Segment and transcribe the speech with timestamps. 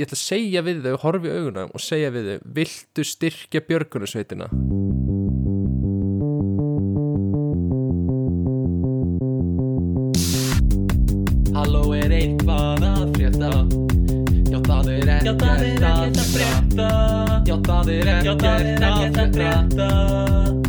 [0.00, 4.48] ég ætla að segja við þau, horfi auguna og segja við þau, viltu styrkja björgunarsveitina?
[11.52, 13.52] Halló er eitthvað að frétta?
[14.48, 16.90] Já það er ekkert að frétta.
[17.48, 20.61] Já það er ekkert að frétta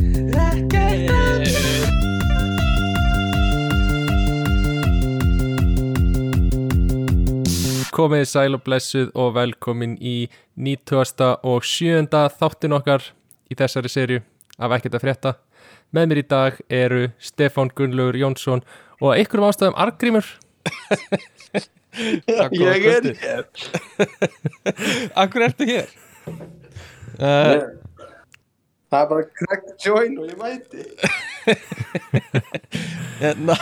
[7.93, 11.21] Komið sæl og blessuð og velkomin í 90.
[11.45, 12.07] og 7.
[12.39, 13.05] þáttin okkar
[13.53, 14.23] í þessari serju
[14.57, 15.33] af ekkert að frétta.
[15.93, 18.63] Með mér í dag eru Stefán Gunnlaugur Jónsson
[18.97, 20.25] og einhverjum ástæðum Argrímur.
[21.93, 23.43] Ég er hér
[25.21, 25.91] Akkur ertu hér?
[27.21, 27.59] uh,
[28.89, 30.81] Það er bara crack join og ég mæti
[33.21, 33.57] Hérna,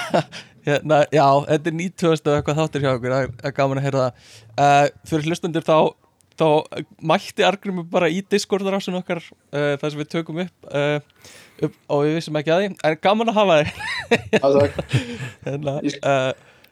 [0.65, 2.11] hérna, já, þetta er 90.
[2.11, 5.77] og eitthvað þáttir hjá okkur, það er gaman að heyra það uh, Fyrir hlustundir þá,
[6.41, 6.47] þá
[7.11, 10.99] mætti Argrimur bara í Discord-rásun okkar uh, það sem við tökum upp, uh,
[11.67, 13.73] upp og við vissum ekki að því, en gaman að hafa þig
[15.48, 16.29] hérna, uh,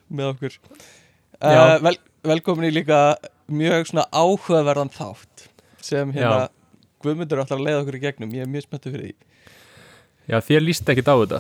[0.10, 1.98] með okkur uh, vel,
[2.30, 3.16] Velkomin í líka
[3.48, 5.48] mjög svona áhugaverðan þátt
[5.82, 6.56] sem hérna Já.
[7.00, 9.30] Guðmundur ætlar að leiða okkur í gegnum, ég er mjög spenntur fyrir því
[10.30, 11.40] Já, þér líst ekki á þetta.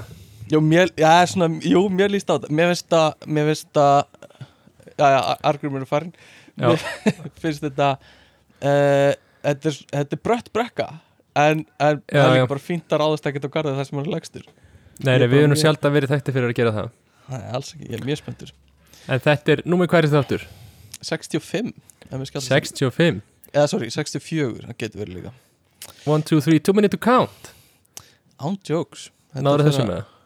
[0.49, 3.97] Jú, mér, já, svona, jú, mér líst á þetta Mér finnst það, mér finnst það
[4.99, 6.13] Já, já, argumur er farin.
[6.59, 6.81] Mér
[7.43, 9.11] finnst þetta uh,
[9.45, 10.87] þetta, er, þetta er brött brekka
[11.39, 14.01] En, en Já, það er líka bara fínt að ráðast ekkert á garðið það sem
[14.01, 14.47] hann legstur
[14.99, 16.87] Nei, nei, við erum nú sjálf að verið þekkti fyrir að gera það.
[17.31, 18.49] Nei, alls ekki, ég er mjög spenntur
[19.07, 20.47] En þetta er, númer hvað er?
[20.99, 21.69] 65
[22.09, 23.21] ef við skallum- 65.
[23.53, 25.31] Eða, sorry, 64, það getur verið líka
[26.09, 27.53] 1, 2, 3, 2 minute to count.
[28.41, 30.03] Án jokes Þetta Náður þessu þeirra- með?
[30.03, 30.18] Það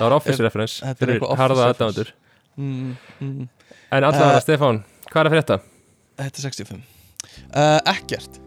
[0.00, 2.12] var office er- reference þetta er fyrir eitthvað harða aðdæmandur.
[2.56, 3.48] mm, mm,
[3.92, 4.78] En allavega, Eh, Stefán,
[5.10, 5.58] hvað er að frétta?
[6.22, 6.80] Þetta er 65
[7.52, 8.38] uh, Ekkert.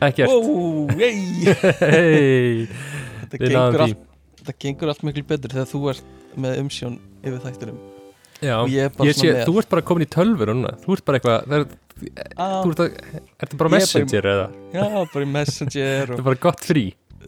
[0.00, 0.28] Ekkert.
[0.32, 1.20] Wow, hey.
[1.80, 2.68] Hei,
[3.26, 4.00] þetta, gengur allt,
[4.40, 7.78] þetta gengur allt miklu betur þegar þú ert með umsjón yfir þættinum.
[8.40, 10.72] Já, ég bara ég sé, þú ert bara komin í tölfur núna.
[10.80, 11.66] Þú ert bara eitthvað, það er,
[12.40, 14.46] ah, þú ert að, ertu bara Ég er bara messenger eða?
[14.72, 16.86] Já, bara Messenger Þetta er bara gott frí.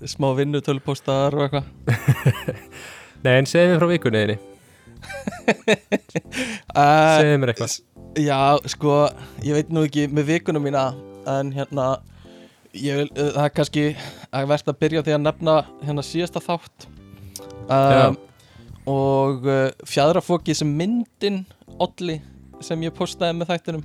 [0.09, 1.67] smá vinnutölupóstar og eitthvað
[3.23, 4.35] Nei, en segðu mér frá vikunniðinni,
[6.75, 7.77] uh, segðu mér eitthvað.
[8.19, 8.39] Já,
[8.75, 8.97] sko,
[9.47, 10.89] ég veit nú ekki með vikunum mína
[11.31, 11.87] en hérna
[12.75, 13.87] ég uh, það er kannski
[14.35, 16.89] að verðt að byrja því að nefna hérna síðasta þátt.
[17.71, 18.19] Um,
[18.91, 21.45] og uh, fjadrafóki sem myndin
[21.79, 22.19] Olli
[22.63, 23.85] sem ég postaði með þættinum.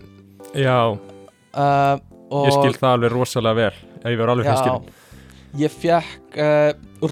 [0.57, 1.95] Já, uh,
[2.33, 3.75] ég skil það alveg rosalega vel
[4.07, 4.93] ég var alveg hreinskilin
[5.57, 6.35] ég fekk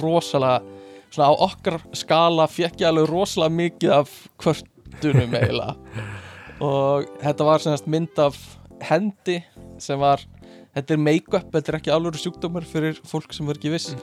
[0.01, 0.74] rosalega
[1.13, 5.75] svona á okkar skala fekk ég alveg rosalega mikið af kvörtunum eiginlega.
[6.65, 8.37] Og þetta var semast mynd af
[8.85, 9.41] hendi
[9.81, 10.23] sem var
[10.75, 13.95] þetta er make-up, þetta er ekki alveg sjúkdómar fyrir fólk sem verður ekki viss.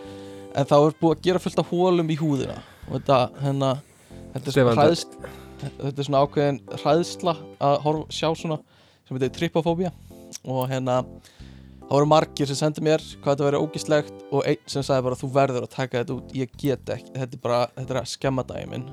[0.52, 2.58] En þá er búið að gera fullt af hólum í húðina.
[2.88, 3.70] Og þetta hérna
[4.34, 5.16] þetta er, svona hræðst,
[5.62, 7.36] þetta er svona ákveðin hræðsla
[7.68, 8.58] að horf, sjá svona
[9.06, 9.92] sem þetta er trypofóbía.
[10.42, 11.02] Og hérna
[11.82, 15.18] það voru margir sem sendi mér hvað þetta verið ógislegt og einn sem sagði bara
[15.20, 17.14] þú verður að taka þetta út, ég get ekki.
[17.16, 18.86] Þetta er bara, þetta er að skemma daginn minn.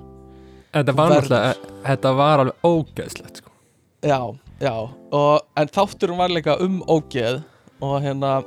[0.69, 3.53] Þetta var náttúrulega, þetta var alveg ógeðslegt sko.
[4.05, 4.19] já,
[4.61, 4.73] já,
[5.11, 7.41] og, en þátturum var líka um ógeð
[7.81, 8.43] og hérna,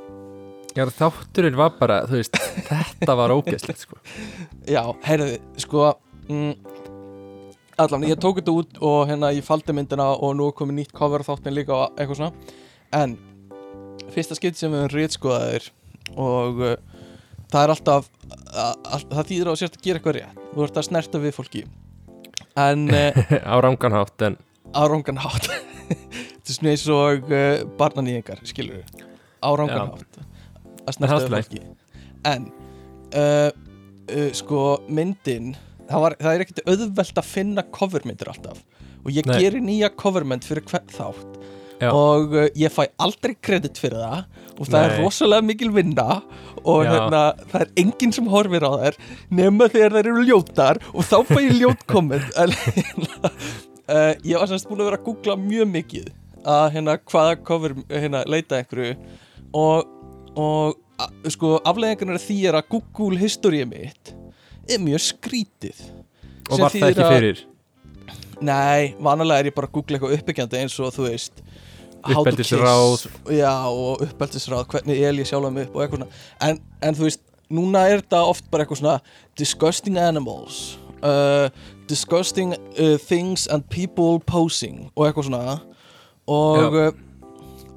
[0.73, 2.39] Já, þátturinn var bara, þú veist,
[2.69, 3.99] þetta var ógeðslegt sko.
[4.65, 5.91] já, heyrðu sko
[6.29, 6.55] mm,
[7.83, 10.95] allan, ég tók þetta út og hérna ég faldi myndina og nú er komið nýtt
[10.95, 12.57] cover þáttin líka og eitthvað svona.
[12.93, 13.17] En
[14.13, 15.69] fyrsta skipt sem við höfum rítskoðaðir
[16.19, 16.75] og uh,
[17.53, 18.09] það er alltaf
[18.53, 20.41] að, það þýðir á sérst að gera eitthvað rétt.
[20.53, 21.63] Þú ert að snerta við fólki.
[22.59, 24.37] En uh, Á ranganhátt, en
[24.73, 25.49] á rángan hátt.
[25.89, 29.05] Þetta er svona eins og uh, barnanýðingar skilur við,
[29.39, 29.85] á rángan Já.
[29.93, 30.19] hátt.
[30.83, 31.63] Að er snerta í við fólki.
[32.33, 32.49] En
[33.19, 33.49] uh,
[34.09, 35.53] uh, sko myndin
[35.89, 38.61] það, var, það er ekkert auðvelt að finna covermyndir alltaf.
[39.03, 39.37] Og ég Nei.
[39.41, 41.42] gerir nýja covermynd fyrir hvern þátt
[41.83, 41.89] Já.
[41.91, 44.23] og uh, ég fæ aldrei kredit fyrir það.
[44.53, 44.97] Og það er Nei.
[45.03, 46.07] rosalega mikil vinna.
[46.63, 47.21] Og hérna,
[47.51, 48.97] það er enginn sem horfir á þær
[49.33, 50.79] nema þegar þær eru ljótar.
[50.93, 53.31] Og þá fæ ég ljót komment en hérna,
[53.89, 56.11] uh, ég var semst búin að vera að googla mjög mikið
[56.53, 58.95] að hérna hvaða cover hérna leita að einhverju.
[59.53, 59.91] Og,
[60.39, 64.13] og a, sko afleðingarnar af því er að Google history mitt
[64.69, 65.81] er mjög skrítið.
[66.51, 67.43] Og var það ekki að- fyrir?
[68.43, 71.43] Nei, vanalega er ég bara að googla eitthvað uppbyggjandi eins og þú veist
[72.03, 73.05] Uppeldisráð.
[73.31, 76.23] Já, og uppeldisráð, hvernig el ég sjálfa mig upp og eitthvað svona.
[76.49, 77.23] En, en þú veist,
[77.53, 78.97] núna er þetta oft bara eitthvað svona
[79.39, 81.47] disgusting animals uh,
[81.87, 85.57] disgusting uh, things and people posing og eitthvað svona.
[86.31, 86.91] Og uh,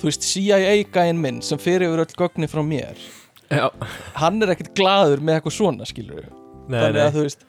[0.00, 2.98] þú veist CIA gæinn minn sem fyrir yfir öll gögnin frá mér
[3.46, 3.70] Já,
[4.18, 6.26] hann er ekkert glaður með eitthvað svona skilur
[6.66, 7.04] nei, þannig nei.
[7.04, 7.46] að þú veist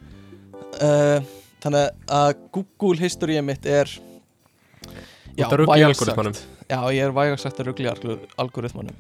[0.86, 1.32] uh,
[1.64, 3.92] þannig að Google history mitt er
[5.38, 6.40] Út að
[6.70, 8.96] já, ég er vægast ruggla í algoritmanum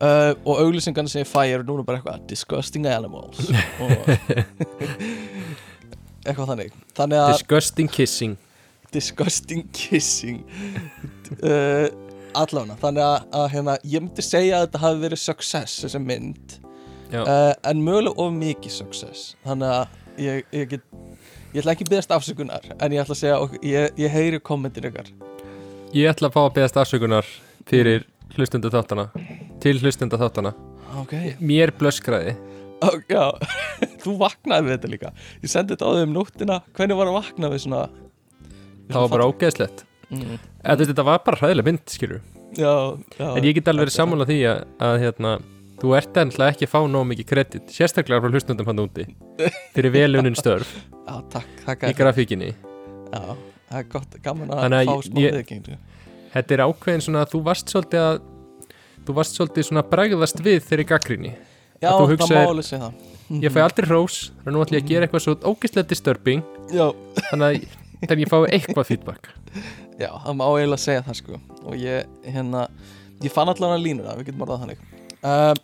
[0.00, 3.50] uh, og auglýsingarna sem ég fæ eru núna bara eitthvað disgusting animals
[3.82, 4.10] og
[6.26, 6.74] eitthvað þannig.
[6.96, 8.36] Þannig að Disgusting kissing.
[8.94, 10.42] Disgusting kissing.
[11.38, 11.86] Uh,
[12.36, 12.78] allavega.
[12.82, 16.58] Þannig að, að hérna, ég myndi segja að þetta hafi verið success þessi mynd.
[17.14, 19.28] Uh, en mögulega of mikið success.
[19.46, 20.82] Þannig að ég, ég get
[21.54, 24.40] ég ætla ekki að byggast afsökunar en ég ætla að segja, og ég, ég heyri
[24.44, 25.08] kommentir ykkar
[25.94, 27.28] ég ætla að fá að beðast afsökunar
[27.68, 28.06] fyrir
[28.36, 29.06] hlustunda þáttana
[29.62, 30.54] til hlustunda þáttana
[31.02, 32.36] ok, Mér blöskraði.
[32.84, 33.32] Oh, já.
[34.02, 35.12] Þú vaknaði við þetta líka.
[35.42, 36.58] Ég sendi þetta á þau um nóttina.
[36.76, 37.82] Hvernig var að vakna við svona
[38.86, 39.84] Það var bara ógeðslegt.
[40.12, 40.40] Mm.
[40.62, 42.20] Þetta var bara hræðileg mynd, skilur
[42.56, 43.28] já, já.
[43.36, 45.32] En ég get alveg verið sammála því að, að hérna,
[45.80, 49.06] þú ert ennlega ekki að fá nóg mikið kredit sérstaklega frá hlustundum hann úti
[49.74, 50.70] fyrir velunin störf.
[51.06, 52.52] Já, takk, takk í grafíkinni.
[53.12, 53.22] Já,
[53.70, 55.76] það er gott, gaman að Þannig að fá smá viðkengu
[56.36, 58.16] Þetta er ákveðin svona að þú varst svolítið að
[59.06, 62.50] þú varst svolítið svona að bregðast við þeirri gaggrinni já, Að þú það hugsaðir- má
[62.52, 63.04] alveg segja það.
[63.46, 66.42] Ég fæ aldrei hrós, þannig að nú ætlum ég að gera eitthvað svo ógeðslega disturbing.
[66.70, 66.84] Já,
[67.30, 67.56] þannig að
[67.96, 69.30] þannig að ég fái eitthvað feedback.
[70.02, 71.40] Já, það má eiginlega segja það sko.
[71.66, 72.62] Og ég, hérna,
[73.24, 74.84] ég fann allan að línuna, við getum orðað þannig.
[75.26, 75.54] Uh,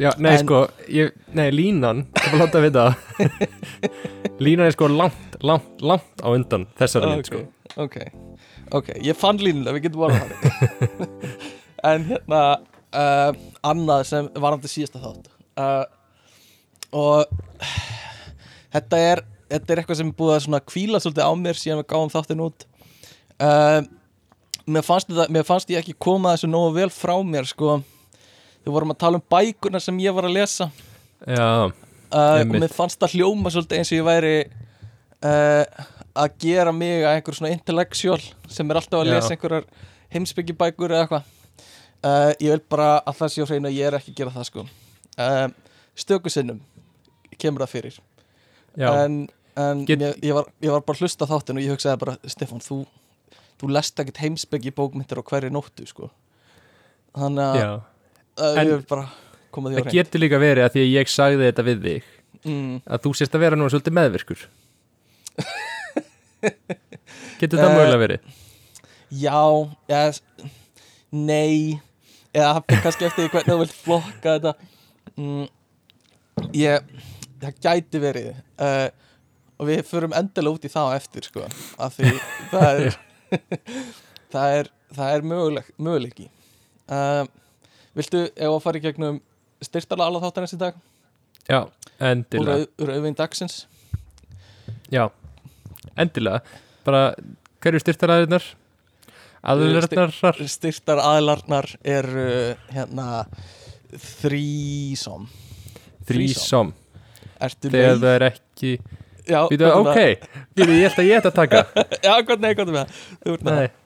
[0.00, 0.60] Já, nei En- sko,
[0.90, 2.84] ég, nei línan það var láta að vita.
[4.42, 7.42] Línan er sko langt, langt, langt á undan þessari mynd sko.
[7.78, 8.00] Ok,
[8.74, 11.14] ok, ég fann línuna, við getum orðað þannig.
[11.84, 12.40] En hérna,
[12.96, 13.34] uh,
[13.68, 15.26] annað sem varandi síðasta þátt.
[15.60, 15.84] Uh,
[16.96, 17.26] og
[18.72, 19.20] þetta er,
[19.52, 22.10] þetta er eitthvað sem er búið að svona kvíla svolítið á mér síðan við gáum
[22.14, 22.64] þáttin út.
[23.36, 23.84] Uh,
[24.64, 27.76] mér, fannst þetta, mér fannst ég ekki koma þessu nógu vel frá mér sko
[28.64, 30.70] Við vorum að tala um bækurna sem ég var að lesa.
[31.28, 34.32] Já, uh, og mér fannst það hljóma svolítið eins og ég væri
[35.24, 35.84] uh,
[36.24, 39.14] að gera mig að einhver svona intellectual sem er alltaf að Já.
[39.16, 39.68] lesa einhverjar
[40.14, 41.30] heimsbyggjibækur eða eitthvað.
[42.04, 44.34] Uh, ég vil bara að það sé á hreinu að ég er ekki að gera
[44.34, 44.66] það sko.
[45.14, 45.46] Uh,
[45.96, 46.60] stöku sinnum
[47.40, 47.96] kemur það fyrir.
[48.78, 49.16] Já, en,
[49.60, 52.00] en Get- ég, ég, var, ég var bara að hlusta á þáttinn og ég hugsaði
[52.04, 52.82] bara Stefán, þú,
[53.60, 56.10] þú lest ekkert heimsbyggi bókmyndir á hverju nóttu sko.
[57.14, 57.74] Þannig að
[58.36, 58.84] En-
[59.54, 62.04] Það getur líka verið að því að ég sagði þetta við þig
[62.50, 64.40] mm, að þú sést að vera nú svolítið meðvirkur.
[67.40, 68.20] Getur það Eh, mögulega verið?
[69.14, 69.38] Já,
[69.88, 70.10] eða,
[71.14, 71.78] nei
[72.34, 74.52] eða kannski eftir hvernig þú vilt flokka þetta.
[75.14, 75.46] Mm,
[76.58, 76.74] ég,
[77.44, 78.26] það gæti verið
[78.58, 78.88] uh,
[79.60, 81.46] og við förum endilega út í það eftir sko,
[81.78, 82.10] af því
[82.50, 82.98] það er
[84.34, 84.66] það er,
[84.98, 86.26] það er möguleg, möguleiki.
[86.90, 87.22] Uh,
[87.94, 89.20] Viltu, ef að fara í gegnum
[89.64, 90.76] styrtala alla þáttanins í dag?
[91.46, 91.60] Já,
[92.02, 92.56] endilega.
[92.56, 93.56] Rauð, rauðvin dagsins?
[94.92, 95.06] Já,
[96.00, 96.42] endilega.
[96.86, 97.02] Bara,
[97.64, 98.46] hverju styrtaræðirnar?
[99.44, 100.08] Aðlurnar
[100.48, 102.26] styrtar aðlarnar eru
[102.72, 103.24] hérna
[103.92, 105.28] þrísom.
[106.08, 106.72] Þrísom.
[107.44, 108.76] Þegar það er ekki
[109.24, 111.60] Já, Býtu, er ok, býtu, ég ætla að ég ætla að taka?
[112.04, 113.78] Já, hvað nei, er með það?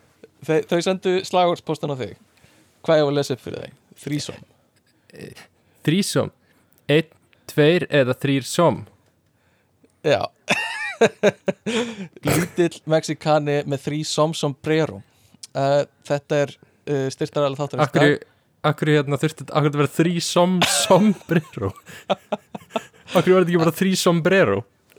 [0.66, 2.16] Þau, sendu slagordspostan á þig.
[2.87, 3.76] Hvað var að lesa upp fyrir þig?
[3.99, 4.43] Þrísom.
[5.87, 6.32] Þrísom.
[6.89, 7.11] Einn,
[7.49, 8.82] tveir eða þrýr som
[10.06, 10.22] Já.
[12.29, 15.03] Lítill Mexikani með þrísom sombrero
[15.55, 18.15] uh, Þetta er uh, styrtar alveg þáttur Akkur,
[18.70, 21.72] akkur hérna þurfti Akkur þetta vera þrísom sombrero
[23.17, 24.58] Akkur var þetta ekki bara þrísombrero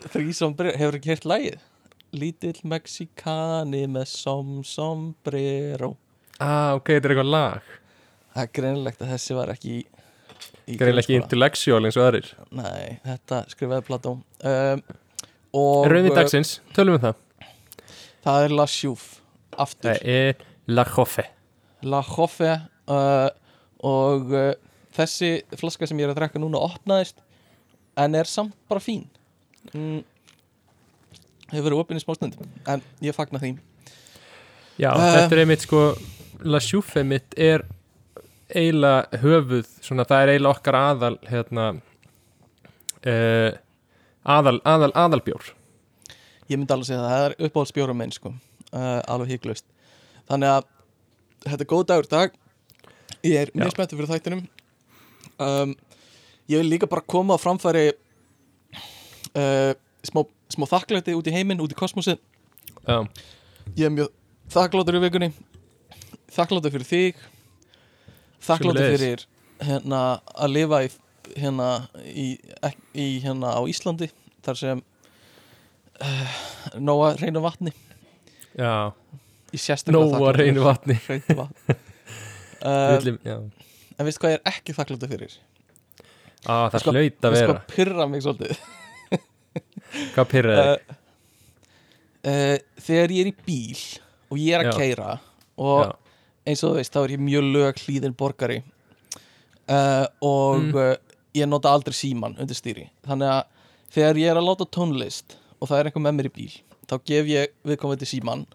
[0.10, 1.60] Þrísombrero, hefur ekki heyrt lagið?
[2.16, 5.96] Lítill Mexikani með som sombrero
[6.40, 7.76] Ah, ok, þetta er eitthvað lag
[8.40, 9.74] Það er greinilegt að þessi var ekki
[10.70, 12.28] Greinlega ekki intellectual eins og aðrir.
[12.56, 14.12] Nei, þetta skrifaði Plató.
[14.46, 14.84] Um,
[15.60, 17.48] og Rauðin dagsins, tölum við það.
[18.24, 19.18] Það er La Chouffe
[19.60, 21.26] aftur, Það er La Joffe
[21.90, 22.52] La Chouffe
[22.94, 23.30] uh,
[23.90, 24.52] og uh,
[24.96, 27.20] þessi flaska sem ég er að drekka núna opnaðist
[28.00, 29.08] en er samt bara fín.
[29.74, 30.04] Mm,
[31.50, 33.56] hefur verið opinn í smá stundum en ég fagna því.
[34.80, 35.12] Já, Eh.
[35.18, 35.84] þetta er einmitt sko
[36.48, 37.66] La Joffe mitt er
[38.50, 41.66] eiginlega höfuð svona, það er eiginlega okkar aðal hérna
[43.06, 43.52] uh,
[44.24, 45.52] aðal, aðal, aðalbjór.
[46.50, 48.34] Ég myndi alveg segja það, það er uppáhaldsbjóra minn sko,
[48.74, 49.68] uh, alveg híklaust
[50.30, 50.70] þannig að
[51.46, 52.40] þetta er góð dagur dag.
[53.26, 54.44] Ég er mjög spenntur fyrir þættinum.
[55.40, 55.76] Um,
[56.52, 57.92] ég vil líka bara koma á framfæri
[59.36, 59.74] uh,
[60.06, 62.20] smá, smá þakklæti út í heiminn, út í kosmosin
[62.88, 63.04] Já,
[63.78, 64.14] ég er mjög
[64.50, 65.30] þakkláttur í vikunni.
[66.34, 67.20] Þakkláttur fyrir þig
[68.48, 69.00] Sömuleiðis.
[69.00, 69.26] fyrir
[69.70, 70.02] hérna
[70.36, 70.90] að lifa í
[71.38, 71.70] hérna
[72.08, 72.28] í,
[72.98, 74.10] í hérna á Íslandi
[74.46, 74.82] þar sem
[76.02, 76.40] uh,
[76.80, 77.74] nóa reynu vatni
[78.58, 78.92] Já,
[79.94, 81.78] nóa reynu vatni hreinu vatni
[83.26, 83.38] já.
[84.00, 85.38] en veistu hvað ég er ekki þakkláttur fyrir
[86.48, 88.60] Á, það Sko- hlaut að vera hvað pyrra mig svolítið
[90.16, 90.94] Hvað pyrraði þig?
[90.94, 93.82] uh, uh, þegar ég er í bíl
[94.30, 95.16] og ég er að keira
[95.60, 95.92] og Já.
[96.48, 98.62] Eins og þú veist þá er ég mjög lög hlýðin borgari.
[99.70, 100.76] Uh, og Mm.
[100.76, 100.96] uh,
[101.38, 102.88] ég nota aldrei síman undir stýri.
[103.06, 103.44] Þannig að
[103.94, 106.56] þegar ég er að láta tónlist og það er einhver með mér í bíl
[106.90, 108.46] þá gef ég viðkomandi síman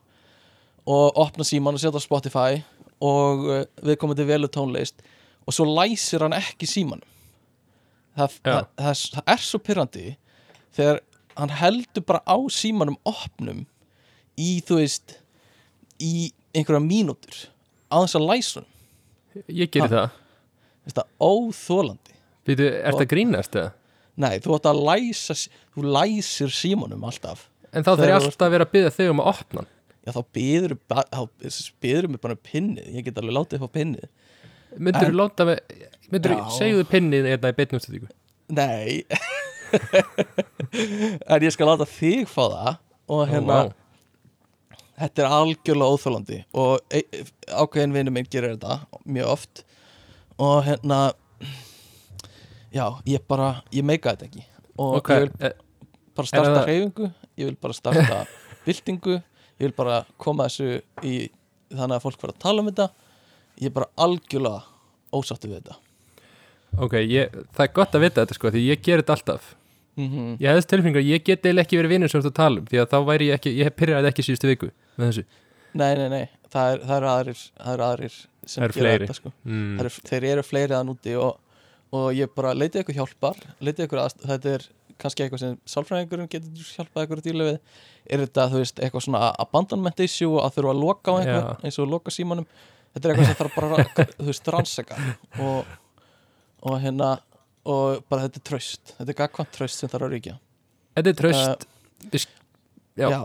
[0.91, 2.63] og opna síman og setja á Spotify
[3.01, 5.05] og uh, viðkomandi velu tónlist
[5.47, 7.07] og svo læsir hann ekki símanum.
[8.17, 10.05] Það, það, það, það er svo pyrrandi
[10.75, 11.01] þegar
[11.39, 13.65] hann heldur bara á símanum opnum
[14.39, 15.17] í þú veist
[16.03, 17.39] í einhverja mínútur
[17.95, 18.71] á þess að læsa hann
[19.51, 20.19] Ég gerir það
[20.85, 23.71] þetta óþólandi Býtu, ert að grínast eða?
[24.21, 25.35] nei, þú ætti að læsa
[25.75, 27.49] þú læsir símanum alltaf.
[27.75, 29.65] En þá þarf ég alltaf að vera að byggja þig um að opna
[30.05, 31.23] já, þá byður þá
[31.83, 32.91] byður mig bara um pinnið.
[32.95, 34.07] Ég get alveg látið upp á pinnið.
[34.79, 35.59] Myndur þú láta með
[36.13, 38.11] Myndur þú segjuðu pinnið hérna í beinum stundíku
[38.55, 39.05] nei.
[41.33, 42.73] En ég skal láta þig fá það
[43.15, 43.59] og hérna
[44.99, 49.65] þetta er algjörlega óþólandi og e e- ákveðin vinur minn gerir þetta mjög oft
[50.39, 51.01] og hérna
[52.75, 54.45] já, ég bara, ég meika þetta ekki.
[54.79, 55.57] Og Ok, ég vil eh,
[56.17, 58.21] bara starta hreyfingu ég vil bara starta
[58.67, 61.17] byltingu ég vil bara koma þessu í
[61.75, 62.89] þannig að fólk fara að tala um þetta.
[63.63, 64.63] Ég er bara algjörlega
[65.15, 65.77] ósáttu við þetta.
[66.83, 69.53] Ok, ég, það er gott að vita þetta sko Því ég ger þetta alltaf.
[69.95, 72.39] Mm Ég hefðist tilfinningu að ég get eiginlega ekki verið vinnur sem þú ert að
[72.41, 75.25] tala um Því að þá væri ég ekki, ég pyrraði ekki síðustu viku Með þessu
[75.75, 79.17] nei, nei, nei, það, er, það eru aðrir það eru aðrir sem eru gera þetta
[79.19, 79.33] sko.
[79.43, 79.73] mm.
[79.83, 81.41] Eru, þeir eru fleiri að núti og,
[81.99, 84.67] og ég bara leitið ykkur hjálpar leitið ykkur að þetta er
[85.03, 87.59] kannski eitthvað sem sálfræðingurinn getur hjálpað ykkur að díla við
[88.15, 91.55] er þetta, þú veist, eitthvað svona abandonment issue að þurfa að loka á einhver Já.
[91.67, 92.47] eins og loka símanum
[92.95, 95.01] þetta er eitthvað sem þarf bara að, þú veist, rannsaka
[95.43, 95.73] og,
[96.71, 97.11] og hérna
[97.65, 100.39] og bara þetta er tröst þetta er gagkvæmt tröst sem þarf að ríkja
[100.95, 102.27] Þetta er tröst uh,
[102.95, 103.09] Já.
[103.11, 103.21] já.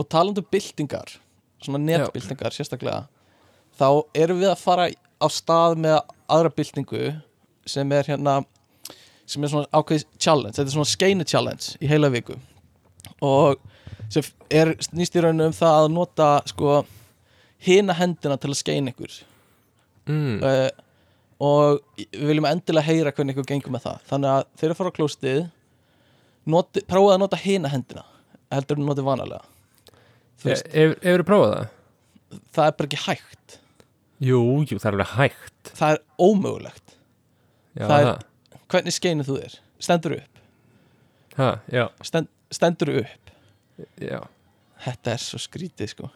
[0.00, 1.18] Og talandi um byltingar
[1.60, 3.04] svona netbyltingar sérstaklega
[3.76, 4.88] þá erum við að fara
[5.20, 5.98] á stað með
[6.30, 7.10] aðra byltingu
[7.68, 8.40] sem er hérna
[9.30, 12.34] sem er svona ákveðis challenge, þetta er svona skeinu challenge í heila viku.
[13.22, 13.60] Og
[14.10, 16.80] sem er snýst í rauninu um það að nota sko
[17.62, 19.18] hina hendina til að skeina ykkur.
[20.10, 20.40] Mm.
[20.42, 20.70] uh,
[21.40, 24.00] og við viljum endilega heyra hvernig ykkur gengur með það.
[24.10, 25.40] Þannig að þeir eru að fara á klóstið
[26.90, 28.04] prófaði að nota hina hendina
[28.50, 29.44] heldur en notið vanalega
[30.44, 31.68] Hefur þú prófað það?
[32.54, 33.56] það er bara ekki hægt.
[34.20, 35.70] Jú, jú, það er alveg hægt.
[35.80, 36.94] Það er ómögulegt.
[37.78, 40.42] Já, Það er- hvernig skeinu þú þér, stendur upp.
[41.36, 43.30] Ha, já, Stend, stendur upp.
[44.00, 44.20] Já.
[44.84, 46.10] Þetta er svo skrítið sko.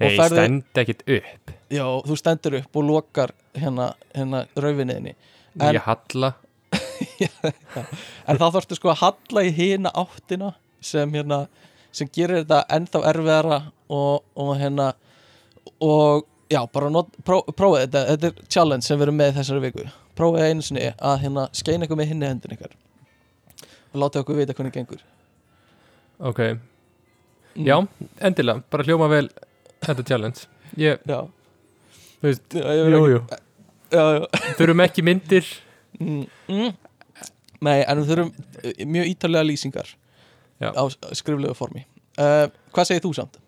[0.00, 1.52] Nei, ferðu- stend ekkit upp.
[1.70, 5.14] Já, þú stendur upp og lokar hérna, hérna raufinniðinni
[5.60, 6.34] En- Ég halla
[8.26, 10.54] en þá þarftu sko að halla í hina áttina
[10.84, 11.44] sem hérna
[11.94, 13.58] sem gerir þetta ennþá erfiðara
[13.94, 14.88] og, og hérna
[15.84, 19.62] og já, bara not, pró, prófið þetta, þetta er challenge sem við erum með þessari
[19.64, 19.86] viku.
[20.18, 22.74] Prófið einu sinni að hérna skeina ykkur með hinni hendin ykkar.
[23.94, 25.02] Og láta okkur vita hvernig gengur.
[26.20, 26.40] Ok,
[27.54, 27.66] Mm.
[27.68, 27.76] já,
[28.26, 29.28] endilega Bara hljóma vel
[29.86, 30.40] þetta challenge.
[30.76, 31.20] Ég, já,
[32.18, 33.20] þú veist, já, ég vil jú, ekki- jú.
[33.94, 34.54] Já, já.
[34.58, 35.50] Þurfum ekki myndir.
[36.00, 36.72] Mm, mm.
[37.62, 39.92] Nei, en við þurfum uh, mjög ítalega lýsingar
[40.64, 40.70] Já.
[40.74, 40.84] á
[41.16, 41.84] skriflegu formi
[42.18, 43.40] uh, Hvað segir þú samt?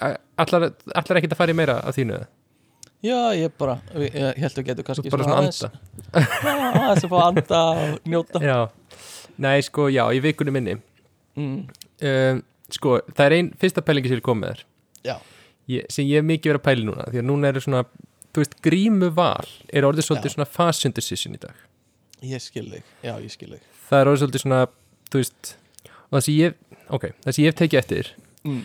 [0.00, 2.20] Allar, allar ekkit að fara í meira af þínu?
[3.04, 5.62] Já, ég bara, ég, ég held að getur kannski bara svona aðeins-
[6.12, 8.58] aðeins að fá að anda og njóta Já,
[9.40, 11.60] nei sko, já, í vikunni minni mm.
[12.10, 14.66] um, Sko, það er ein fyrsta pælingi sem ég kom með þér
[15.90, 17.82] sem ég hef mikið verið að pæli núna því að núna eru svona,
[18.34, 20.36] þú veist, grímu val er orðið svolítið Já.
[20.36, 21.64] svona decision í dag
[22.26, 24.60] ég skil þig Já, ég skil þig það er orðið svolítið svona,
[25.10, 25.54] þú veist
[26.10, 26.54] og það sem ég,
[26.90, 28.12] ok, það sem ég hef tekið eftir
[28.44, 28.62] mm.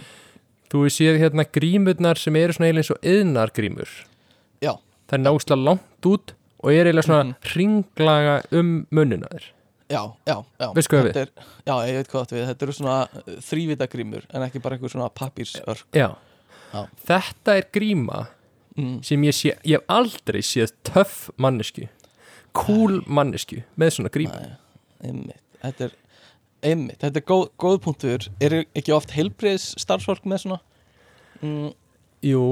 [0.73, 3.91] þú séð hérna grímurnar sem eru svona eiginlega eins og yðnar grímur
[4.63, 4.73] Já,
[5.09, 6.33] það er náðslega langt út
[6.65, 7.35] og er eiginlega svona Mhm.
[7.51, 9.43] hringlaga um munnuna þér
[9.89, 11.29] já, já, já Veistu hvað Þetta er,
[11.67, 12.95] Já, ég veit hvað við Þetta eru svona
[13.49, 16.07] þrývitagrímur en ekki bara einhver svona pappírsörk já.
[16.73, 16.81] Já.
[17.05, 18.23] þetta er gríma
[18.75, 19.03] mm.
[19.05, 21.85] sem ég sé, ég hef aldrei séð töff mannesku
[22.55, 24.55] cool mannesku með svona gríma
[25.05, 25.93] Nei, Þetta er,
[26.65, 28.25] einmitt, þetta er góð, góð punktur.
[28.43, 30.60] Er ekki oft heilbriðs starfsfólk með svona?
[31.41, 31.69] Mm,
[32.25, 32.43] jú,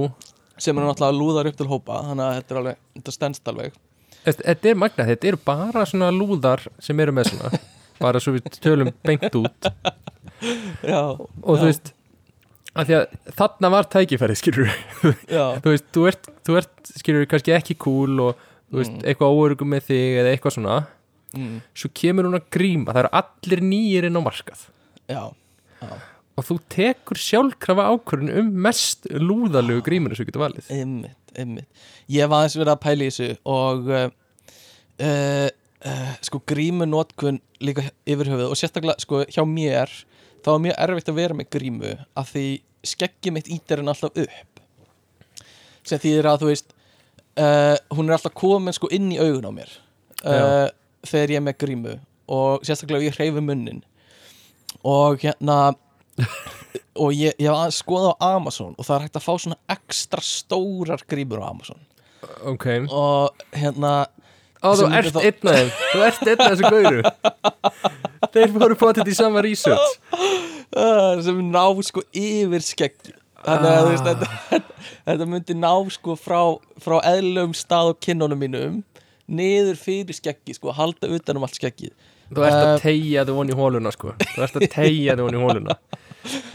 [0.61, 3.79] sem eru náttúrulega lúðar upp til hópa þannig að þetta er alveg, þetta stendst alveg.
[4.23, 7.59] Þetta er magnað, þetta eru bara svona lúðar sem eru með svona.
[7.99, 9.67] Bara svo við tölum beint út.
[10.83, 11.93] Já, og þú veist
[12.73, 13.03] að því að
[13.37, 14.71] þarna var tækifæri skilur
[15.29, 18.39] já, þú veist, þú ert, þú ert skilur kannski ekki cool og
[18.73, 19.03] þú veist, Mm.
[19.05, 20.77] eitthvað óörugum með þig eða eitthvað svona
[21.37, 24.65] mm, svo kemur hún að gríma, það eru allir nýjir inn á markað.
[25.11, 25.23] Já,
[26.33, 30.69] og þú tekur sjálfkrafa ákvörðun um mest lúðalegu grímunu sem getur valið.
[30.73, 31.83] Einmitt, einmitt.
[32.09, 34.07] Ég hef aðeins verið að pæla í þessu og uh,
[35.03, 35.49] uh,
[35.91, 39.93] uh, sko grímu notkun líka yfir höfuð og sérstaklega sko hjá mér
[40.43, 42.47] þá er mjög erfitt að vera með grímu af því
[42.83, 44.63] skeggi mitt ítir henni alltaf upp.
[45.87, 46.73] Sem þýðir að þú veist
[47.39, 49.77] uh, hún er alltaf komin sko inn í augun á mér.
[50.23, 50.69] Uh,
[51.07, 51.95] þegar ég er með grímu
[52.33, 53.81] og sérstaklega ég hreyfi munnin.
[54.83, 55.57] Og hérna
[57.03, 59.59] og ég, ég hef aðeins skoðað á Amazon og það er hægt að fá svona
[59.75, 61.81] ekstra stórar grímur á Amazon.
[62.47, 64.05] Ok, og hérna
[64.63, 65.71] Ó, þú ert myndir þá- einn af þeim.
[65.91, 67.01] Þú ert einn af þessu gauru.
[68.33, 69.97] Þeir voru potið í sama research.
[70.71, 72.95] Uh, sem ná sko yfir skegg
[73.43, 74.05] þannig að Ah.
[74.07, 74.61] þetta,
[75.09, 76.39] þetta myndi ná sko frá,
[76.79, 78.77] frá eðlum stað og kinnunum mínum
[79.27, 81.93] niður fyrir skeggi sko, halda utan um allt skeggið.
[82.33, 84.13] Þú ert að Uh, tegja þig von í hóluna sko.
[84.17, 85.75] Þú ert að tegja þig von í hóluna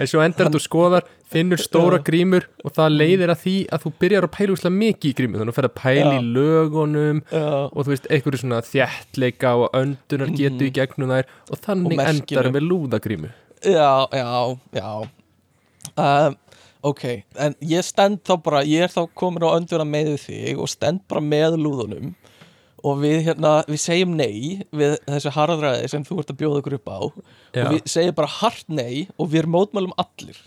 [0.00, 3.90] En svo endar þú skoðar, finnur stóra grímur og það leiðir að því að þú
[4.00, 6.30] byrjar að pæla úslega mikið í grímu þannig að þú fer að pæla í Já.
[6.38, 11.60] lögunum uh, og þú veist, einhverju svona þjættleika og öndunar getu í gegnum þær og
[11.66, 12.00] þannig Mhm.
[12.00, 13.30] Og endar með lúðagrímu.
[13.68, 14.88] Já, já, já.
[15.98, 16.36] Um,
[16.88, 17.04] ok,
[17.44, 21.04] en ég stend þá bara ég er þá komin á önduna með þig og stend
[21.10, 22.14] bara með lúðunum
[22.84, 26.76] og við hérna, við segjum nei við þessu harðræði sem þú ert að bjóða okkur
[26.78, 26.98] upp á.
[27.54, 27.64] Já.
[27.64, 30.38] og við segjum bara hart nei og við mótmælum allir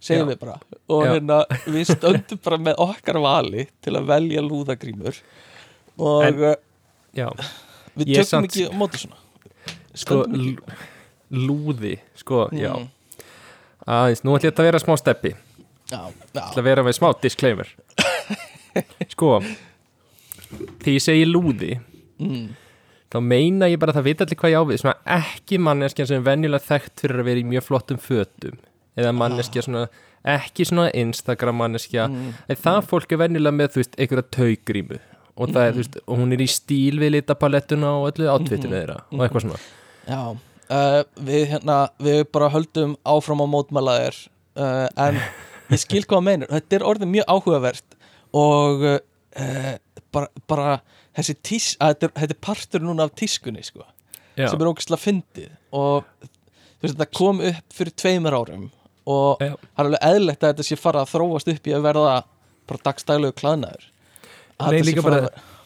[0.00, 0.32] segjum Já.
[0.32, 0.56] við bara.
[0.88, 1.12] Og Já.
[1.16, 5.20] hérna, við stöndum bara með okkar vali til að velja lúðagrímur.
[5.98, 6.56] Og En-
[7.16, 7.28] Já,
[7.96, 9.16] við tökum samt- ekki á móti svona.
[9.98, 10.22] Sko
[11.30, 12.72] lúði, sko, já.
[12.76, 12.88] Mm.
[13.88, 15.34] aðeins, nú ætlum ég að vera smá steppi.
[15.90, 15.98] Já,
[16.32, 17.68] já, ætla að vera með smá disclaimer.
[19.12, 19.40] Sko
[20.50, 21.72] þegar ég segi lúði
[22.20, 22.48] mm,
[23.12, 26.08] þá meina ég bara að það vita allir hvað ég á við svona ekki manneskja
[26.08, 28.58] sem er venjulega þekkt fyrir að vera í mjög flottum fötum
[28.98, 29.86] eða manneskja svona
[30.28, 35.00] ekki svona Instagram manneskja mm, en það fólk er venjulega með þú veist einhverja taugrímu
[35.38, 38.74] og það er þú veist og hún er í stíl við litapalettuna og öllu átvittinu
[38.74, 39.60] þeirra og eitthvað svona.
[40.08, 40.22] Já,
[40.74, 44.18] uh, við hérna, við bara höldum áfram á mótmæla þér
[44.58, 45.20] uh, en
[45.72, 47.98] ég skil hvað að meinur, þetta er orðið mjög áhugavert
[48.38, 48.98] og uh,
[50.14, 50.78] bara, bara
[51.18, 53.84] þessi tís, að þetta, þetta er partur núna af tískunni sko,
[54.38, 55.50] já, sem er ógæslega fyndið.
[55.72, 58.66] Og þú veist, þetta kom upp fyrir tveimur árum
[59.08, 59.54] og Já.
[59.56, 62.16] það er alveg eðlegt að þetta sé fara að þróast upp í að verða
[62.68, 63.86] bara dagstæglegu klæðnaður.
[64.60, 65.56] Að Nei, líka bara- að-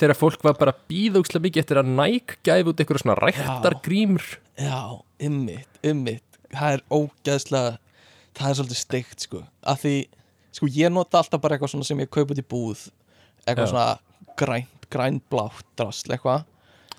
[0.00, 4.24] þegar fólk var bara býðugslega mikið eftir að næk gæfi út einhverja svona rættar grímur
[4.58, 7.78] Já, ymmit, ymmit Það er ógeðslega
[8.34, 9.42] Það er svolítið steikt sko.
[9.62, 9.92] Af því,
[10.56, 12.88] sko ég nota alltaf bara eitthvað svona sem ég kaup út í búð
[13.46, 13.88] Eitthvað svona
[14.40, 16.46] grænt, grænblátt drasl eitthvað.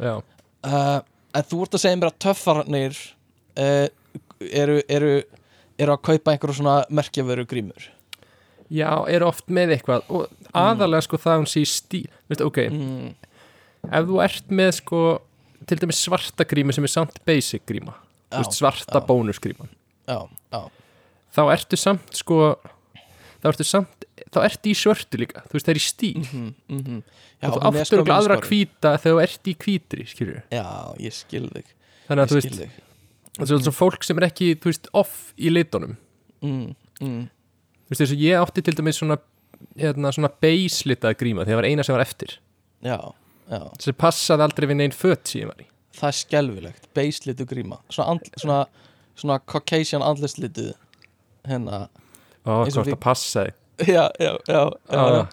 [0.01, 0.99] Uh,
[1.31, 2.97] En þú ert að segja mér að töffarnir
[3.55, 3.87] uh,
[4.51, 5.11] eru, eru,
[5.79, 7.85] eru að kaupa einhverju svona merkjavöru grímur
[8.71, 10.03] já, er oft með eitthvað.
[10.11, 13.09] Og aðalega sko það að hún sé stíl Veistu, ok, mm,
[13.87, 15.01] ef þú ert með sko
[15.69, 19.71] til dæmis svarta grímu sem er samt basic gríma Já, Þú veist, svarta bónusgríman.
[21.35, 22.37] Þá ertu samt sko
[23.41, 26.21] þá ertu samt, þá ertu í svörtu líka þú veist, það er í stíl.
[26.21, 27.01] Mhm, mhm.
[27.41, 30.65] Já, og þú er áttur sko aðra hvíta þegar þú ert í hvítri skilju, Já,
[31.01, 31.73] ég skil þig.
[32.07, 32.79] Þannig að þú veist
[33.37, 35.95] það er svona fólk sem er ekki, þú veist, off í litunum.
[36.43, 37.23] Mm, mm,
[37.87, 39.17] þú veist, þess að ég átti til dæmis svona
[39.79, 42.37] hérna, svona base litað gríma því það var eina sem var eftir.
[42.85, 42.97] Já,
[43.51, 43.61] já.
[43.83, 45.67] Sem passaði aldrei við neinn fött ég var í.
[45.97, 47.81] Það er skelfilegt, beislitu gríma.
[47.91, 48.59] Svona, andl, svona,
[49.19, 50.69] svona Caucasian andlislitu
[51.47, 51.87] hérna,
[52.45, 53.53] Ó, og hvort það passaði
[53.87, 55.25] já, já, já, já,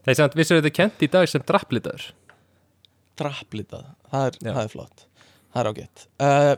[0.00, 2.04] Það er samt, vissur þetta kent í dag sem drapplitaður.
[3.20, 5.02] Drapplitað það er, það er flott,
[5.52, 6.04] það er ágætt.
[6.24, 6.52] Uh,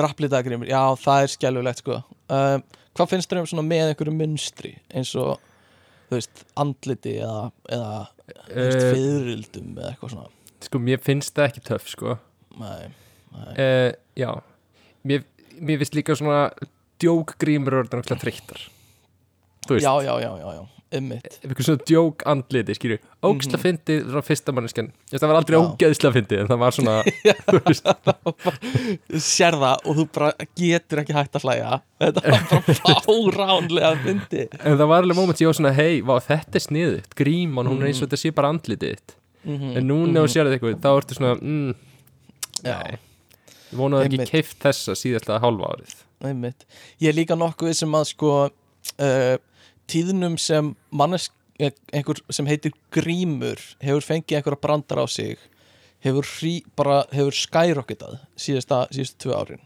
[0.00, 1.98] drapplitað grímur, já, það er skelfilegt sko.
[2.32, 2.56] Uh,
[2.96, 4.72] hvað finnst þér um svona með einhverju munstri?
[4.96, 5.34] Eins og
[6.08, 7.44] þú veist, andliti eða,
[7.76, 10.32] eða uh, fyririldum eða eitthvað svona?
[10.64, 12.16] Sko, mér finnst það ekki töff, sko.
[12.58, 12.88] Nei,
[13.36, 13.52] nei.
[14.18, 14.32] Já.
[15.06, 15.28] Mér,
[15.60, 16.48] mér finnst líka svona
[16.98, 18.02] djókgrímur orðan
[19.68, 22.98] Þú veist, já, já, já, já, já eitthvað svona djók andliti, skilju.
[23.28, 24.86] Ógislega fyndið, svona fyrsta manneskjan.
[24.88, 25.64] Ég veist, það var aldrei Mhm.
[25.64, 25.68] Já.
[25.76, 26.94] ógeðslega fyndið en það var svona,
[29.28, 31.78] Sér það og þú bara getur ekki hægt að hlæja.
[32.02, 32.74] Þetta var bara
[33.06, 37.16] fáránlega fyndi en það var alveg moment ég var svona, hei, þetta er sniðugt.
[37.18, 38.12] Gríman, hún er eins og Mhm.
[38.12, 39.14] þetta sé bara andlitið
[39.48, 41.74] mm en núna þú sér eitthvað, þá ertu svona mm,
[42.64, 42.98] nei.
[43.68, 45.94] Ég vonaði ekki keift þessa síðasta hálfa árið.
[46.24, 46.64] Einmitt.
[47.00, 49.36] Ég er líka nokkuð sem að sko uh,
[49.90, 55.40] tíðnum sem mannesk einhver sem heitir Grímur hefur fengið einhverja brandar á sig
[56.04, 59.64] hefur hrí, bara hefur skyrocketað síðasta, síðustu tvö árin.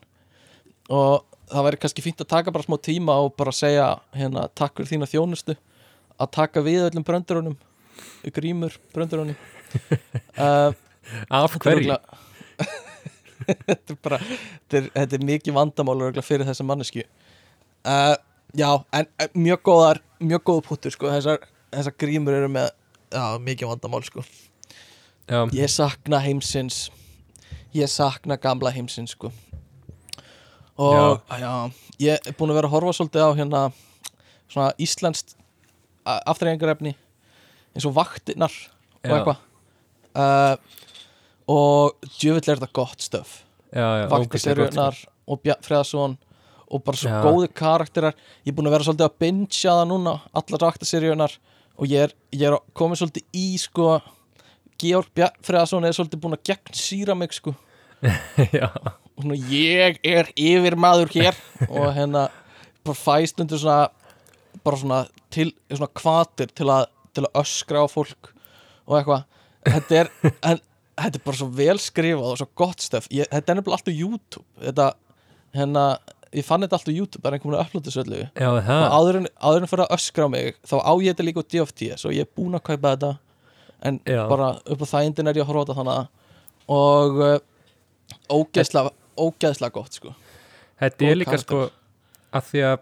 [0.88, 4.78] Og það væri kannski fínt að taka bara smá tíma og bara segja hérna takk
[4.78, 5.56] fyrir þína þjónustu
[6.16, 7.58] að taka við öllum bröndurunum
[8.32, 9.36] Grímur bröndurunum
[10.38, 10.72] uh,
[11.28, 11.96] af Þetta er hverju?
[13.68, 18.14] þetta er bara þetta er, þetta er mikið vandamál fyrir þessa mannesku uh,
[18.58, 21.10] já, en mjög góðar mjög góðu púttur sko.
[21.12, 22.70] Þessar, þessar grímur eru með
[23.12, 24.24] já, mikið vandamál sko.
[25.30, 26.90] Já, ég sakna heimsins.
[27.72, 29.32] Ég sakna gamla heimsins sko.
[30.82, 31.70] Og já.
[32.00, 33.62] ég er búin að vera að horfa svolítið á hérna
[34.50, 35.36] svona íslenskt
[36.04, 36.94] afturrengarefni
[37.72, 39.14] eins og vaktinnar og Já.
[39.16, 39.42] eitthvað.
[40.12, 40.56] Uh,
[41.48, 43.30] og djöfull er þetta gott stöf
[43.72, 46.18] já, já vaktaserjunar og Freðarsson
[46.72, 47.20] og bara svo Já.
[47.26, 48.16] góði karakterar.
[48.46, 51.36] Ég er búin að vera svolítið að bingja það núna allar vaktaserjunar
[51.76, 53.96] og ég er, ég er komin svolítið í sko
[54.82, 57.54] Georg Bjarn Freðarsson er svolítið búin að gegn síra mig sko.
[59.12, 61.36] Og svona, ég er yfir maður hér
[61.68, 62.24] og hérna
[62.82, 63.90] bara fæst undir svona
[64.64, 65.00] bara svona
[65.32, 68.32] til svona kvatir til að, til að öskra á fólk
[68.88, 69.26] og eitthvað.
[69.68, 70.10] Þetta er,
[70.48, 70.62] en,
[70.98, 73.92] þetta er bara svo vel skrifað og svo gott stöf ég, þetta er nefnilega allt
[73.92, 74.46] á YouTube.
[74.64, 74.88] Þetta,
[75.58, 75.84] hérna,
[76.32, 78.48] ég fann þetta allt á YouTube það er einhvern veginn að upplota þessu öllu já,
[78.48, 81.26] og það áður en, áður en fyrir að öskra á mig þá á ég þetta
[81.28, 83.12] líka á DFT svo ég er búinn að kaupa þetta.
[83.82, 84.22] En Já.
[84.30, 86.08] bara upp á þægindin er ég að horfa á þetta
[86.70, 87.38] og uh,
[88.30, 90.12] ógeðslega, ógeðslega gott sko.
[90.82, 91.78] Þetta er Góð líka sko karakter.
[92.38, 92.78] að því að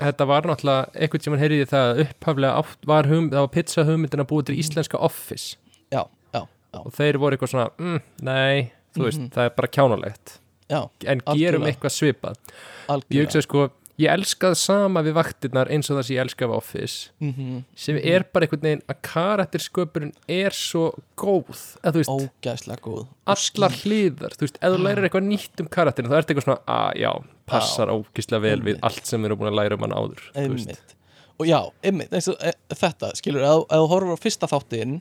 [0.00, 3.52] þetta var náttúrulega einhvern sem hann heyrði það að upphaflega átt var hum, það var
[3.54, 5.56] pizza hugmyndin að búa til íslenska office.
[5.92, 6.02] Já,
[6.34, 9.30] já, já, og þeir voru eitthvað svona, mm, nei þú veist, Mhm.
[9.36, 10.38] það er bara kjánalegt
[10.70, 11.68] já en gerum Algjörlega.
[11.74, 12.40] eitthvað svipað.
[12.40, 13.26] Ég algjörlega.
[13.26, 13.64] hugsaði sko,
[14.00, 17.98] ég elskaði sama við vaktirnar eins og það sem ég elskaði við office mm sem
[18.00, 20.86] er bara einhvern veginn að karaktersköpurinn er svo
[21.20, 23.04] góð ógeðslega góð.
[23.26, 26.62] Allar hliðar þú veist, ef þú lærir eitthvað nýtt um karakterin þá ertu eitthvað svona,
[26.78, 27.12] að já,
[27.50, 28.84] passar ógislega vel við Einmitt.
[28.88, 30.96] allt sem við erum búin að læra um hann áður einmitt.
[31.40, 35.00] Og já, einmitt, eins og e, þetta skilur, ef þú horfur á fyrsta þáttinn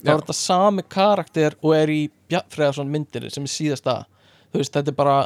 [0.00, 3.96] þá er þetta sami karakter og er í Bjarnfreðarsson myndinni sem er síðasta
[4.52, 5.16] þú veist, þetta er bara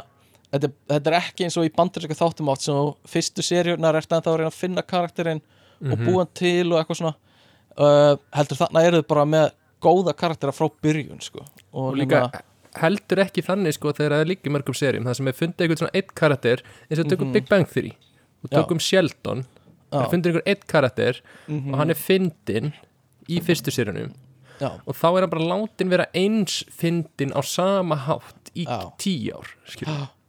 [0.53, 3.95] þetta, er- þetta er ekki eins og í bandaríska þáttum átt sem þú fyrstu seríunar
[3.99, 5.41] ert ennþá að reyna að finna karakterinn
[5.81, 6.05] og Mhm.
[6.07, 7.15] búa hann til og eitthvað svona.
[7.77, 11.39] Uh, heldur þarna eru þau bara með góða karaktera frá byrjun sko.
[11.73, 12.41] og, og líka hérna-
[12.79, 15.77] heldur ekki þannig sko þegar það er líka mörgum serjum það sem er fundið einhvern
[15.81, 17.33] svona eitt karakter eins og tökum Mhm.
[17.33, 17.91] Big Bang Theory
[18.43, 19.45] og tökum Sheldon.
[19.91, 22.73] Það fundir einhver eitt karakter mhm, og hann er fyndin
[23.29, 24.13] í fyrstu serjunum
[24.61, 28.91] já, og þá er hann bara látin vera eins fyndin á sama hátt í Já.
[28.97, 29.49] tíu ár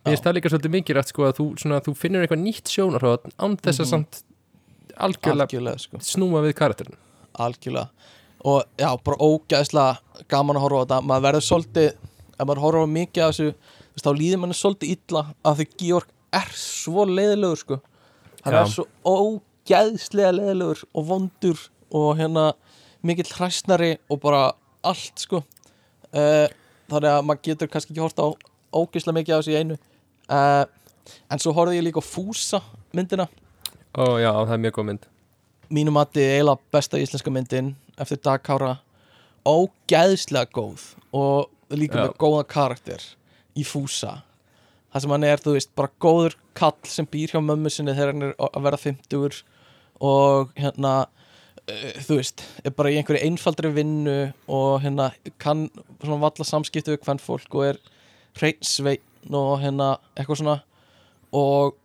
[0.00, 3.26] Mér finnst það líka svolítið mikilvægt sko að þú, svona, þú finnur eitthvað nýtt sjónarhótt
[3.36, 3.90] án þess að Mhm.
[3.90, 4.22] samt
[4.96, 5.98] algjörlega algjörlega sko.
[6.00, 6.96] snúa við karakterin
[7.34, 7.90] algjörlega.
[8.44, 10.98] Og já, bara ógæðslega gaman að horfa á þetta.
[11.04, 11.88] Maður verður svolítið,
[12.40, 15.66] ef maður horfa mikið af þessu, þú veist, þá líður manni svolítið illa af því
[15.76, 17.80] Georg er svo leiðilegur sko,
[18.44, 18.60] hann Já.
[18.64, 21.58] er svo ógæðslega leiðilegur og vondur
[21.92, 22.52] og hérna
[23.06, 24.42] mikill hræsnari og bara
[24.86, 25.42] allt sko.
[26.10, 26.48] Uh,
[26.90, 28.28] þannig að maður getur kannski ekki horta á
[28.74, 29.78] ógæðslega mikið af þessu í einu.
[30.30, 30.64] Uh,
[31.30, 32.62] en svo horfði ég líka Fúsa
[32.96, 33.28] myndina.
[33.98, 35.06] Og já, það er mjög góð mynd.
[35.70, 38.76] Mínum mati eiginlega besta íslenska myndin eftir Dag Kára.
[39.46, 42.02] Ógæðslega góð og líka Já.
[42.08, 43.04] með góða karakter
[43.56, 44.20] í fúsa.
[44.90, 48.12] Það sem hann er, þú veist, bara góður kall sem býr hjá mömmu sinni þegar
[48.12, 49.42] hann er að vera 50
[50.00, 50.94] og hérna
[52.06, 54.16] þú veist, er bara í einhverju einfaldri vinnu
[54.50, 55.10] og hérna
[55.42, 55.68] kann
[56.00, 57.80] svona valla samskipti við hvern fólk og er
[58.38, 60.56] hreinsveitn og hérna eitthvað svona
[61.36, 61.76] og,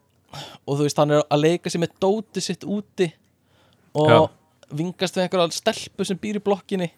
[0.66, 3.10] og þú veist, hann er að leika sér með dóti sitt úti
[3.96, 4.20] og Já.
[4.76, 6.90] vingast við einhverja stelpu sem býr í blokkinni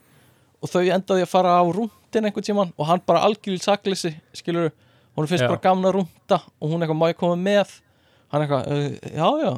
[0.61, 4.71] og þau endaði að fara á rúndin einhvern tímann og hann bara algjörlega sakleysi skilur,
[5.17, 5.51] hún finnst Já.
[5.51, 7.75] bara gaman að rúnda og hún eitthvað má ég koma með
[8.31, 9.51] hann eitthvað, uh, já já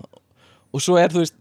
[0.69, 1.37] og svo er þú veist,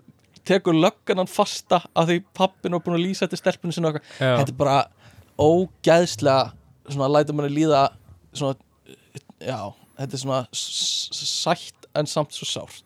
[0.48, 4.30] tekur löggan hann fasta að því pappin var búin að lýsa þetta stelpunni eitthvað, já,
[4.40, 4.78] þetta er bara
[5.38, 6.52] ógæðslega
[6.88, 7.82] svona lætur manni líða
[8.32, 8.56] svona,
[9.44, 9.58] já,
[9.98, 12.84] þetta er svona sætt en samt svo sárt.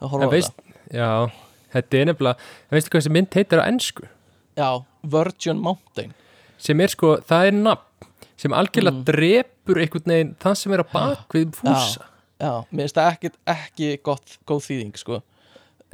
[0.00, 0.62] Það horfa á veist,
[0.94, 1.08] já
[1.74, 4.06] þetta er nefnilega, veistu hvað þessi mynd heitir á ennsku
[4.58, 4.68] já,
[5.02, 6.14] Virgin Mountain.
[6.62, 9.04] Sem er sko, það er nafn sem algjörlega Mm.
[9.08, 12.06] drepur einhvern veginn það sem er á bakvið fúsa.
[12.40, 15.20] Já, mér finnst það ekki, ekki gott, góð þýðing sko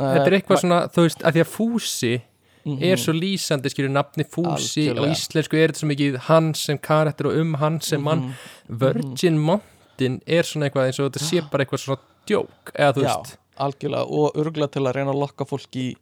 [0.00, 2.12] þetta er eitthvað svona, þú veist, að því að fúsi
[2.60, 2.82] Mhm.
[2.84, 5.00] er svo lýsandi, skilur nafni fúsi Algjörlega.
[5.00, 8.20] á íslensku er þetta svo mikið hann sem karakter og um hann sem mann.
[8.20, 8.34] Mhm.
[8.78, 13.02] Virgin Mountain er svona eitthvað eins og þetta sé bara eitthvað svona djók, eða þú
[13.02, 13.36] já, veist.
[13.58, 15.96] algjörlega og örgulega til að reyna að lokka fólk í,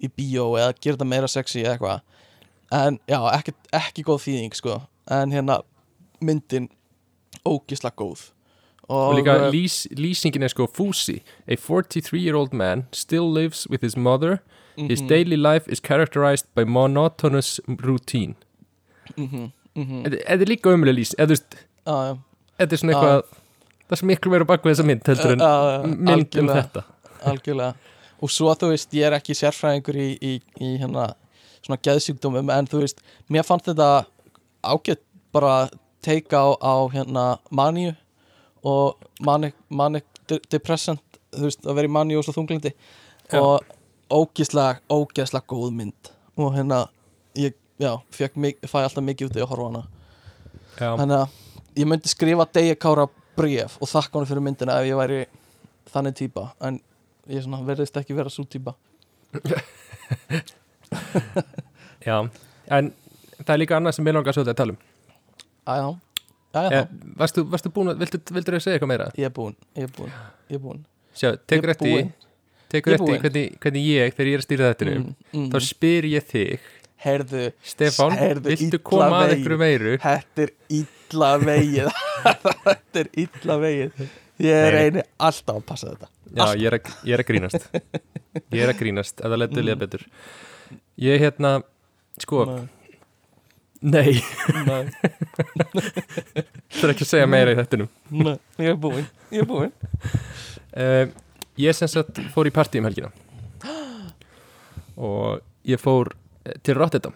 [0.00, 2.00] í bíó eða gera þetta meira sexy eða eitthvað.
[2.72, 4.82] En já, ekki, ekki góð þýðing sko.
[5.08, 5.62] En hérna
[6.22, 6.68] myndin
[7.44, 8.30] ógisla góð
[8.88, 13.66] og líka eh, lýs, lýsingin er sko Fúsi a 43 year old man still lives
[13.70, 14.42] with his mother.
[14.76, 18.34] His mhm, daily life is characterized by monotonous routine.
[19.16, 23.22] Mhm, mhm, þetta er líka umlega lýs þetta er svona eitthvað
[23.86, 26.84] það svo miklu meira bak við þessa mynd heldur en mynd um þetta.
[27.26, 27.74] algjörlega.
[28.24, 31.10] Og svo þú veist, ég er ekki sérfræðingur í, í, í hérna
[31.60, 34.06] svona geðsjúkdómum en þú veist, mér fannst þetta
[34.64, 35.02] ágætt
[35.34, 35.68] bara
[36.04, 37.92] teika á, á hérna maníu
[38.64, 41.02] og manic, manic de depressant
[41.36, 43.40] þú veist, að vera í maníu og svo þunglindi Já.
[43.40, 43.64] og
[44.10, 46.12] ógislega, ógislega góð mynd.
[46.38, 46.86] Og hérna,
[47.34, 47.96] ég, já,
[48.34, 49.82] mig, fæ alltaf mikið út í að horfa hana.
[50.76, 54.88] Já, þannig að ég myndi skrifa Deja Kára bref og þakka hann fyrir myndina ef
[54.88, 55.20] ég væri
[55.92, 56.78] þannig típa en
[57.32, 58.74] ég svona verðist ekki vera svo típa
[62.06, 62.16] já,
[62.68, 62.92] en
[63.42, 64.80] það er líka annað sem ég langar svolítið að tala um.
[65.66, 65.88] Æjá,
[66.54, 66.86] æjá eh,
[67.18, 69.08] varstu búin að, viltu, viltu að segja eitthvað meira?
[69.18, 70.14] Ég er búinn, ég er búinn,
[70.50, 70.84] ég er búinn.
[71.16, 72.12] Sjá, tekur er eftir búinn.
[72.72, 73.22] tekur er eftir búinn.
[73.24, 76.60] hvernig, hvernig ég, þegar ég er að stýra þetta mm, mm, þá spyr ég þig
[77.06, 79.96] Heyrðu, Stefán, Heyrðu, viltu koma að einhverju meiru?
[80.00, 81.90] þetta er illa vegið.
[82.66, 83.98] Þetta er illa vegið.
[84.42, 86.08] Ég reyni alltaf að passa þetta.
[86.34, 87.68] Já, ég er, að, ég er að grínast.
[88.56, 89.66] Ég er að grínast, eða letur Mm.
[89.68, 90.02] liða betur.
[91.04, 91.52] Ég hérna,
[92.24, 92.64] sko Nei,
[93.84, 94.16] Nei,
[94.66, 94.86] nei,
[96.72, 99.72] það er ekki að segja meira í þettinum nei, ég er búinn Ég er búinn.
[100.72, 101.10] Uh,
[101.56, 103.08] Ég sem sagt fór í partí um helgina.
[104.96, 106.10] Og ég fór
[106.44, 107.14] eh, til Rotterdam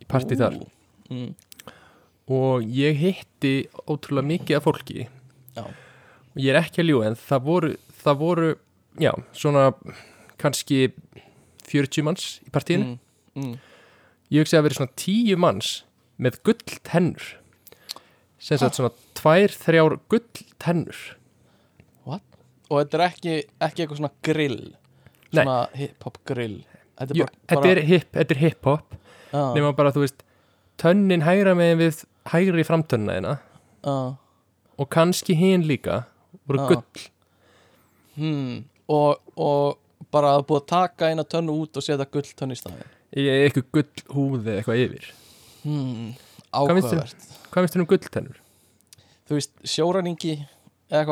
[0.00, 0.56] Í partí þar.
[1.10, 1.32] Mm,
[2.30, 3.54] Og ég hitti
[3.90, 5.06] ótrúlega mikið af fólki.
[5.56, 5.64] Já.
[5.66, 8.50] Og ég er ekki að ljúga En það voru, það voru
[9.00, 9.68] Já, svona
[10.40, 10.88] kannski
[11.70, 12.96] 40 manns í partíinu.
[13.36, 13.52] Mm, mm.
[14.34, 15.68] ég hugsi að vera svona tíu manns
[16.20, 17.30] með gulltennur.
[18.40, 21.00] Sem sagt svona tvær, þrjár gulltennur.
[22.70, 23.32] Og þetta er ekki,
[23.66, 24.60] ekki eitthvað svona grill.
[25.32, 26.60] Svona hip-hop grill?
[27.00, 29.00] Þetta er Jú, bara, þetta er hip, þetta er hip-hop.
[29.30, 30.24] Já, nema bara þú veist
[30.80, 33.34] tönnin hægra megin við hægri framtönna þeina
[33.84, 33.94] já,
[34.80, 36.02] og kannski hinn líka
[36.48, 36.66] voru Já.
[36.72, 37.04] gull.
[38.16, 38.56] Hmm,
[38.90, 39.78] og, og
[40.10, 43.68] bara að búið að taka eina tönnu út og setja gull tönnu í staðin eitthvað
[43.76, 45.10] gull húði eitthvað yfir
[45.64, 46.10] hmm,
[46.50, 46.60] Hvað?
[46.60, 47.26] Áhugavert.
[47.50, 48.40] hvað finnst þér um gulltennur?
[49.28, 50.34] Þú veist, sjóræningi
[50.90, 51.04] eða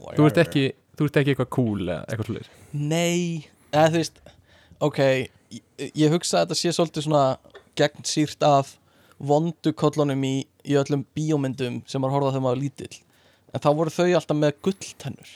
[0.00, 0.42] og Þú jör.
[0.44, 0.64] ekki,
[0.98, 4.20] þú ert ekki eitthvað cool eða eitthvað svolítið Nei, eða þú veist
[4.84, 5.62] Ok, ég,
[5.94, 7.24] ég hugsa að þetta sé svolítið svona
[7.78, 8.74] gegnsýrt af
[9.24, 10.34] vondukollunum í,
[10.66, 12.98] í öllum bíómyndum sem maður horfða þegar maður var lítill.
[13.54, 15.30] En þá voru þau alltaf með gulltennur.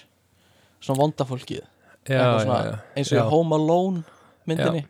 [0.82, 1.64] Svona vondafólkið Já,
[2.08, 3.24] Eitthvað já, svona, já eins og í.
[3.32, 4.02] Home Alone
[4.50, 4.82] myndinni.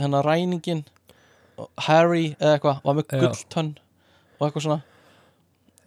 [0.00, 0.84] Hennar ræningin
[1.86, 3.20] Harry eða eitthvað var með Já.
[3.24, 3.70] gulltönn
[4.40, 4.82] og eitthvað svona.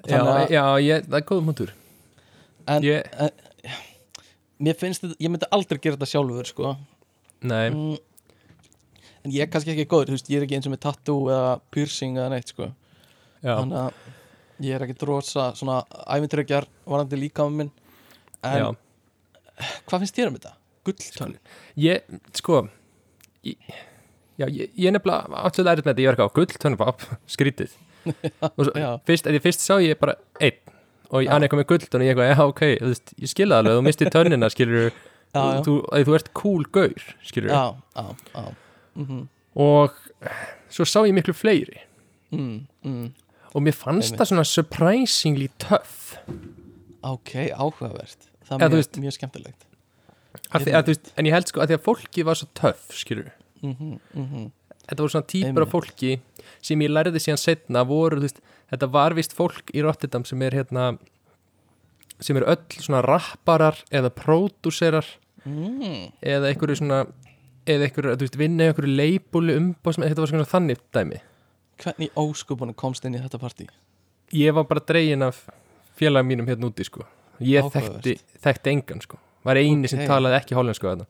[0.08, 1.71] Já, Þannig að- já, ég, það er góðum hundur
[2.67, 3.32] En- ég,
[4.60, 6.75] mér finnst þetta, ég myndi aldrei gera þetta sjálfur sko.
[7.47, 7.97] Nei, mm,
[9.25, 11.27] en ég er kannski ekki góður, þú veist, ég er ekki eins og með tattoo
[11.32, 12.69] eða piercing eða neitt sko.
[13.43, 13.53] Já.
[13.62, 13.93] Þannig að
[14.65, 17.71] ég er ekki drosa svona æfintrykjar varandi líka minn.
[18.43, 18.67] En Já,
[19.88, 20.53] hvað finnst þér um þetta?
[20.88, 21.38] Gulltönn?
[21.77, 22.01] Ég,
[22.34, 22.69] sko
[23.43, 23.56] ég,
[24.38, 27.06] Já, ég, ég nefnilega áttulega erið með þetta, ég var ekki á gull, tönnu pop,
[27.36, 27.76] skrítið.
[28.08, 28.89] Og svo, Já.
[29.10, 30.60] fyrst, að ég fyrst sá ég bara einn.
[31.08, 31.32] Og Já.
[31.34, 33.84] hann er komið gull og ég eitthvað, já ok, þú veist, ég skilða alveg þú
[33.88, 34.89] mistir tönnina, skilur
[35.67, 37.63] þú, að þú ert cool gaur, skilur já,
[37.95, 38.45] já,
[39.00, 39.26] mm
[39.58, 39.95] og
[40.69, 41.80] svo sá ég miklu fleiri.
[42.30, 43.06] Mm, mm.
[43.56, 44.19] og mér fannst Einmitt.
[44.19, 46.17] það svona surprisingly tough.
[47.02, 48.28] Ok, áhugavert.
[48.45, 49.65] Það er mjög, mjög skemmtilegt.
[50.54, 53.32] Að, þú veist, en ég held sko að því að fólki var svo tough, skilur
[53.62, 54.52] mm -hmm, mm -hmm.
[54.88, 56.20] þetta voru svona típur af fólki
[56.62, 58.41] sem ég lærði síðan setna voru, veist,
[58.72, 60.98] þetta var vist fólk í Rotterdam sem er hérna
[62.20, 65.06] sem er öll svona rapparar eða pródúserar
[65.46, 66.12] mm.
[66.22, 67.06] eða einhverju svona
[67.67, 71.22] eða einhverju, þú veist, vinna í einhverju leipúli umbásum, þetta var svona þannig dæmi
[71.84, 73.67] hvernig óskupunum komst inn í þetta partí
[74.34, 75.43] ég var bara dregin af
[76.00, 77.06] félagum mínum hérna úti, sko
[77.39, 78.02] ég Áhugavert.
[78.02, 80.08] þekkti, þekkti engan, sko var eini sem Ok.
[80.08, 81.06] talaði ekki hollensku þarna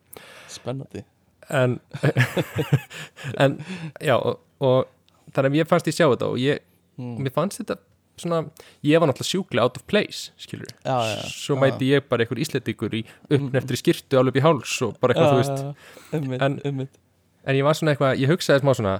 [0.48, 1.04] spennandi
[1.50, 1.78] en,
[3.44, 3.58] en
[4.04, 4.88] já og, og
[5.34, 6.60] þannig að mér fannst ég sjá þetta og ég,
[6.98, 7.14] mm.
[7.24, 7.78] mér fannst þetta
[8.18, 8.40] svona,
[8.82, 11.60] ég var náttúrulega sjúklega out of place skilur já, já, svo Já.
[11.62, 15.38] mæti ég bara einhver íslendingur í uppneftri skirtu alveg í háls og bara eitthvað, þú
[15.42, 16.88] veist En-
[17.48, 18.96] en ég var svona eitthvað, ég hugsaði smá svona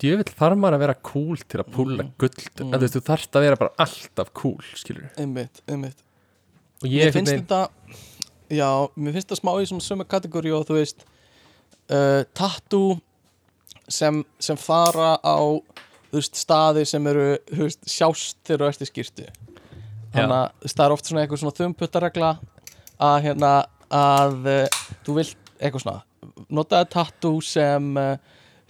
[0.00, 2.68] djövill þarf maður að vera cool til að púla gull, Mm.
[2.68, 2.72] mm.
[2.78, 5.98] þú veist, þú þarft að vera bara alltaf cool, skilur einmitt, einmitt
[6.82, 8.12] og Mér ég finnst einhvern þetta
[8.54, 8.68] Já,
[9.00, 11.04] mér finnst þetta smá í svona sömu kategóri og þú veist
[11.92, 12.98] uh, tattoo
[13.88, 15.38] sem, sem fara á
[16.14, 19.28] veist, staði sem eru veist, sjást þegar þú ert í skýrtu
[20.14, 22.32] þannig að það er oft svona eitthvað svona þumputtaregla
[23.04, 23.54] að hérna
[23.94, 28.14] að uh, þú vilt eitthvað svona notaði tattoo sem uh,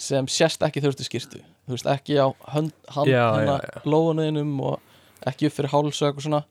[0.00, 3.84] sem sést ekki í skýrtu þú veist, ekki á hönd, hand, Já, hérna, já, já.
[3.88, 6.42] lóðunniðinum og ekki upp fyrir háls og eitthvað svona.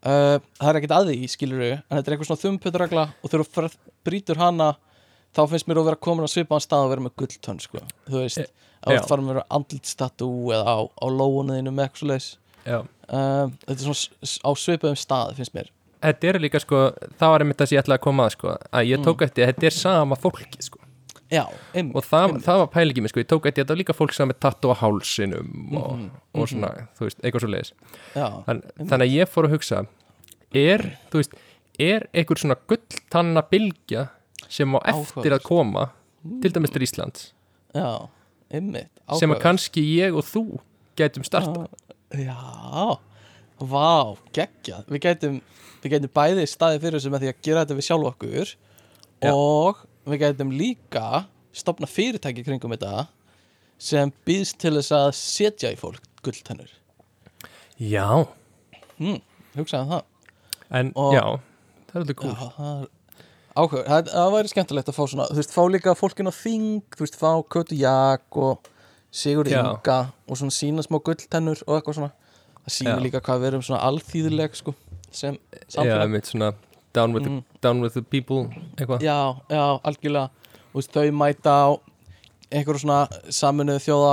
[0.00, 3.46] Uh, það er ekkert að því, skilur en þetta er eitthvað svona þumputregla og þegar
[3.48, 3.70] þú
[4.08, 4.68] brýtur hana
[5.36, 7.82] þá finnst mér að vera komin á svipaðan stað og vera með gulltönn sko.
[8.10, 8.40] þú veist,
[8.80, 9.00] að já.
[9.02, 12.28] þú fara með andlitstatú eða á, á lóunniðinu með eitthvað svo leis
[12.66, 15.70] já, uh, þetta er svona á svipaðum stað finnst mér.
[16.00, 16.78] Þetta er líka sko
[17.20, 19.44] það var einmitt það sem ég ætlaði að koma að sko að ég tók eftir
[19.44, 20.78] að þetta er sama fólki sko.
[21.30, 21.44] Já,
[21.76, 23.94] einmitt, og það, það var pælingið mér sko, ég tók eftir að þetta var líka
[23.94, 27.70] fólk sem með tattu á hálsinum og, Mhm, og svona, þú veist, eitthvað svo leiðis
[28.16, 29.82] Þann, þannig að ég fór að hugsa
[30.58, 31.36] er, þú veist,
[31.78, 34.08] er einhver svona gulltanna bylgja
[34.50, 35.86] sem á eftir að koma
[36.42, 37.28] til dæmis til Íslands.
[37.76, 38.08] Já,
[38.50, 40.42] einmitt sem að kannski ég og þú
[40.98, 41.68] gætum starta
[42.18, 42.36] já,
[43.60, 44.88] vá, geggjað.
[44.90, 45.38] Við gætum,
[45.84, 48.52] við gætum bæði staðið fyrir þessu með því að gera þetta við sjálf okkur
[49.20, 49.32] Já.
[49.32, 51.06] og við gætum líka
[51.56, 53.06] stopna fyrirtæki kringum þetta
[53.80, 56.68] sem býðst til þess að setja í fólk gulltennur.
[57.80, 58.26] Já,
[58.98, 59.20] hm,
[59.56, 60.02] hugsaðum það.
[60.70, 61.24] En Og- já
[61.90, 62.88] það er alveg Já, cool það er
[63.56, 66.82] áhuga, það, það væri skemmtilegt að fá svona þú veist, fá líka fólkin á þing
[66.96, 68.70] þú veist, fá Kötu Jak og
[69.10, 69.58] Sigur Já.
[69.64, 69.98] Inga
[70.30, 72.12] og svona sína smá gulltennur og eitthvað svona
[72.70, 72.98] það Já.
[73.02, 74.74] líka hvað við erum svona alþýðileg sko,
[75.10, 76.52] sem já, samfélag mitt svona
[76.94, 77.40] down with, Mm.
[77.42, 78.44] the, down with the people
[78.78, 79.16] eitthvað já,
[79.50, 80.30] já, algjörlega
[80.70, 81.68] Þú veist, þau mæta á
[82.54, 83.00] einhverju svona
[83.34, 84.12] saminuðu þjóða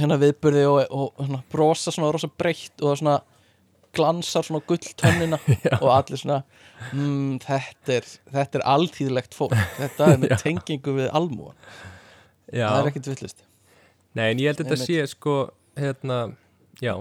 [0.00, 3.16] hérna viðburði og, og hérna, brosa svona rosa breytt og það svona
[3.96, 5.38] glansar svona gulltönnina
[5.82, 6.40] og allir svona
[6.92, 9.56] mm, þetta, er, þetta er alþýðlegt fólk.
[9.78, 11.56] Þetta er með tengingu við almúan
[12.50, 13.44] já, það er ekkert villist
[14.16, 15.34] nei, en ég held að þetta sé sko,
[15.78, 16.20] hérna
[16.82, 16.94] já,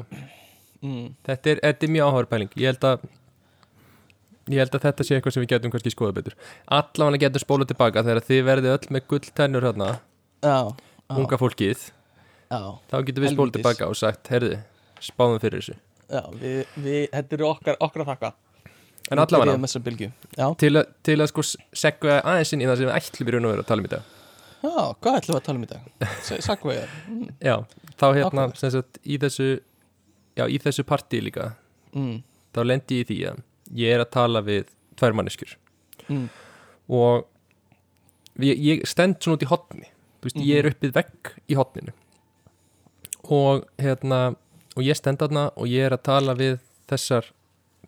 [0.84, 2.52] mm, þetta er, þetta er mjög áhverð pæling.
[2.60, 3.08] Ég held að
[4.50, 6.38] ég held að þetta sé eitthvað sem við getum kannski skoða betur.
[6.80, 9.92] Allavega getum spólað tilbaka þegar þið verðið öll með gulltennur hérna,
[10.46, 11.86] já, já, unga fólkið
[12.50, 14.62] já, þá getum við spólað tilbaka og sagt herði,
[15.06, 15.78] spáðum fyrir þessu
[16.10, 18.32] já við, við, þetta eru okkar, okkar að þakka.
[19.10, 19.54] En allavega,
[20.62, 23.48] til, að- til að sko segja aðeins inn í það sem við ætlum í raun
[23.50, 24.16] og veru að tala um í dag.
[24.60, 25.82] Já, hvað ætlum við að tala um í dag?
[26.46, 26.90] Sagvegar
[27.50, 27.56] já,
[28.02, 29.48] þá hérna sagt í þessu
[30.36, 31.48] já, í þessu partí líka
[31.96, 32.18] mm,
[32.54, 33.42] þá lendi ég í því að
[33.80, 34.68] ég er að tala við
[35.00, 35.56] tvær manneskjur.
[36.10, 36.28] Mm,
[37.00, 37.26] og
[38.44, 39.88] ég, ég stend svona út í hotni
[40.26, 41.94] veist, ég er uppið vegg í hotninu
[43.30, 44.36] og hérna
[44.78, 46.58] og ég stend þarna og ég er að tala við
[46.90, 47.28] þessar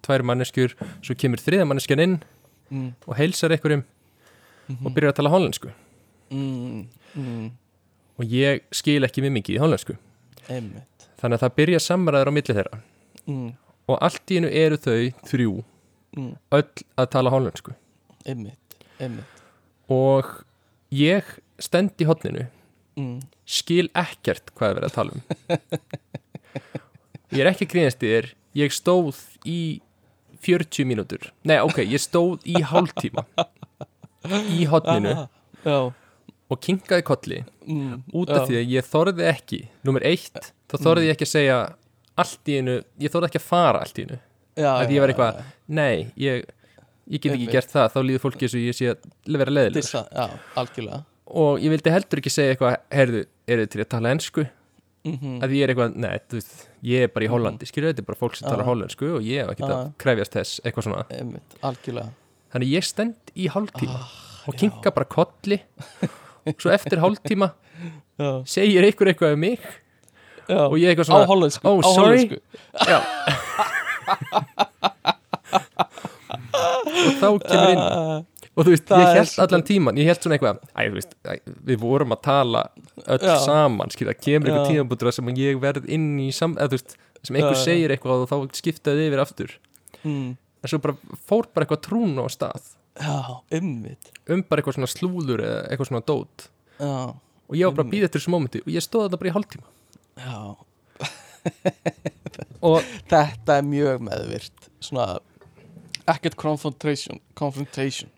[0.01, 0.75] tvær manneskjur.
[1.05, 2.15] Svo kemur þriða manneskjan inn
[2.71, 3.83] mm, og heilsar einhverjum
[4.71, 4.85] Mhm.
[4.87, 5.71] og byrjar að tala hollensku.
[6.31, 6.85] Mm,
[7.17, 7.47] mm,
[8.21, 9.95] og ég skil ekki mjög mikið í hollensku.
[10.47, 11.07] Einmitt.
[11.19, 12.79] Þannig að það byrja samræður á milli þeirra.
[13.27, 13.49] Mm,
[13.89, 15.63] og allt í hennu eru þau þrjú
[16.15, 17.73] mm, öll að tala hollensku.
[18.25, 19.41] Einmitt, einmitt.
[19.91, 20.29] Og
[20.95, 21.23] ég
[21.59, 22.47] stend í hotninu
[22.95, 25.21] mm, skil ekkert hvað er verið að tala um
[27.35, 28.29] ég er ekki grínast í þér
[28.61, 29.61] ég stóð í
[30.41, 31.27] 40 mínútur.
[31.45, 33.25] Nei ok, ég stóð í hálftíma
[34.57, 35.13] í hotninu
[35.65, 35.77] já,
[36.51, 40.75] og kinkaði kolli mm, út af já, því að ég þorði ekki nummer eitt, þá
[40.87, 41.59] þorði ég ekki að segja
[42.21, 45.43] allt í einu, ég þorði ekki að fara allt í já, að ég var eitthvað,
[45.71, 46.43] nei, ég
[47.11, 50.91] ég get ekki gert það, þá líður fólki eins og ég sé að vera leðilegur
[51.31, 54.45] og ég vildi heldur ekki segja eitthvað heyrðu, eru þið til að tala ensku
[55.05, 56.51] mm að ég er eitthvað, nei, þú veist,
[56.85, 58.51] ég er bara í Hollandi skilur þetta er bara fólk sem Já.
[58.53, 59.79] talar hollensku og ég hef ekki að Já.
[60.03, 61.55] krefjast þess, eitthvað svona einmitt,
[62.53, 65.57] þannig ég stend í hálftíma Ah, og kinka bara kolli
[66.57, 67.51] svo eftir hálftíma
[68.19, 69.59] já, segir einhver eitthvað um mig
[70.49, 70.61] já.
[70.67, 72.37] og ég eitthvað á svona hollensku Oh, á hollensku.
[72.85, 72.99] já.
[77.01, 78.21] og þá kemur inn Ah,
[78.55, 80.97] og þú veist, Það ég er held allan tíman ég held svona eitthvað, æ, þú
[80.97, 81.33] veist æ,
[81.69, 82.63] við vorum að tala
[83.05, 83.35] öll Já.
[83.45, 84.71] saman skilja, kemur einhver Já.
[84.75, 88.25] tímabútur sem ég verð inn í sam, eða, þú veist, sem einhver Já, segir eitthvað
[88.25, 89.55] og þá skiptaði yfir aftur.
[90.03, 92.71] Mm, en svo bara fór bara eitthvað trún á stað.
[92.99, 93.15] Já,
[93.55, 96.47] ymmit um bara eitthvað svona slúður eða eitthvað svona dót.
[96.81, 99.31] Já, og ég var bara að býða eftir þessu mómenti og ég stóð þetta bara
[99.31, 99.71] í hálftíma.
[100.21, 100.41] Já.
[102.61, 105.15] Og Þetta er mjög meðvirt Svona
[106.11, 108.11] Ekkert confrontation Confrontation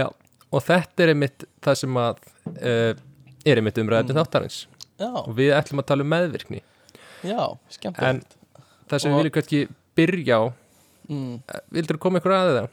[0.00, 0.06] Já,
[0.50, 2.24] og þetta er einmitt það sem að
[2.56, 2.92] uh,
[3.46, 4.18] er einmitt umræðin Mm.
[4.20, 4.58] þáttarins.
[5.00, 6.60] Já, og við ætlum að tala um meðvirkni.
[7.24, 7.40] Já,
[7.72, 8.36] skemmtilegt.
[8.90, 9.60] Það sem Og- við viljum kannski
[9.96, 10.42] byrja á
[11.10, 11.32] mm.
[11.72, 12.68] vildur þú koma ykkur að það?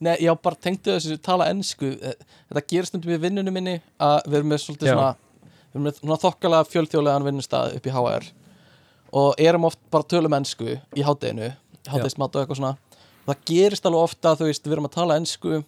[0.00, 4.36] Nei, já, bara tengdu þessu tala ennsku Þetta gerist stundum í vinnunum minni að við
[4.38, 4.94] erum með svolítið Já.
[4.94, 5.10] svona
[5.60, 8.28] við erum með svona þokkalega fjölþjóðlegan vinnustað upp í HR
[9.20, 11.50] og erum oft bara að tölum ennsku í hátteginu
[11.90, 12.72] háttegismat og eitthvað svona.
[13.26, 15.60] Það gerist alveg ofta, þú veist, við erum að tala ennsku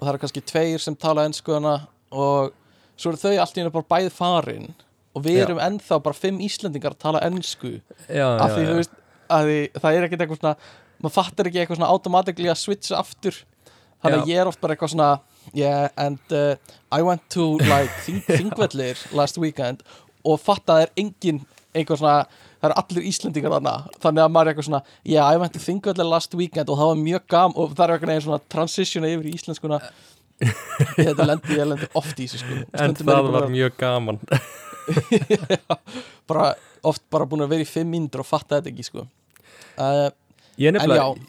[0.00, 1.74] og það eru kannski tveir sem tala ennsku hana
[2.10, 2.54] og
[2.96, 4.70] svo eru þau allt í henni bara bæð farin
[5.14, 5.44] og við Já.
[5.44, 7.76] erum ennþá bara fimm Íslendingar að tala ennsku
[8.08, 8.96] Já, af því, þú veist,
[9.30, 10.54] að því, það er ekkert eitthvað svona
[11.00, 13.40] maður fattar ekki eitthvað svona automatically að switcha aftur
[14.00, 14.32] þannig að Já.
[14.32, 15.10] ég er oft bara eitthvað svona
[15.52, 16.54] yeah, and uh,
[16.92, 19.84] I went to like þing, þingvellir last weekend
[20.24, 21.42] og fatta að það er engin
[21.74, 22.26] einhver svona,
[22.60, 23.74] það eru allir Íslendingar þarna.
[24.04, 26.90] Þannig að maður er eitthvað svona yeah, I went to þingvellir last weekend og það
[26.92, 29.80] var mjög gam og það er eitthvað neginn svona transitiona yfir í íslenskuna.
[30.96, 34.20] Þetta lendi, ég lendi oft í þessu sko en það ég var að- mjög gaman.
[36.30, 36.54] Bara,
[36.86, 39.04] oft bara búin að vera í fimm mínútur og fatta þetta ekki sko.
[39.80, 40.08] Uh,
[40.60, 41.28] ég nefnilega, já,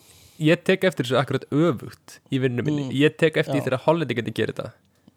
[0.52, 2.96] ég tek eftir þessu akkurat öfugt í vinnu minni, Mm.
[2.98, 3.62] ég tek eftir Já.
[3.62, 4.72] því þegar hollendingandi gerir þetta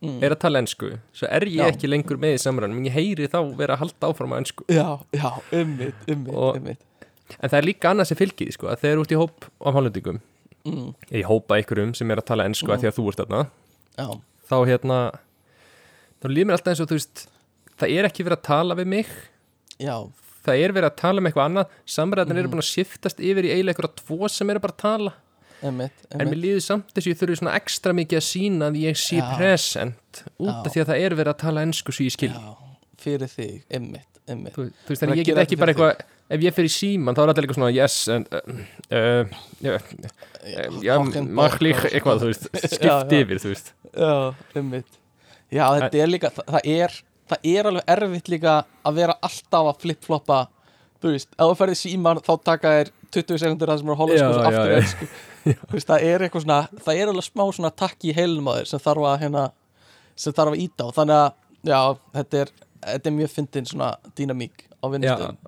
[0.05, 0.19] mm.
[0.23, 1.69] er að tala ensku, svo er ég Já.
[1.73, 4.65] ekki lengur með í samræðanum, en ég heyri þá vera að halda áfram á ensku,
[4.69, 4.87] Já,
[5.17, 6.77] já, ummið, ummið,
[7.41, 9.75] en það er líka annað sem fylgir sko, að þeir eru út í hóp af
[9.79, 10.21] hollendingum,
[10.65, 12.75] mm, ég hópa einhverjum sem er að tala ensku Mm.
[12.77, 13.43] að því að þú ert þarna
[13.99, 14.09] Já,
[14.51, 14.99] þá hérna
[16.21, 17.25] þá líður mér alltaf eins og þú veist
[17.81, 19.07] það er ekki verið að tala við mig
[19.79, 19.97] já,
[20.45, 22.53] það er verið að tala um eitthvað annað samræðan eru Mhm.
[22.55, 25.13] búin að shiftast yfir í eiginlega eitthvað tvo sem eru bara að tala
[25.63, 28.81] ummið, en mér líður samt þess að ég þurfi svona ekstra mikið að sína að
[28.83, 32.17] ég sé present út af því að það er verið að tala ensku svo ég
[32.17, 32.33] skil.
[32.35, 32.75] Já,
[33.05, 36.45] fyrir þig, ummið, ummið þú, þú veist þannig ég get ekki bara fyrir eitthvað ef
[36.47, 38.61] ég fer í síman þá er allir eitthvað svona yes and uh,
[38.97, 39.35] uh,
[39.71, 40.95] uh, já,
[41.29, 42.29] maður líka eitthvað
[42.75, 43.75] skipt yfir þú veist.
[43.93, 44.15] Já,
[44.61, 45.01] ummið
[45.55, 46.97] Já, þetta er líka, það, er
[47.31, 50.41] það er alveg erfitt líka að vera alltaf að flip-floppa
[51.05, 54.27] þú veist, ef þú ferði síman þá taka þér 20 sekundur það sem er Já,
[54.27, 55.15] og svo aftur
[55.45, 55.61] já, já.
[55.73, 58.71] veist, það er eitthvað svona, það er alveg smá svona takk í heilum á þér
[58.73, 59.45] sem þarf að hérna,
[60.17, 61.33] sem þarf að íta á, þannig að
[61.71, 61.81] já,
[62.19, 62.53] þetta er,
[62.85, 63.89] þetta er mjög fyndin svona
[64.19, 65.39] dýnamík á já, vinnustöðum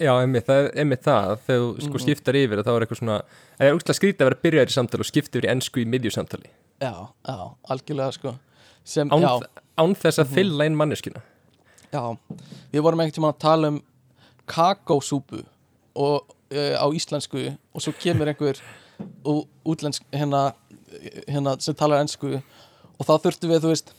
[0.00, 2.02] já einmitt, það einmitt það þegar þú sko Mhm.
[2.06, 3.16] skiptar yfir þá er eitthvað svona
[3.58, 5.88] það er úrslega skrítið að vera byrjaðir í samtali og skipta yfir í ensku í
[5.92, 6.48] miðjusamtali
[6.80, 6.92] já,
[7.28, 7.36] já,
[7.68, 8.32] algjörlega sko
[8.84, 9.32] sem, án, já,
[9.76, 10.34] án þess að Mhm.
[10.38, 11.20] fylla inn manneskina
[11.92, 12.02] já
[12.72, 13.82] við vorum einhvern tímann að tala um
[14.50, 15.44] kakósúpu
[15.94, 17.44] og uh, á íslensku
[17.74, 18.58] og svo kemur einhver
[19.64, 20.50] útlensk hérna,
[21.28, 23.92] hérna sem talar ensku og þá þurftum við, þú veist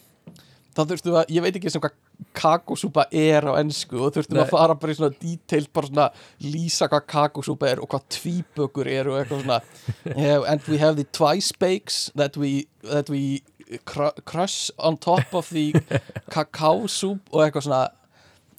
[0.72, 1.98] þá þurftum við að, ég veit ekki sem hvað
[2.38, 4.44] kakósúpa er á ensku og þurftum Nei.
[4.44, 6.08] að fara bara í svona detail bara svona
[6.46, 9.62] lýsa hvað kakósúpa er og hvað tvíbökur er og eitthvað svona.
[10.22, 13.42] Yeah, and we have the twice bakes that we, that we
[13.86, 15.74] cru crush on top of the
[16.34, 17.82] kakao soup og eitthvað svona.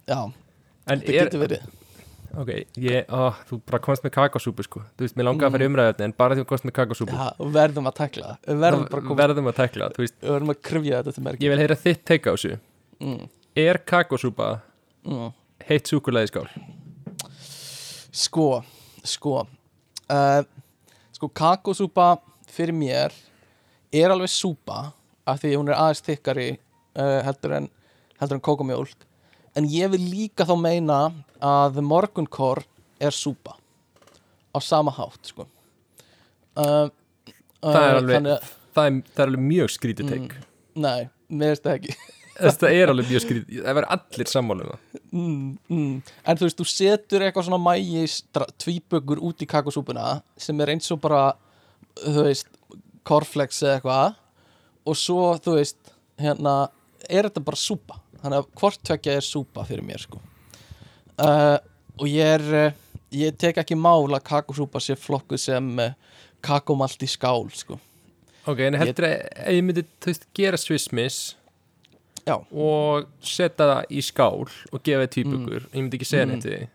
[0.09, 0.21] Já,
[0.91, 1.71] þetta getur verið
[2.39, 5.67] ok, ég, ó, þú bara komst með kakosúpu sko, þú veist, mér langaði að fara
[5.67, 8.61] í umræðið en bara því þú komst með kakosúpu já, við verðum að tekla það.
[8.65, 11.47] verðum bara að koma, verðum að tekla, þú veist, verðum að krifja þetta til merki
[11.47, 12.59] ég vil heyra þitt teika á þessu.
[13.03, 13.27] Mm,
[13.65, 14.49] er kakosúpa
[15.09, 15.29] mm.
[15.69, 16.47] heitt súkulæði skál?
[18.23, 18.49] Sko,
[19.15, 20.43] sko uh,
[21.13, 22.17] sko kakósúpa
[22.51, 23.15] fyrir mér
[23.93, 24.91] er alveg súpa
[25.29, 27.69] af því hún er aðeins þykkari uh, heldur en
[28.21, 29.07] heldur en kókomjólk
[29.59, 31.01] en ég vil líka þá meina
[31.43, 32.63] að morgunkor
[33.03, 33.57] er súpa.
[34.53, 35.47] Á sama hátt sko.
[36.57, 36.89] Uh,
[37.63, 40.35] Það er alveg- þannig að, það er, það er alveg mjög skrítið teik
[40.75, 41.95] nei, mér veist það ekki.
[42.43, 45.01] Það er alveg mjög skrítið, það verður allir sammála um það.
[45.13, 45.91] Mm, mm.
[46.25, 48.15] en þú veist, þú setur eitthvað svona mægis
[48.65, 50.07] tvíböggur út í kakosúpuna
[50.41, 51.21] sem er eins og bara
[52.01, 52.49] þú veist,
[53.07, 54.17] korflex eða eitthvað
[54.89, 55.93] og svo, þú veist
[56.25, 56.57] hérna,
[57.05, 60.21] er þetta bara súpa þannig að hvort tvekja er súpa fyrir mér sko.
[61.21, 61.59] Uh,
[62.01, 62.73] og ég er uh,
[63.13, 65.93] ég tek ekki mál að kakosúpa sé flokkuð sem uh,
[66.43, 67.77] kakomalt í skál sko.
[68.49, 71.37] Ok, en heldur að ef ég myndi, veist, gera Swiss Miss
[72.27, 76.41] já, og setja það í skál og gefa þið tvíbugur, ég myndi ekki segja Mm.
[76.43, 76.69] þig.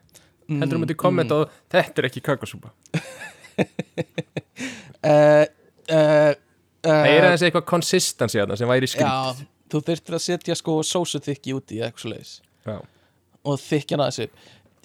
[0.47, 2.69] Heldur að myndi kommenta á þetta er ekki kakosúpa
[3.59, 3.65] uh,
[5.91, 6.31] uh,
[6.87, 9.35] það er aðeins eitthvað konsistansi þarna sem væri Já,
[9.71, 12.33] þú þurftir að setja sko sósu þykki úti eitthvað svo leiðis
[13.47, 14.29] og þykja hana þessu.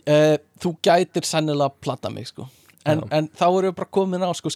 [0.03, 2.49] Uh, Þú gætir sennilega að platta mig sko.
[2.87, 4.51] En, en þá erum við bara komin á sko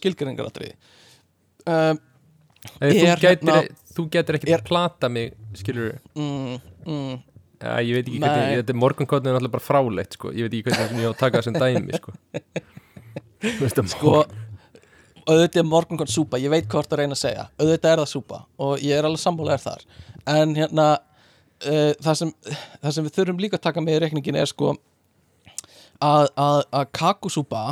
[2.66, 6.56] þú, Er gætir, hérna- þú getur ekki er- plata mig skilur mm,
[6.86, 7.12] mm,
[7.62, 10.32] ja, ég veit ekki hvernig, þetta morgunkotni er náttúrulega bara frálegt sko.
[10.34, 12.16] ég veit ekki hvernig ég á að taka það sem dæmi sko.
[13.46, 14.16] Að sko
[15.26, 17.46] auðvitað er morgunkort súpa, ég veit hvort að reyna að segja.
[17.58, 18.42] Auðvitað er það súpa.
[18.62, 19.86] Og ég er alveg sammálaðir þar
[20.30, 22.32] en hérna uh, það, sem,
[22.82, 24.74] það sem við þurfum líka að taka með í reikningin er sko
[26.02, 27.64] að, að, að kakosúpa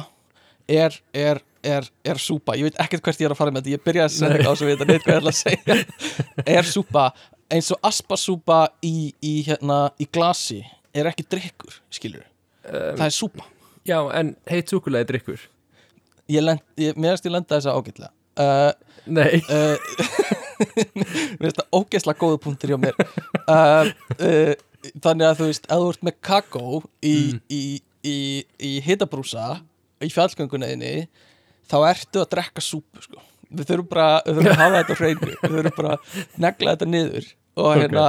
[0.70, 2.56] er, er, er, er súpa.
[2.56, 3.74] Ég veit ekkert hvert ég er að fara með þetta.
[3.74, 5.78] Ég byrjaði að segja á svo við þetta neitt hvað ég ætla að segja.
[6.58, 7.08] Er súpa
[7.52, 10.62] eins og aspasúpa í, í, hérna, í glasi
[10.96, 12.24] er ekki drikkur, skilur
[12.64, 13.44] það er súpa.
[13.84, 15.42] Já, en heitt súkulega er drikkur
[16.30, 18.12] ég lend, ég, mér finnst ég lenda þess að ágætlega.
[18.34, 18.72] Uh,
[19.14, 19.76] nei, uh,
[20.54, 22.98] mér finnst það ógeðslega góða punktur hjá mér.
[23.44, 24.54] Uh, uh,
[25.04, 26.64] þannig að þú veist að þú ert með kakó
[27.04, 27.14] í,
[27.48, 27.62] í,
[28.04, 28.16] í,
[28.60, 29.46] í hitabrúsa
[30.04, 31.06] í fjallgöngunniðinni
[31.70, 33.22] þá ertu að drekka súpu sko.
[33.54, 35.30] við þurfum bara við þurfum að hafa þetta hreinu.
[35.30, 37.78] Við þurfum bara að negla þetta niður og Ok.
[37.84, 38.04] hérna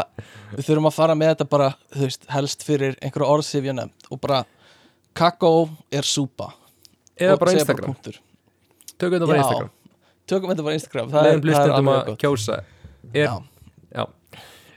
[0.56, 4.44] við þurfum að fara með þetta bara veist, helst fyrir einhverju orðsifja nefnd og bara
[5.16, 5.54] kakó
[5.94, 6.52] er súpa.
[7.16, 7.96] Eða bara Instagram.
[9.00, 9.72] tökum þetta bara Instagram
[10.30, 12.20] tökum þetta bara Instagram það er, það er alveg gott.
[12.24, 12.58] kjósa.
[13.14, 13.34] Er, Já.
[13.96, 14.06] já.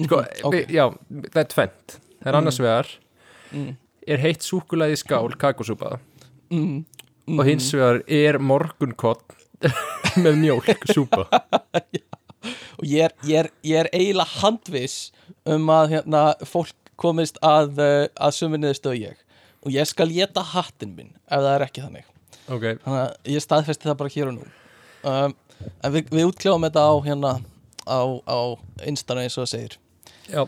[0.05, 0.55] Sko, ok.
[0.55, 0.85] við, já,
[1.33, 2.95] það er tvent það er annars vegar
[3.49, 3.71] Mm.
[4.05, 5.95] er heitt súkulega í skál kakosúpa
[6.53, 6.83] mm.
[7.33, 9.33] og hins vegar er morgunkott
[10.21, 11.25] með mjólk súpa
[12.79, 14.99] og ég er, ég er, ég er eiginlega handviss
[15.49, 19.19] um að hérna, fólk komist að, uh, að sömu niðurstöðu ég.
[19.65, 22.07] Og ég skal geta hattinn minn ef það er ekki þannig.
[22.53, 24.47] Ok, þannig að ég staðfesti það bara hér og nú
[25.05, 25.35] um,
[25.83, 27.33] en við, við útkljáum þetta á hérna
[27.89, 28.39] á, á
[28.87, 29.79] instana eins og það segir.
[30.29, 30.43] Já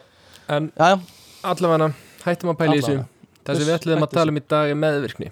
[0.51, 1.01] en já,
[1.47, 1.93] allavega
[2.25, 3.05] hættum að pæla í þessu.
[3.47, 5.31] Það sem við ætlum að tala um í dag er meðvirkni.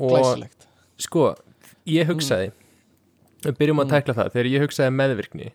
[0.00, 0.66] Og glæsilegt.
[1.00, 1.24] sko,
[1.90, 2.52] ég hugsaði
[3.44, 3.90] við byrjum að Mm.
[3.94, 5.50] tekla það, þegar ég hugsaði meðvirkni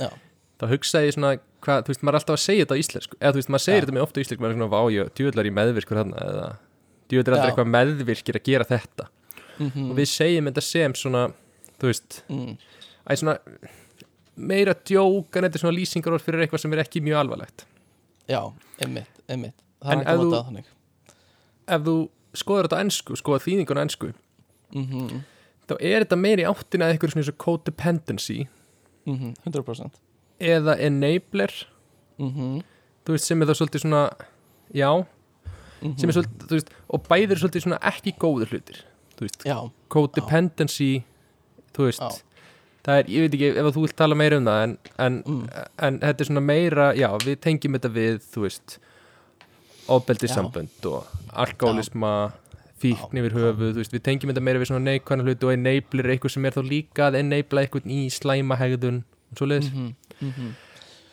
[0.00, 0.08] Já.
[0.58, 1.32] þá hugsaði ég svona
[1.64, 3.64] hvað, þú veist, maður er alltaf að segja þetta á íslensku eða þú veist, maður
[3.64, 3.84] segir Já.
[3.84, 6.48] þetta með ofta á íslensku maður er svona, vá, ég, djúvillar í meðvirkur þarna eða
[7.10, 7.50] djúvillar alltaf Já.
[7.52, 9.08] eitthvað meðvirkir að gera þetta.
[9.58, 11.24] Mm og við segjum þetta sem svona
[11.84, 12.54] þú veist, mm.
[13.04, 13.36] æ, svona
[14.34, 17.66] meira djók en þetta er svona lýsingar fyrir eitthvað sem er ekki mjög alvarlegt.
[18.30, 18.40] Já,
[18.82, 19.56] einmitt, einmitt.
[19.84, 20.64] Það En er ef að þú-
[21.76, 21.96] ef þú
[22.34, 24.12] skoður þetta ennsku, skoður þýningun á ennsku
[24.74, 25.22] mm
[25.64, 28.48] þá er þetta meira í áttina að eitthvað svona og codependency.
[29.06, 30.00] 100%
[30.40, 31.52] eða enabler.
[32.18, 32.62] Mm
[33.04, 34.02] þú veist, sem er það svolítið svona
[34.72, 34.90] já,
[36.00, 38.78] sem er svolítið veist, og bæðir svolítið svona ekki góður hlutir.
[39.20, 39.56] Veist, já,
[39.92, 41.04] codependency
[41.74, 42.22] þú veist,
[42.88, 45.44] er, ég veit ekki ef þú vilt tala meira um það en, en, Mm.
[45.88, 48.78] en þetta er svona meira, já, við tengjum þetta við, þú veist
[49.88, 50.34] ofbeldi Já.
[50.38, 52.32] sambönd og alkoholisma
[52.80, 56.10] fíkn yfir höfuð, þú veist, við tengjum þetta meira við svona neikvæna hluti og enabler
[56.14, 59.02] eitthvað sem er þá líka að enabla eitthvað í slæma hegðun
[59.32, 60.50] og svo leiðis, mm -hmm.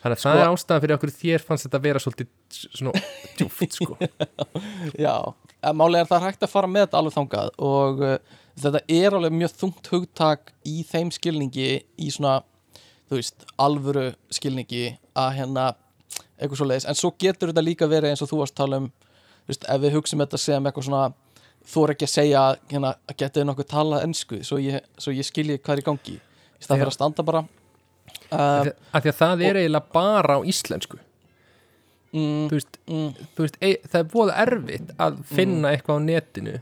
[0.01, 2.91] þannig að Sko- það er ástæðan fyrir okkur þér fannst þetta vera svolítið svona
[3.37, 3.97] djúft, sko
[5.05, 5.15] Já,
[5.77, 8.15] málega er það hægt að fara með þetta alveg þangað og uh,
[8.61, 11.67] þetta er alveg mjög þungt hugtak í þeim skilningi
[12.01, 12.39] í svona,
[13.09, 14.83] þú veist, alvöru skilningi
[15.13, 15.67] að hérna
[16.41, 18.79] eitthvað svo leiðis, en svo getur þetta líka verið eins og þú varst að tala
[18.81, 18.89] um,
[19.45, 21.03] þú veist, ef við hugsum þetta sem eitthvað svona,
[21.71, 25.27] þú er ekki að segja hérna, að getið nokkuð talað ennsku svo ég, svo ég
[25.27, 26.17] skilji hvað er í gangi.
[26.57, 27.43] Í stað fyrir að standa bara
[28.65, 30.99] því- af því að það er eiginlega bara á íslensku
[32.13, 36.07] mm, þú veist, mm, þú veist ei, það er búið erfitt að finna eitthvað á
[36.07, 36.57] netinu.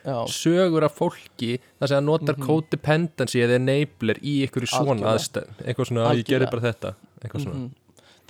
[0.00, 5.58] Já, sögur af fólki það sem að notar codependency eða enabler í einhverju svona aðstæðum.
[5.64, 6.92] Eitthvað svona, að ég gerði bara þetta.
[7.20, 7.70] Eitthvað svona, Mhm.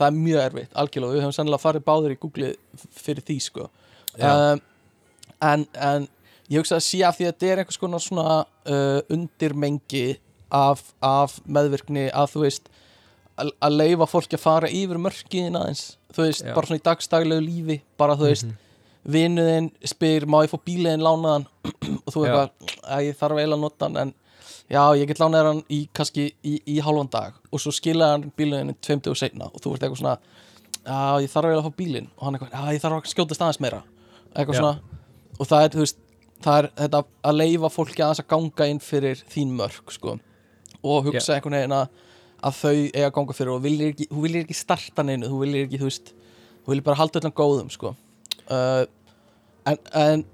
[0.00, 1.12] það er mjög erfitt, algjörlega.
[1.14, 2.54] Við höfum sennilega farið báður í Google
[2.96, 3.68] fyrir því sko.
[4.18, 4.60] Um,
[5.42, 6.08] en, en
[6.50, 10.18] ég hugsa að sé að því að þetta er einhvers konar svona uh, undirmengi
[10.50, 12.68] af, af meðvirkni að þú veist
[13.38, 15.84] að að leifa fólki að fara yfir mörkiðin aðeins
[16.14, 16.54] þú veist, Já.
[16.54, 18.56] bara svona í dagstaglegu lífi bara þú veist, Mhm.
[19.10, 21.46] vinuðin spyr, má ég fá bíliðin lánaðan
[22.06, 22.30] og þú Já.
[22.30, 22.50] eitthvað,
[22.84, 24.14] að ég þarf eiginlega að nota hann en
[24.70, 28.32] já, ég get lánaðir hann í kannski í, í hálfan dag og svo skilaði hann
[28.36, 30.18] bíliðin tveimtu og seinna og þú ert eitthvað svona
[30.84, 33.38] já, ég þarf eiginlega að fá bílin og hann eitthvað, já, ég þarf að skjóta
[33.38, 33.82] staðins meira
[34.36, 34.60] eitthvað Já.
[34.60, 34.78] svona
[35.40, 35.96] og það er, þú veist,
[36.44, 40.18] það er þetta að leifa fólki aðeins að ganga inn fyrir þín mörk, sko
[40.84, 41.88] og hugsa einhvern veginn að,
[42.40, 45.40] að þau eiga að ganga fyrir og viljir ekki, þú viljir ekki starta neinu, þú
[45.44, 47.94] viljir ekki, þú veist þú viljir bara halda öllum góðum, sko.
[48.50, 48.84] Uh,
[49.68, 50.24] en en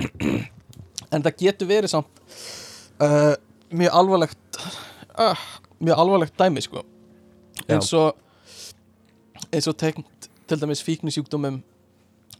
[1.14, 2.22] en það getur verið samt
[3.02, 3.34] uh,
[3.70, 4.60] mjög alvarlegt
[5.14, 5.46] uh,
[5.78, 6.84] mjög alvarlegt dæmi, sko.
[7.68, 8.18] Eins og
[9.50, 11.60] eins og tengt til dæmis fíknisjúkdómum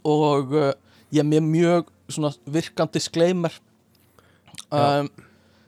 [0.04, 0.72] og uh,
[1.12, 3.54] ég er mjög svona virkandi skleimer
[4.70, 5.08] um,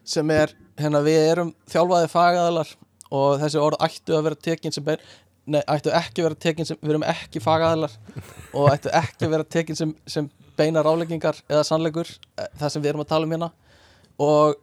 [0.04, 0.54] sem er,
[0.84, 2.72] hérna við erum þjálfaði fagaðalar
[3.12, 5.02] og þessi orð ættu að vera tekin sem bein,
[5.44, 7.96] nei, ættu ekki að vera tekin sem, við erum ekki fagaðalar
[8.52, 10.28] og ættu ekki að vera tekin sem, sem
[10.58, 13.50] beina ráleggingar eða sannleikur eh, það sem við erum að tala um hérna.
[14.22, 14.56] Og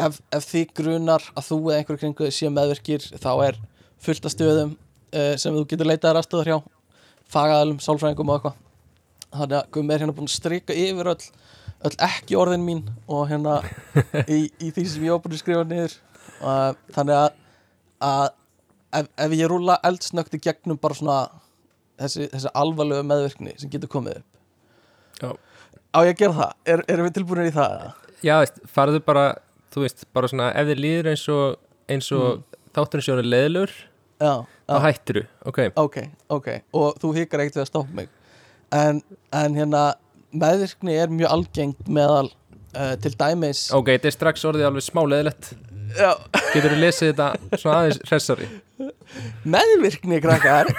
[0.00, 3.60] ef, ef því grunar að þú eða einhver kringu sé meðvirkir þá er
[4.04, 6.58] fullt af stöðum uh, sem þú getur leitað aðstöður hjá
[7.34, 8.60] fagaðalum, sálfræðingum og eitthvað.
[9.34, 11.28] Þannig að Gummi er hérna búin að strika yfir öll,
[11.84, 13.58] öll ekki orðin mín og hérna
[14.26, 15.96] í, í því sem ég var búin að skrifa niður
[16.40, 17.40] uh, þannig að,
[18.08, 18.26] að
[19.00, 21.18] ef, ef ég rúla eldsnögt í gegnum bara svona
[22.00, 25.30] þessi, þessi alvarlegu meðvirkni sem getur komið upp Já.
[25.94, 26.54] á ég að gera það?
[26.72, 27.84] Er, erum við tilbúinir í það?
[28.24, 28.36] Já,
[28.72, 29.26] farðu bara,
[29.74, 31.58] þú veist, bara svona ef þið líður eins og,
[31.92, 32.62] eins og mm.
[32.78, 33.74] þátturinn sjónu leðlur,
[34.22, 34.32] Já,
[34.70, 35.96] þá hættir þú, ok ok,
[36.32, 38.12] ok og þú hikar ekkert við að stoppa mig
[38.74, 39.02] en,
[39.34, 39.82] en hérna
[40.34, 45.02] meðvirkni er mjög algengt meðal uh, til dæmis Ok, þetta er strax orðið alveg smá
[45.06, 45.52] leðilegt
[45.94, 48.46] Getur þú lesið þetta svona aðeins hressari?
[49.46, 50.70] meðvirkni krakkar.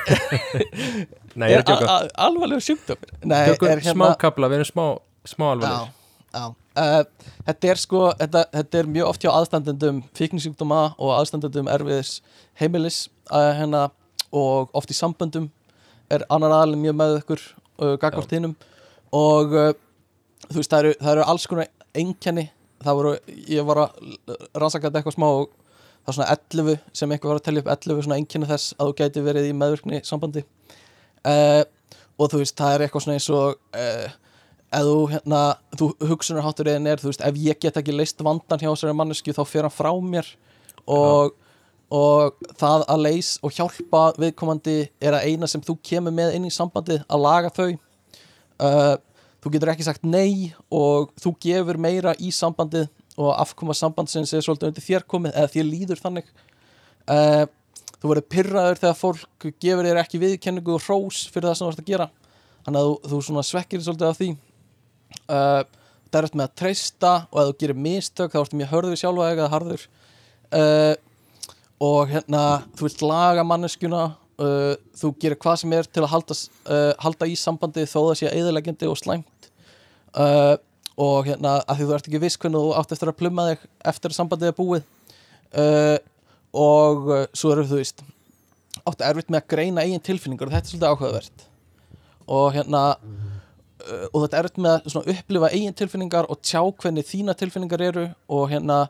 [1.40, 3.14] Nei, ég er að tjóka a- a- alvarlegur sjúkdómur.
[3.24, 4.86] Nei, Tökum er smá kapla, við erum smá,
[5.28, 5.94] smá alvarlegir.
[6.36, 6.46] Já, já.
[6.76, 12.18] Uh, þetta er sko þetta, þetta er mjög oft hjá aðstandendum fíkningsjúkdóma og aðstandendum erfiðis
[12.60, 12.98] heimilis
[13.32, 13.86] uh, hérna,
[14.36, 15.48] og oft í samböndum
[16.12, 17.46] er annar aðalinn mjög með ykkur
[17.80, 18.58] uh, gagvart hinnum
[19.14, 19.72] og uh,
[20.50, 22.50] þú veist það eru, það eru alls konar einkenni.
[22.86, 23.14] Það voru,
[23.50, 24.10] ég var að
[24.54, 25.48] rannsaka þetta eitthvað smá og
[26.06, 28.92] það er svona 11 sem eitthvað var að telja upp 11 svona einkenni þess að
[28.92, 30.44] þú gæti verið í meðvirkni sambandi.
[31.26, 31.64] Uh,
[32.20, 34.12] og þú veist það er eitthvað svona eins og uh,
[34.76, 35.40] ef þú hérna,
[35.80, 39.42] þú hugsunarhátturinn er, þú veist, ef ég get ekki leist vandan hjá þessari mannesku þá
[39.48, 40.30] fer hann frá mér.
[40.86, 41.34] Og,
[41.96, 46.46] og það að leys og hjálpa viðkomandi er að eina sem þú kemur með inn
[46.50, 47.72] í sambandið að laga þau
[48.64, 48.96] uh,
[49.44, 54.44] þú getur ekki sagt nei og þú gefur meira í sambandið og afkoma sambandsins er
[54.44, 56.34] svolítið undir þér komið eða þér líður þannig.
[57.06, 57.46] Uh,
[58.02, 61.72] þú verður pyrraður þegar fólk gefur þér ekki viðkenningu og hrós fyrir það sem þú
[61.72, 62.10] ert að gera.
[62.66, 64.30] Þannig að þú, þú svekkir svolítið af því.
[65.26, 65.62] Uh,
[66.10, 69.00] það er eftir með að treysta og ef þú gerir mistök þá ertu mjög hörður
[69.00, 69.88] sjálfa eða harður.
[71.86, 72.44] Og hérna
[72.78, 74.04] þú vilt laga manneskjuna
[74.42, 78.18] uh, þú gerir hvað sem er til að halda, uh, halda í sambandi þó það
[78.22, 79.50] sé eðilegjandi og slæmt.
[80.16, 80.56] Uh,
[80.96, 83.64] og hérna að því þú ert ekki viss hvernig þú átt eftir að plumma þig
[83.92, 84.86] eftir að sambandið er búið.
[85.56, 85.98] Uh,
[86.56, 88.04] og uh, svo eru þú veist
[88.86, 91.48] áttu erfitt með að greina eigin tilfinningar og þetta er svolítið áhugavert.
[92.26, 97.08] Og hérna uh, og þetta er erfitt með að upplifa eigin tilfinningar og tjá hvernig
[97.08, 98.86] þína tilfinningar eru og hérna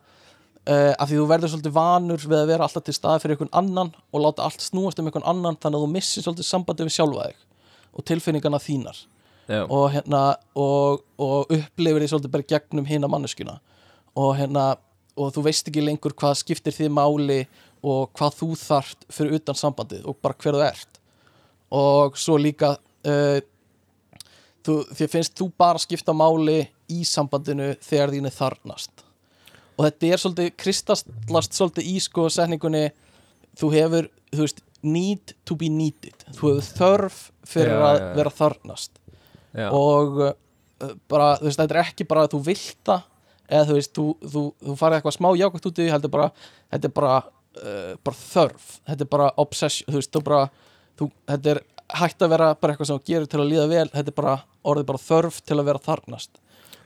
[0.70, 3.54] uh, af því þú verður svolítið vanur við að vera alltaf til staði fyrir einhvern
[3.62, 6.96] annan og láta allt snúast um einhvern annan þannig að þú missir svolítið sambandi við
[6.98, 7.44] sjálfa þig
[7.96, 8.98] og tilfinningarna þínar.
[9.46, 10.24] Já, og hérna
[10.58, 13.60] og, og upplifir því svolítið bara gegnum hina manneskuna
[14.18, 14.72] og hérna
[15.16, 17.40] og þú veist ekki lengur hvað skiptir því máli
[17.86, 21.02] og hvað þú þart fyrir utan sambandið og bara hver þú ert.
[21.76, 23.38] Og svo líka uh,
[24.66, 29.05] þú, þér finnst þú bara skipta máli í sambandinu þegar þínu þarnast
[29.76, 32.86] og þetta er svolítið kristallast svolítið í sko setningunni
[33.60, 36.26] þú hefur, þú veist, need to be needed.
[36.38, 37.20] Þú hefur þörf
[37.50, 39.00] fyrir Já, að já, vera þarnast
[39.56, 40.34] já, og uh,
[41.12, 43.06] bara, þú veist, þetta er ekki bara að þú vilt það
[43.46, 46.30] eða þú veist, þú, þú, þú farið eitthvað smá jákvæmt út í heldur bara
[46.74, 47.16] þetta er bara,
[47.62, 48.70] uh, bara þörf.
[48.90, 50.42] Þetta er bara obsession, þú veist, þú bara
[51.00, 51.62] þú, þetta er
[52.00, 54.36] hægt að vera bara eitthvað sem þú gerir til að líða vel, þetta er bara
[54.66, 56.42] orðið bara þörf til að vera þarnast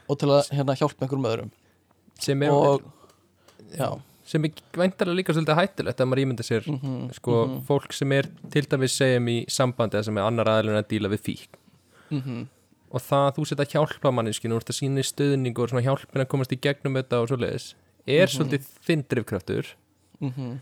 [0.10, 1.52] og til að hérna hjálpa einhverjum öðrum
[2.20, 2.82] sem er, og
[4.30, 8.12] sem er væntalega líka svolítið hættulegt að maður ímynda sér mhm, sko, mhm, fólk sem
[8.18, 11.60] er til dæmis segjum í sambandi eða sem er annar aðlun að díla við fík
[12.14, 12.48] mhm,
[12.90, 16.24] og það að þú setja að hjálpa manneskinu að sína í stöðning og svona hjálpin
[16.24, 17.68] að komast í gegnum þetta og svoleiðis
[18.10, 18.34] er Mhm.
[18.34, 19.66] svolítið þinn drifkraftur.
[20.20, 20.62] Mhm.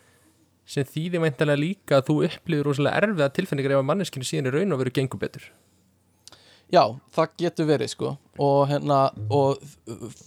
[0.67, 4.51] Sem þýðir væntalega líka að þú upplifir rosalega erfiða tilfinningar ef að manneskinu síðan í
[4.51, 5.45] raun og veru gengur betur
[6.73, 6.83] Já,
[7.15, 8.13] það getur verið sko.
[8.43, 9.61] Og hérna og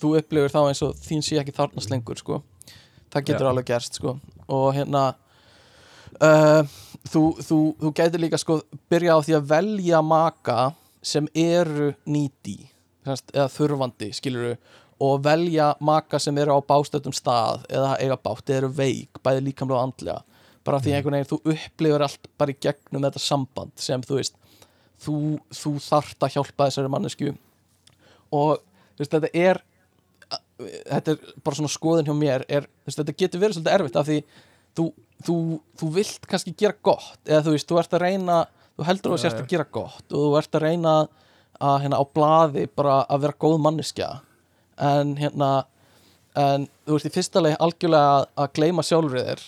[0.01, 2.41] þú upplifir þá eins og þín sé ekki þarnast lengur sko.
[3.13, 3.51] Það getur Já.
[3.51, 4.17] alveg gerst sko.
[4.49, 5.05] Og hérna
[6.19, 6.63] uh,
[7.11, 8.61] þú, þú, þú getur líka sko
[8.91, 10.59] byrja á því að velja maka
[11.03, 12.59] sem eru nýti
[13.05, 14.57] eða þurfandi skiluru
[15.01, 19.47] og velja maka sem eru á bástöðum stað eða eiga bátt eða eru veik bæði
[19.49, 20.21] líkamlega og andlega.
[20.65, 24.40] Bara því einhvern veginn þú upplifir allt bara í gegnum þetta samband sem þú veist
[25.01, 25.17] þú,
[25.55, 27.35] þú þart að hjálpa þessari mannesku
[28.37, 28.61] og
[28.99, 29.63] veist, þetta er
[30.61, 34.09] þetta er bara svona skoðin hjá mér er, veist, þetta getur verið svolítið erfitt af
[34.09, 34.19] því
[34.77, 34.87] þú,
[35.27, 35.37] þú,
[35.81, 38.39] þú vilt kannski gera gott eða þú veist, þú ert að reyna
[38.77, 39.33] þú heldur að þú já.
[39.37, 40.95] að gera gott og þú ert að reyna
[41.61, 44.11] að hérna á blaði bara að vera góð manneskja
[44.81, 45.51] en hérna
[46.39, 49.43] en þú veist í fyrsta leið algjörlega að, gleyma sjálfur þér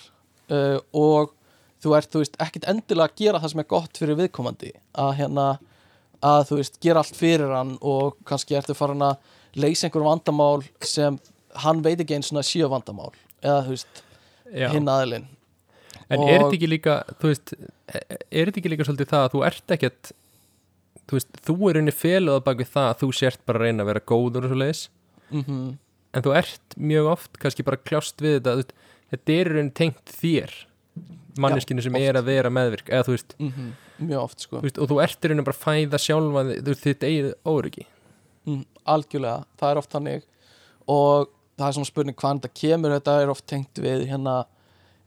[0.53, 1.37] uh, og
[1.83, 4.73] þú ert, þú veist, ekkit endilega að gera það sem er gott fyrir viðkomandi.
[5.03, 5.47] Að hérna,
[6.23, 10.65] að þú veist, gera allt fyrir hann og kannski ertu farin að leysa einhverjum vandamál
[10.87, 11.19] sem
[11.65, 13.13] hann veit ekki eins svona sjö vandamál.
[13.43, 14.03] Eða þú veist,
[14.75, 15.29] hinn aðilinn.
[16.13, 17.55] En er þetta ekki líka, þú veist,
[17.89, 20.13] er þetta ekki líka svolítið það að þú ert ekkert,
[21.09, 23.67] þú veist, þú er unni féluð á bak við það að þú sért bara að
[23.67, 24.83] reyna að vera góður og svo leiðis,
[25.33, 25.71] mm
[26.13, 30.55] en þú ert mjög oft kannski bara kljást við þetta, þetta er rauninni tengt þér,
[31.41, 32.09] manneskinu sem oft.
[32.09, 33.37] er að vera meðvirk, eða þú veist,
[33.99, 36.45] mjög oft sko þú veist, og þú ert í rauninni bara að fæða sjálfa
[36.83, 37.87] þitt eigið óryggi.
[38.49, 38.65] mm,
[38.95, 40.27] algjörlega, það er oft þannig
[40.93, 44.37] og það er svona spurning hvaðan þetta kemur þetta er oft tengt við hérna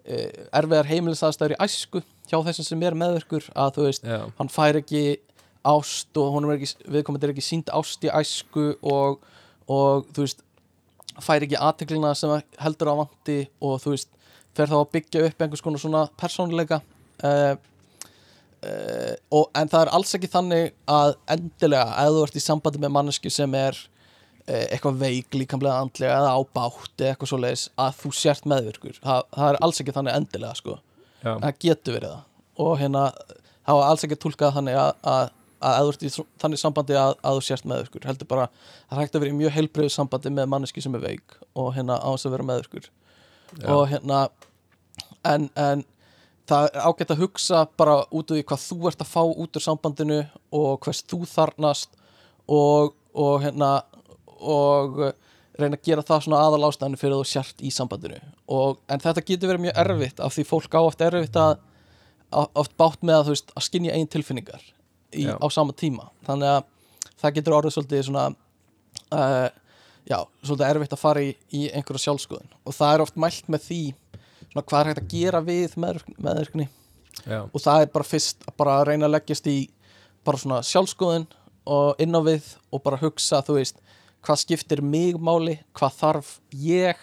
[0.05, 4.51] eh, erfiðar heimilisaðstæður í æsku hjá þessum sem er meðverkur að þú veist, Já, hann
[4.51, 5.05] fær ekki
[5.65, 9.21] ást og honum er ekki, viðkomandi er ekki sínd ást í æsku og,
[9.69, 10.43] og þú veist
[11.23, 14.11] fær ekki aðteklina sem heldur á vanti og þú veist,
[14.55, 16.81] fer þá að byggja upp einhvers konar svona persónuleika
[17.23, 17.55] uh,
[18.65, 22.81] uh, og, en það er alls ekki þannig að endilega ef þú ert í sambandi
[22.83, 27.97] með mannesku sem er uh, eitthvað veik líkamlega andlega eða ábátt eða eitthvað svoleiðis að
[28.01, 28.99] þú sért meðvirkur.
[29.03, 30.77] Það, það er alls ekki þannig endilega sko.
[31.25, 32.27] Já, það getur verið það.
[32.65, 33.07] Og hérna
[33.65, 35.31] það var alls ekki tólkað þannig að, að,
[35.65, 38.05] að þú ert í svo- þannig sambandi að, að þú sért meðvirkur.
[38.07, 38.45] Heldur bara
[38.91, 41.97] það hægt að vera í mjög heilbreyðu sambandi með manneski sem er veik og hérna
[41.97, 42.91] á þess að vera meðvirkur
[43.55, 43.67] Já.
[43.71, 44.21] og hérna
[45.25, 45.83] en, en
[46.49, 49.57] það er ágætt að hugsa bara út af því hvað þú ert að fá út
[49.57, 50.19] úr sambandinu
[50.55, 51.95] og hvers þú þarnast
[52.51, 53.71] og, og hérna
[54.35, 54.99] og
[55.55, 58.19] reyna að gera það svona aðal ástæðinu fyrir þú sért í sambandinu.
[58.51, 61.57] Og, en þetta getur verið mjög erfitt af því fólk á oft erfitt að
[62.59, 64.63] oft bátt með að veist að skinja einn tilfinningar
[65.15, 66.09] í, á sama tíma.
[66.27, 66.65] Þannig að
[67.21, 68.25] það getur orðið svolítið svona
[69.15, 69.47] uh,
[70.09, 73.67] já, svolítið erfitt að fara í, í einhverja sjálfskoðun og það er oft mælt með
[73.69, 73.81] því
[74.51, 76.67] svona hvað er hægt að gera við meðvirkni
[77.25, 79.57] já, og það er bara fyrst að bara reyna að leggjast í
[80.25, 81.27] bara svona sjálfskoðun
[81.75, 83.81] og inn á við og bara hugsa þú veist
[84.25, 87.01] hvað skiptir mig máli, hvað þarf ég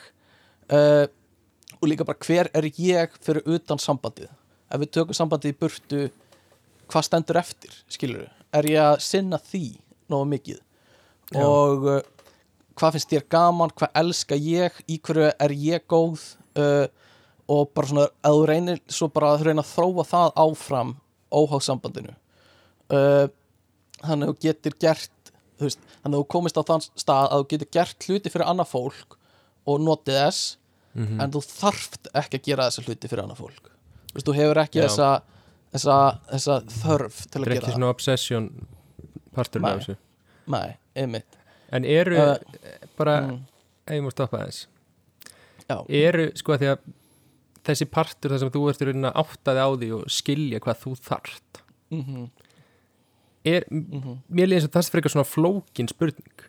[0.72, 1.06] uh,
[1.78, 4.30] og líka bara hver er ég fyrir utan sambandið.
[4.72, 6.02] Ef við tökum sambandið í burtu
[6.90, 9.64] hvað stendur eftir, skilur er ég að sinna því
[10.12, 10.58] nógu mikið?
[11.32, 11.44] Já.
[11.46, 12.00] og uh,
[12.78, 16.24] hvað finnst þér gaman, hvað elska ég í hverju er ég góð
[16.60, 16.86] uh,
[17.52, 20.94] og bara svona að þú reynir svo bara að reyna að þróa það áfram
[21.32, 22.14] óháð sambandinu.
[22.92, 23.26] Uh,
[24.02, 27.42] þannig að þú getur gert þú veist, þannig að þú komist á þann stað að
[27.42, 29.18] þú getur gert hluti fyrir annað fólk
[29.68, 30.56] og notið þess
[30.98, 33.70] mhm, en þú þarft ekki að gera þessa hluti fyrir annað fólk.
[34.12, 35.10] Þú veist, þú hefur ekki þessa,
[35.74, 35.98] þessa,
[36.32, 38.50] þessa þörf til að er gera ekki það svona obsession
[39.32, 39.72] parturinn Nei.
[39.72, 39.98] af þessu.
[40.52, 40.68] Nei,
[40.98, 41.41] einmitt
[41.72, 42.36] En eru, Uh,
[42.98, 43.38] bara, mm,
[43.86, 44.66] ef ég má stoppa þess,
[45.68, 46.86] Já, eru, sko, að því að
[47.66, 50.80] þessi partur þar sem þú ert í rauninni að áttaði á því og skilja hvað
[50.82, 51.60] þú þarft
[51.94, 52.24] mhm,
[53.46, 56.46] er, mhm, mér líður eins og það er frekar svona flókin spurning.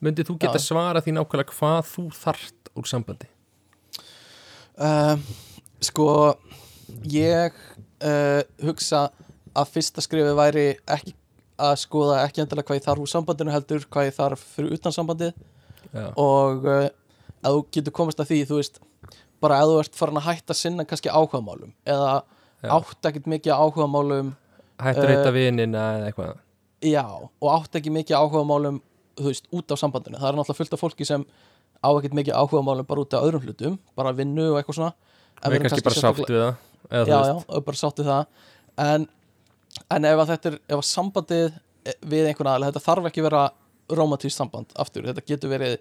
[0.00, 0.64] Myndið þú geta Já.
[0.64, 3.28] svara því nákvæmlega hvað þú þarft úr sambandi?
[4.78, 5.24] Um,
[5.84, 6.08] sko
[7.10, 7.56] ég
[8.06, 9.08] uh, hugsa
[9.58, 11.14] að fyrsta skrifi væri ekki
[11.58, 14.94] að skoða ekki endilega hvað ég þarf úr sambandinu heldur hvað ég þarf fyrir utan
[14.94, 15.32] sambandið.
[15.92, 16.88] Já, og uh,
[17.42, 18.80] að þú getur komast að því þú veist,
[19.42, 22.12] bara að þú ert farin að hætta sinna kannski áhugamálum eða
[22.62, 22.70] Já.
[22.74, 24.34] átt ekkert mikið áhugamálum
[24.82, 26.40] hættur að Uh, reyta vinina eða eitthvað.
[26.86, 28.80] Já, og átt ekki mikið áhugamálum
[29.18, 30.18] þú veist, út af sambandinu.
[30.18, 31.26] Það er náttúrulega fullt af fólki sem
[31.82, 34.94] á ekkert mikið áhugamálum bara út af öðrum hlutum, bara vinnu og eitthvað svona.
[35.38, 36.56] Við við erum erum kannski bara sátt við það
[36.90, 38.26] já, já, bara sáttu það.
[38.78, 39.06] En,
[39.90, 41.58] en ef að þetta er ef að sambandið
[42.08, 43.44] við einhvern aðeins þetta þarf ekki vera
[43.88, 45.78] romantískt samband aftur, þetta getur verið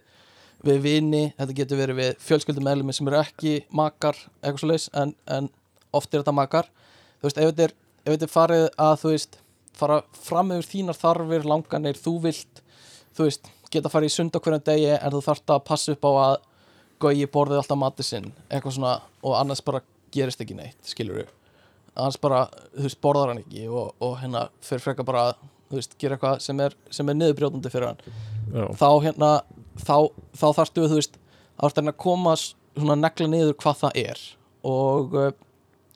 [0.65, 5.13] við vini, þetta getur verið við fjölskyldum sem eru ekki makar eitthvað svo leis, en,
[5.29, 5.49] en
[5.95, 6.69] oft er þetta makar.
[7.21, 7.75] Þú veist, ef þetta er,
[8.05, 9.37] ef þetta er farið að þú veist,
[9.77, 12.63] fara fram yfir þínar þarfir, langanir, þú vilt
[13.17, 16.07] þú veist, geta farið í sund á hverjum degi en þú þarft að passa upp
[16.09, 16.37] á að
[17.01, 19.83] gói borðið alltaf matið sinn eitthvað svona, og annars bara
[20.13, 21.36] gerist ekki neitt, skilur við
[21.97, 22.45] annars bara,
[22.75, 25.27] þú veist, borðar hann ekki og, og hérna fyrir frekar bara
[25.67, 28.19] þú veist, gera eitthvað sem er, sem er niðurbrjótandi fyrir hann.
[28.53, 29.31] Já, þá hérna,
[29.81, 29.95] þá,
[30.37, 31.19] þá þarftu við, þú veist,
[31.57, 34.23] þá ertu að koma svona negla niður hvað það er
[34.67, 35.31] og, uh,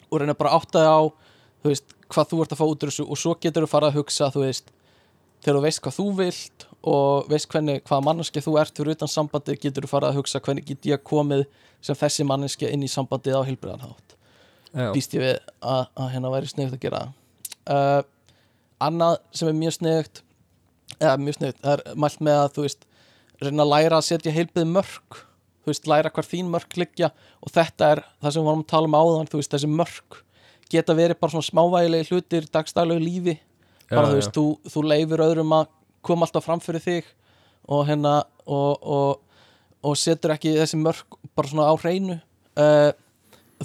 [0.09, 1.01] og reyna bara að átta þig á,
[1.61, 3.91] þú veist, hvað þú ert að fá út úr þessu og svo getur þú fara
[3.91, 4.71] að hugsa, þú veist,
[5.41, 9.11] þegar þú veist hvað þú vilt og veist hvernig, hvaða manneski þú ert fyrir utan
[9.11, 11.45] sambandi, getur þú fara að hugsa hvernig get ég komið
[11.81, 14.20] sem þessi manneski inn í sambandið á heilbriðanhátt já,
[14.75, 17.01] býst ég við að, að hérna væri sniðugt að gera
[17.71, 18.01] uh,
[18.81, 20.23] annað sem er mjög sniðugt
[20.99, 22.87] eða mjög sniðugt, það er mælt með að þú veist
[23.41, 25.21] reyna að læra að setja heilbið mörg
[25.61, 27.11] þú veist, læra hvar þín mörk liggja
[27.41, 30.21] og þetta er það sem við varum að tala um áðan þú veist, þessi mörk
[30.71, 33.35] geta verið bara svona smávægilegi hlutir dagstæðlegu lífi.
[33.91, 35.71] Bara þú veist, þú, þú leifir öðrum að
[36.05, 37.09] koma alltaf fram fyrir þig
[37.71, 38.13] og hérna
[38.45, 39.41] og, og,
[39.83, 42.17] og setur ekki þessi mörk bara svona á hreinu.
[42.55, 42.91] Uh,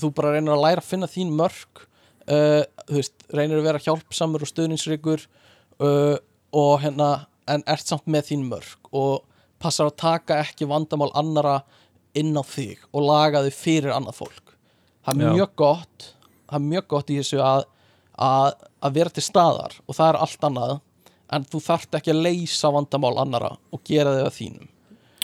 [0.03, 1.85] þú bara reynir að læra að finna þín mörk
[2.31, 5.25] uh, þú veist, reynir að vera hjálpsamur og stöðninsríkur
[5.81, 6.17] uh,
[6.57, 7.11] og hérna
[7.51, 9.25] en ert samt með þín mörk og
[9.63, 11.61] passar að taka ekki vandamál annara
[12.17, 14.55] inn á þig og laga þau fyrir annað fólk.
[15.07, 15.35] Það er Já.
[15.37, 16.13] mjög gott
[16.47, 17.65] það er mjög gott í þessu að,
[18.23, 18.49] að,
[18.87, 20.75] að vera til staðar og það er allt annað
[21.37, 24.69] en þú þarft ekki að leysa vandamál annara og gera þau að þínum.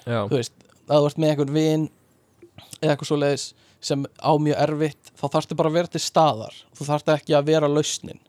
[0.03, 0.55] Já, þú veist,
[0.89, 1.85] að þú ert með einhvern vin
[2.81, 3.45] eða eitthvað svoleiðis
[3.83, 7.49] sem á mjög erfitt, þá þarftu bara að vera til staðar þú þarftu ekki að
[7.51, 8.20] vera lausnin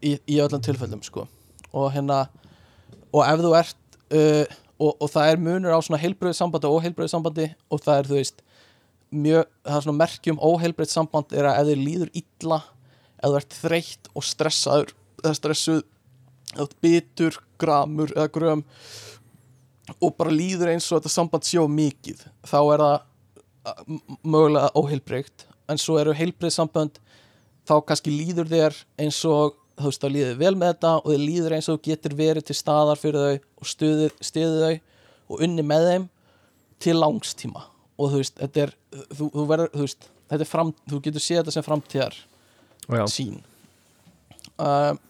[0.00, 1.26] í, í öllum tilfellum sko.
[1.72, 2.24] og hérna
[3.12, 4.44] og ef þú ert uh,
[4.78, 8.10] og, og það er munur á svona heilbröðu sambandi og óheilbröðu sambandi og það er
[8.10, 8.44] þú veist
[9.14, 13.40] mjög, það er svona merkjum óheilbröð samband er að ef þið líður illa ef þú
[13.40, 14.94] ert þreytt og stressaður
[15.24, 15.82] eða stressuð
[16.54, 18.64] ert bitur, gramur eða gröm
[20.00, 22.96] og bara líður eins og þetta samband sjó mikið þá er það
[24.22, 26.98] mögulega óheilbreygt en svo eru heilbreyð sambönd
[27.64, 31.22] þá kannski líður þér eins og þú veist þá líður vel með þetta og þér
[31.22, 34.74] líður eins og getur verið til staðar fyrir þau og stuðið, stuðið þau
[35.34, 36.10] og unni með þeim
[36.84, 38.74] til langstíma og þú veist, þetta er
[39.14, 42.20] þú, þú verður, þú veist, þetta er fram þú getur séð þetta sem framtíðar
[42.84, 43.40] já, sín
[44.58, 45.00] um,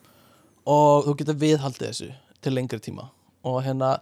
[0.64, 2.10] og þú getur viðhaldið þessu
[2.44, 3.08] til lengri tíma.
[3.44, 3.98] Og hérna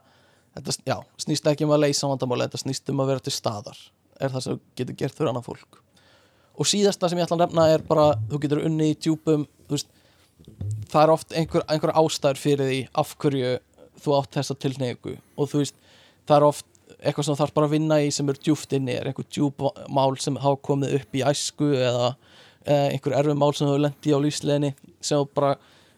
[0.57, 3.79] þetta, já, snýst ekki um að leysa vandamáli þetta snýst um að vera til staðar
[4.23, 5.81] er það sem getur gert fyrir annað fólk.
[6.61, 9.89] Og síðasta sem ég ætla að nefna er bara þú getur unni í djúpum veist,
[10.93, 13.55] það er oft einhver, einhver ástæður fyrir því af hverju
[14.03, 15.79] þú átt þessa tilneigu og þú veist,
[16.29, 16.69] það er oft
[17.03, 20.15] eitthvað sem þarf bara að vinna í sem er djúpt inni er einhver djúp mál
[20.23, 22.13] sem hafa komið upp í æsku eða
[22.67, 25.57] eh, einhver erfið mál sem hefur lent í á lífsleginni sem bara,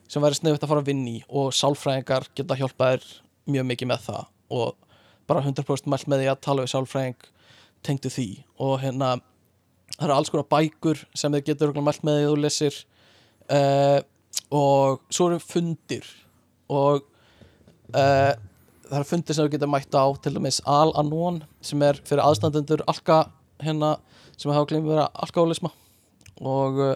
[0.09, 1.21] sem væri sniðvægt að fara að vinna í.
[1.29, 3.09] Og sálfræðingar geta hjálpað þér
[3.55, 4.31] mjög mikið með það.
[4.55, 4.77] Og
[5.29, 7.29] bara 100% mælt með því að tala við sálfræðing
[7.85, 8.29] tengdu því.
[8.63, 9.17] Og hérna
[9.95, 12.81] það eru alls konar bækur sem þið getur mælt með því að þú lesir
[13.59, 13.99] uh,
[14.55, 16.09] og svo eru fundir.
[16.73, 17.05] Og
[17.95, 18.33] uh,
[18.89, 22.85] það eru fundir sem þú getur mætt á til dæmis Al-Anon sem er fyrir aðstandendur
[22.91, 23.25] alka
[23.63, 23.97] hérna
[24.37, 25.71] sem hafa glemt vera alkoholisma
[26.43, 26.95] og uh,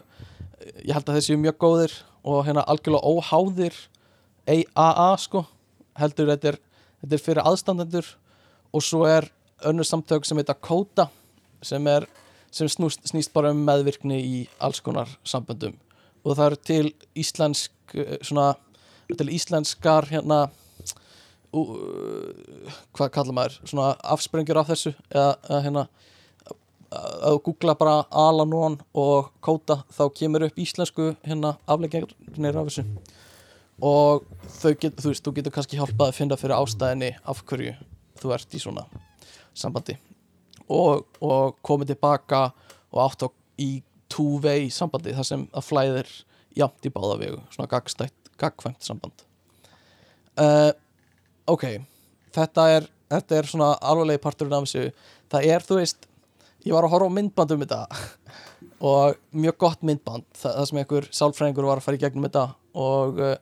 [0.82, 1.94] ég held að þessi er mjög góðir
[2.26, 3.76] og hérna algjörlega óháðir
[4.48, 5.44] AAA sko.
[5.98, 6.58] Heldur þetta er,
[7.02, 8.08] þetta er fyrir aðstandendur
[8.74, 9.28] og svo er
[9.64, 11.08] önnur samtök sem heita Kóta
[11.62, 12.06] sem er
[12.50, 15.74] sem snúst, snýst bara um meðvirkni í alls konar samböndum.
[16.24, 18.54] Og það eru til íslensk eh, svona,
[19.12, 20.46] til íslenskar hérna
[21.52, 21.64] ú,
[22.96, 25.86] hvað kallar maður svona afsprengjur af þessu eða, eða hérna
[26.88, 32.86] að þú googla bara Alanon og Kóta þá kemur upp íslensku hérna afleggjarnir af þessu.
[33.78, 34.24] Og
[34.80, 37.76] get, þú veist, þú getur kannski hjálpað að finna fyrir ástæðinni af hverju
[38.18, 38.88] þú ert í svona
[39.58, 39.98] sambandi.
[40.68, 42.48] Og, og komið tilbaka
[42.92, 43.28] og átt á
[43.60, 43.70] í
[44.12, 46.10] two-way sambandi þar sem að flæðir
[46.58, 49.24] jafnt í báða vegu, svona gagstætt, gagkvæmt samband.
[50.38, 50.70] Uh,
[51.50, 51.64] ok
[52.34, 54.92] þetta er, þetta er svona alvarlegi parturinn af þessu.
[55.32, 56.08] Það er, þú veist
[56.66, 57.80] ég var að horfa á myndband um þetta
[58.90, 62.44] og mjög gott myndband það, það sem einhver sálfræðingur var að fara í gegnum þetta
[62.78, 63.36] og uh,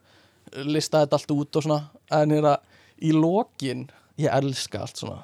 [0.65, 1.81] listaði þetta allt út og svona.
[2.17, 2.57] En hérna
[3.03, 3.89] í lokin
[4.21, 5.23] ég elska allt svona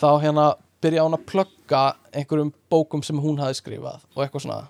[0.00, 0.46] þá hérna
[0.84, 1.82] byrja hún að plugga
[2.12, 4.62] einhverjum bókum sem hún hafi skrifað og eitthvað svona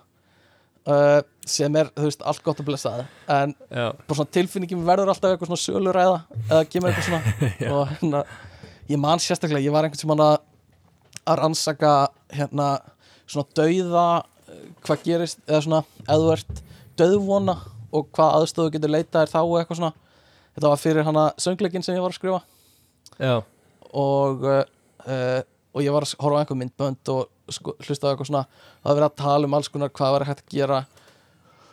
[0.89, 5.13] uh, sem er, þú veist, allt gott að blessað en já, bara svona tilfinningin verður
[5.13, 6.19] alltaf eitthvað svona söluræða
[6.49, 7.35] eða kemur eitthvað svona.
[7.75, 8.23] Og hérna,
[8.89, 10.37] ég man sérstaklega, ég var einhvern sem hann að
[11.25, 11.93] að rannsaka
[12.33, 12.69] hérna
[13.25, 14.07] svona dauða
[14.85, 16.61] hvað gerist, eða svona eða þú ert
[16.99, 17.55] dauðvona
[17.95, 19.93] og hvað aðstöðu getur leitað þér þá eitthvað svona.
[20.55, 22.41] Þetta var fyrir hana söngleikin sem ég var að skrifa.
[23.19, 23.35] Já,
[23.95, 24.61] og uh,
[25.05, 28.89] og ég var að horfa á einhver myndbönd og sko, hlusta á eitthvað svona það
[28.89, 30.81] var verið að tala um alls konar hvað var hægt að gera.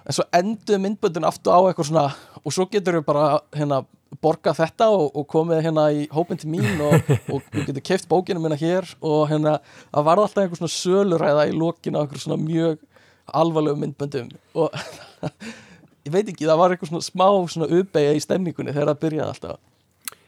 [0.02, 2.06] En svo enduð myndböndin aftur á eitthvað svona
[2.42, 3.82] og svo getur við bara hérna
[4.22, 8.08] borga þetta og, og komið hérna í hópin til mín og, og við getum keift
[8.10, 9.58] bókinu minna hér og hérna
[9.92, 12.82] það varð alltaf einhver svona söluræða í lokinu á einhver svona mjög
[13.32, 14.32] alvarlegu myndböndum.
[14.58, 14.74] Og
[16.04, 19.34] ég veit ekki, það var eitthvað svona smá svona uppeyja í stemningunni þegar það byrjaði
[19.36, 19.62] alltaf.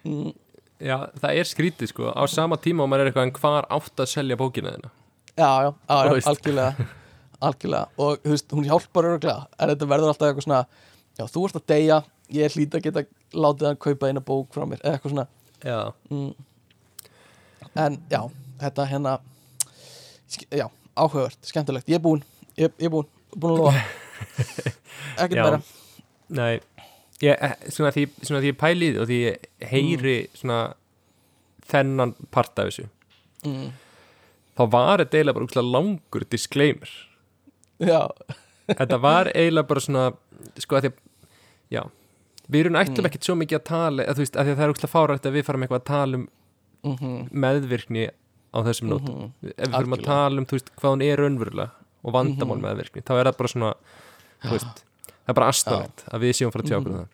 [0.04, 0.32] Mm,
[0.80, 2.10] já, það er skrítið sko.
[2.10, 4.92] Á sama tíma og maður er eitthvað en hvar átt að selja bókina þina
[5.34, 6.86] Já, já, já, já algjörlega
[7.44, 7.88] algjörlega.
[8.00, 10.60] Og þú veist, hún hjálpar öruglega en þetta verður alltaf eitthvað svona
[11.18, 11.98] já, þú ert að deyja,
[12.34, 13.04] ég er hlýt að geta
[13.34, 15.26] látið hann kaupa eina bók frá mér, eitthvað svona.
[15.64, 15.78] Já,
[16.10, 16.30] mm.
[17.84, 18.20] en já,
[18.62, 19.16] þetta hérna
[20.50, 22.24] já, áhugavert, skemmtilegt, ég er búinn
[22.58, 23.84] ég, ég er búinn, búinn að lofa.
[25.22, 25.62] Ekkert meira.
[26.34, 26.54] Nei,
[27.24, 30.58] ég, eh, svona, því, svona því ég pæli í því og því ég heyri svona
[31.70, 32.86] þennan part af þessu.
[33.44, 33.72] Mm.
[34.56, 36.90] þá var þetta eiginlega bara úkslega langur disclaimer.
[37.82, 38.00] Já,
[38.78, 40.04] þetta var eiginlega bara svona
[40.62, 40.98] sko að því að
[41.74, 41.82] já,
[42.48, 43.08] við erum ætlum Mm.
[43.10, 45.46] ekkert svo mikið að tala að, þú veist, að það er úkslega fárætt að við
[45.48, 46.26] farum eitthvað að tala um
[46.84, 48.04] mhm, meðvirkni
[48.54, 49.14] á þessum nótum.
[49.16, 49.52] Mhm.
[49.56, 51.70] Ef við fyrir að tala um þú veist, hvað hún er raunverulega
[52.04, 52.64] og vandamál Mhm.
[52.68, 53.70] meðvirkni þá er það bara svona
[54.44, 54.84] þú veist,
[55.24, 57.08] það er bara astanlegt að við séum fara að tjá okkur um Mhm.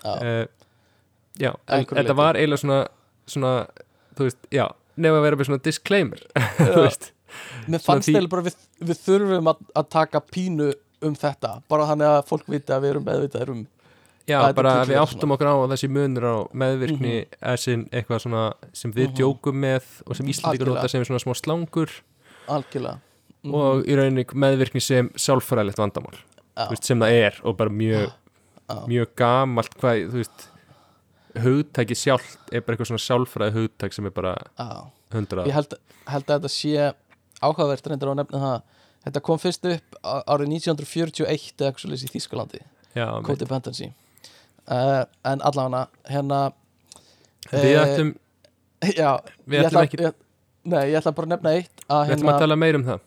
[0.00, 0.46] já, það uh,
[1.44, 2.78] já, en einhverju þetta var eiginlega svona,
[3.26, 3.50] svona
[4.16, 6.22] þú veist, já, nefn að vera með svona disclaimer
[6.60, 7.10] þú veist,
[7.68, 8.56] mér fannst því- eiginlega bara við,
[8.90, 10.70] við þurfum að, að taka pínu
[11.02, 13.60] um þetta, bara þannig að fólk vita að við erum meðvitaðir um
[14.28, 18.42] já, bara við áttum okkur á þessi munur á meðvirkni er sinn eitthvað svona
[18.72, 19.16] sem við Mhm.
[19.20, 21.90] djókum með og sem Íslandíkur nota sem svona smá slangur.
[22.48, 23.00] Algjörlega.
[23.42, 23.54] Mhm.
[23.54, 26.18] og í rauninni meðvirkni sem sálfræðilegt vandamál
[26.56, 28.16] veist, sem það er og bara mjög
[28.90, 30.48] mjög gamalt hvað, þú veist
[31.44, 34.34] hugtæki sjálft er bara eitthvað svona sjálfræði hugtæk sem er bara
[35.14, 35.48] hundrað.
[35.50, 35.74] Ég held,
[36.10, 36.90] held að þetta sé
[37.40, 42.62] áhugavert reyndar á að nefna það þetta kom fyrst upp árið 1941 eða eitthvað í
[43.20, 43.26] mitt.
[43.26, 43.90] codependency
[44.66, 46.40] uh, en allavega hérna
[47.50, 48.12] við eh, ætlum,
[48.84, 49.10] já,
[49.46, 50.16] við ætlum ætla, ekki ég,
[50.64, 52.86] nei, ég ætla bara að nefna eitt að við ætlum hérna, að tala meir um
[52.86, 53.04] það.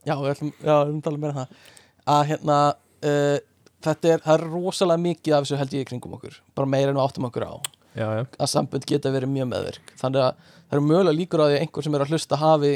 [0.00, 1.78] Já, við ætlum, já, við ætlum að tala meira um það
[2.10, 3.36] að hérna uh,
[3.84, 6.38] þetta er, er rosalega mikið af þessu held ég kringum okkur.
[6.56, 7.54] Bara meira en við áttum okkur á.
[7.90, 9.92] Já, já, að sambönd geta verið mjög meðvirk.
[9.98, 12.74] Þannig að það eru mögulega líkur á því að einhver sem er að hlusta hafi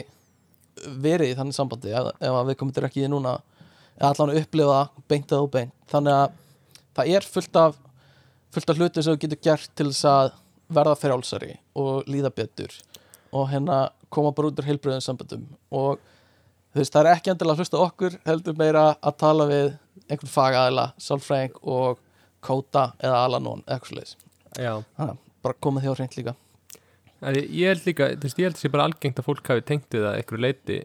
[1.05, 3.37] verið í þannig sambandi ef, ef að við komum til ekki í núna
[3.95, 4.80] eða allan að upplifa
[5.11, 5.74] beint eða óbeint.
[5.93, 6.41] Þannig að
[6.99, 7.78] það er fullt af
[8.55, 10.32] fullt af hluti sem þú getur gert til þess að
[10.74, 12.74] verða frjálsari og líða betur
[13.35, 13.78] og hérna
[14.14, 15.47] koma bara út úr heilbröðum samböndum.
[15.74, 16.03] Og
[16.74, 19.66] þú veist, það er ekki endilega að hlusta okkur heldur meira að tala við
[20.08, 22.00] einhvern fagaðila, sálfræðing og
[22.44, 24.00] kóta eða alanón eitthvað
[24.98, 25.14] að
[25.44, 26.34] bara komið því á hreint líka.
[27.20, 29.94] Það ég held líka, þú veist, ég held þessi bara algengt að fólk hafi tengt
[29.94, 30.80] við það einhverju leiti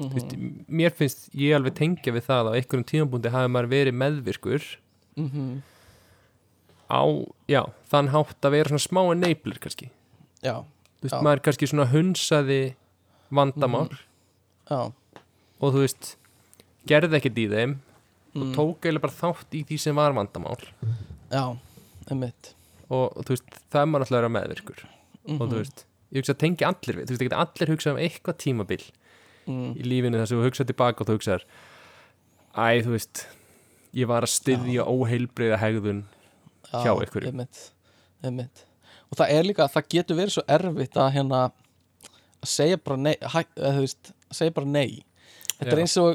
[0.00, 0.36] mm Þú veist,
[0.80, 4.68] mér finnst ég alveg tengja við það að á einhverjum tímabúndi hafi maður verið meðvirkur.
[5.16, 5.62] -hmm.
[6.90, 7.02] á,
[7.46, 9.90] já, þann hátt að vera svona smá enabler kannski.
[10.42, 10.64] Já,
[10.98, 11.22] þú veist, Já.
[11.22, 12.74] maður kannski svona hunsaði
[13.30, 13.90] vandamál.
[14.70, 14.92] Já
[15.60, 16.14] og þú veist
[16.88, 17.76] gerði ekkert í þeim
[18.30, 20.58] og mm, tók eiginlega bara þátt í því sem var vandamál.
[21.30, 21.44] Já,
[22.08, 22.54] einmitt.
[22.88, 24.82] Og, og þú veist, það er maður alltaf að vera meðvirkur.
[25.28, 27.72] Mm og þú veist, ég hugsa að tengja allir við þú veist, það geta allir
[27.74, 28.80] hugsað um eitthvað tímabil
[29.50, 31.44] mm, í lífinu þar sem þú hugsað tilbaka og þú hugsaðar
[32.56, 33.22] æ, þú veist
[34.00, 36.02] ég var að styðja óheilbreyða hegðun
[36.70, 37.34] já, hjá einhverjum.
[37.34, 37.62] einmitt,
[38.24, 38.64] einmitt.
[39.10, 43.14] Og það er líka, það getur verið svo erfitt að hérna að segja bara nei,
[43.20, 45.00] hæ, eða, þú veist, að segja bara nei
[45.60, 46.10] Þetta er eins og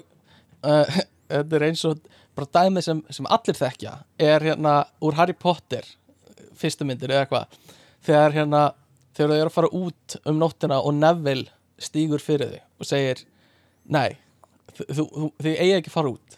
[0.66, 1.00] uh,
[1.34, 2.02] þetta er eins og
[2.36, 5.88] bara dæmið sem, sem allir þekkja er hérna úr Harry Potter
[6.56, 7.76] fyrstu myndir eða eitthvað
[8.06, 8.64] þegar hérna,
[9.16, 13.24] þegar þau eru að fara út um nóttina og Neville stígur fyrir þau og segir
[13.86, 14.18] nei,
[14.76, 16.38] þið eigi ekki fara út.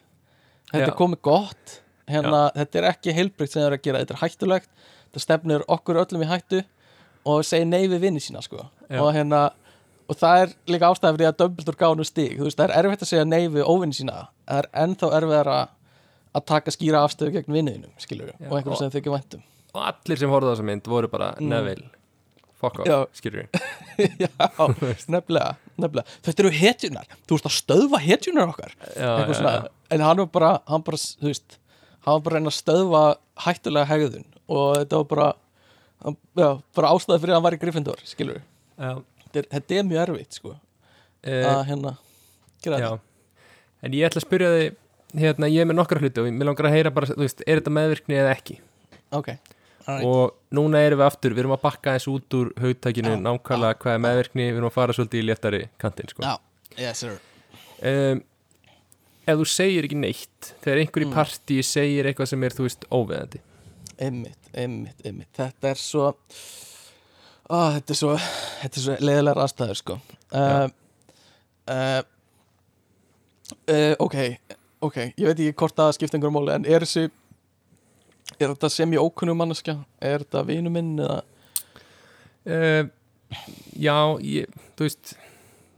[0.71, 1.77] Þetta er komið gott.
[2.07, 4.69] Hérna, þetta er ekki heilbrygt sem þau eru að gera, þetta er hættulegt.
[5.07, 6.61] Þetta stefnir okkur öllum í hættu.
[7.27, 8.67] Og segir nei við vinni sína sko.
[8.87, 9.01] Já.
[9.03, 9.49] og hérna
[10.07, 12.37] og það er líka ástæða fyrir að Dumbledore gáði nú stig.
[12.39, 14.27] Þú veist, það er erfitt að segja nei við óvinni sína.
[14.47, 18.91] Það er ennþá erfiðar að taka skýra afstöðu gegn vinniðinum skilur Já, og einhverjum sem
[18.93, 19.43] þau ekki væntum.
[19.73, 21.49] og allir sem horfðu á þessa mynd voru bara Mm.
[21.49, 21.89] Neville
[22.57, 22.93] fuck Já.
[23.03, 23.47] off, skilur
[24.23, 24.29] já,
[25.13, 26.05] nefnilega, nefnilega.
[26.25, 28.71] Þetta eru hetjunar, þú veist að stöðva hetjunar okkar.
[28.95, 29.67] Já, Eitthvað já, svona, já.
[29.93, 31.57] en hann var bara hann bara, þú veist
[32.07, 33.01] hann var bara reyna að stöðva
[33.45, 34.25] hættulega hegðun.
[34.47, 35.27] Og þetta var bara
[36.05, 36.49] hann, já,
[36.79, 38.41] bara ástæða fyrir að hann var í Gryffindor skilur,
[38.77, 38.91] Já.
[39.37, 40.55] Þetta er, þetta er mjög erfitt sko,
[41.27, 41.91] Eh, að hérna
[42.63, 42.89] gera já.
[43.83, 44.75] en ég ætla að spyrja þig
[45.21, 47.59] hérna, ég er með nokkra hluti og mér langar að heyra bara, þú veist, er
[47.59, 48.57] þetta meðvirkni eða ekki?
[48.91, 49.29] Þetta ok,
[49.87, 50.05] alright.
[50.07, 53.79] Og núna erum við aftur, við erum að bakka eins út úr haugtækinu Já, nákvæmlega
[53.81, 56.23] hvað er meðvirkni, við erum að fara svolítið í léttari kantinn, sko.
[56.23, 56.37] Já,
[56.77, 57.17] yes sir.
[57.81, 58.21] Um,
[59.27, 61.13] ef þú segir ekki neitt þegar einhver í Mm.
[61.17, 63.41] partí segir eitthvað sem er, þú veist, óveðandi
[63.99, 65.31] einmitt, einmitt, einmitt.
[65.33, 66.11] Þetta er svo
[67.49, 68.13] ó, þetta er svo,
[68.61, 69.97] þetta er svo leiðilega aðstæður sko.
[70.35, 70.67] Uh,
[71.71, 72.03] uh,
[74.03, 74.15] ok
[74.83, 77.07] ok, ég veit ekki hvort það skipta einhverjum máli en er þessi
[78.37, 79.77] er þetta sem ég ókunnum manneskja?
[80.03, 81.21] Er þetta vinu minn eða?
[83.75, 85.13] Já, ég, þú veist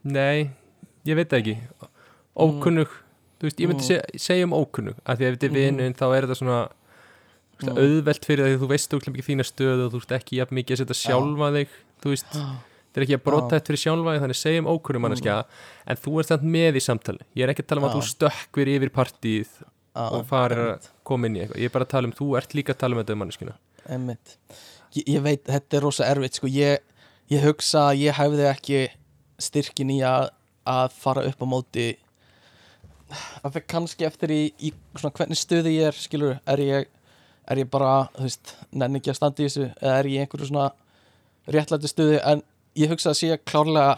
[0.06, 0.50] nei,
[1.08, 1.56] ég veit ekki.
[2.40, 2.92] Ókunnug,
[3.42, 3.88] þú veist, ég myndi Mm.
[3.88, 5.60] segja, segja um ókunnug, af því að ef þetta er Mhm.
[5.80, 6.60] vinun þá er þetta svona
[7.60, 7.76] Mm.
[7.76, 10.56] auðvelt fyrir því að þú veist óklæm ekki þína stöðu og þú veist ekki jafn
[10.56, 12.54] mikið að setja sjálfa þig þú veist, þetta
[12.90, 15.36] þetta er ekki að brotætt fyrir sjálfvægi þannig segjum ókurum manneskja
[15.86, 17.26] en þú ert þannig með í samtali.
[17.38, 17.98] Ég er ekki að tala um að Já.
[18.00, 19.52] þú stökkvir yfir partíð
[20.00, 21.62] og farir að koma inn í eitthvað.
[21.62, 23.56] Ég er bara að tala um, þú ert líka að tala um þetta um manneskjuna.
[23.90, 24.36] Einmitt.
[24.98, 26.50] Ég, ég veit, þetta er rosa erfitt sko.
[26.50, 26.84] ég,
[27.30, 28.84] ég hugsa að ég hefði ekki
[29.40, 30.30] styrkin í að,
[30.66, 31.90] að fara upp á móti.
[33.46, 36.90] Að það kannski eftir í, í svona hvernig stöði ég er skilur, er ég,
[37.50, 39.68] er ég bara þú veist, nenni ekki að standa í þessu?
[39.82, 40.70] Eða er ég í einhverju svona
[41.50, 42.44] réttlæti stöði en
[42.78, 43.98] ég hugsa að sé klárlega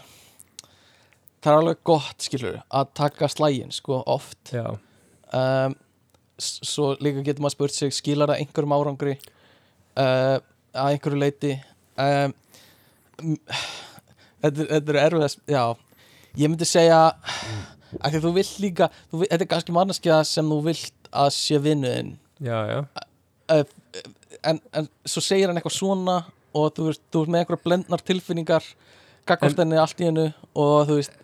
[1.42, 4.52] það er alveg gott skilur að taka slægin sko oft.
[5.32, 5.74] Um,
[6.38, 9.16] svo líka getur maður spurt sig skilar það einhverjum árangri?
[9.92, 10.38] Uh,
[10.72, 11.52] að einhverju leiti
[12.00, 12.32] um,
[13.20, 13.40] m-
[14.40, 15.62] þetta, þetta er erfiðast já,
[16.40, 17.00] ég myndi segja
[18.00, 21.60] að því þú vilt líka þú, þetta er kannski manneskja sem þú vilt að sé
[21.60, 22.78] vinnuðin já, já
[23.60, 26.16] en, en svo segir hann eitthvað svona
[26.52, 28.66] og þú veist, þú veist með einhverja blendnar tilfinningar
[29.28, 30.26] gagvart henni allt í hennu
[30.58, 31.14] og þú veist,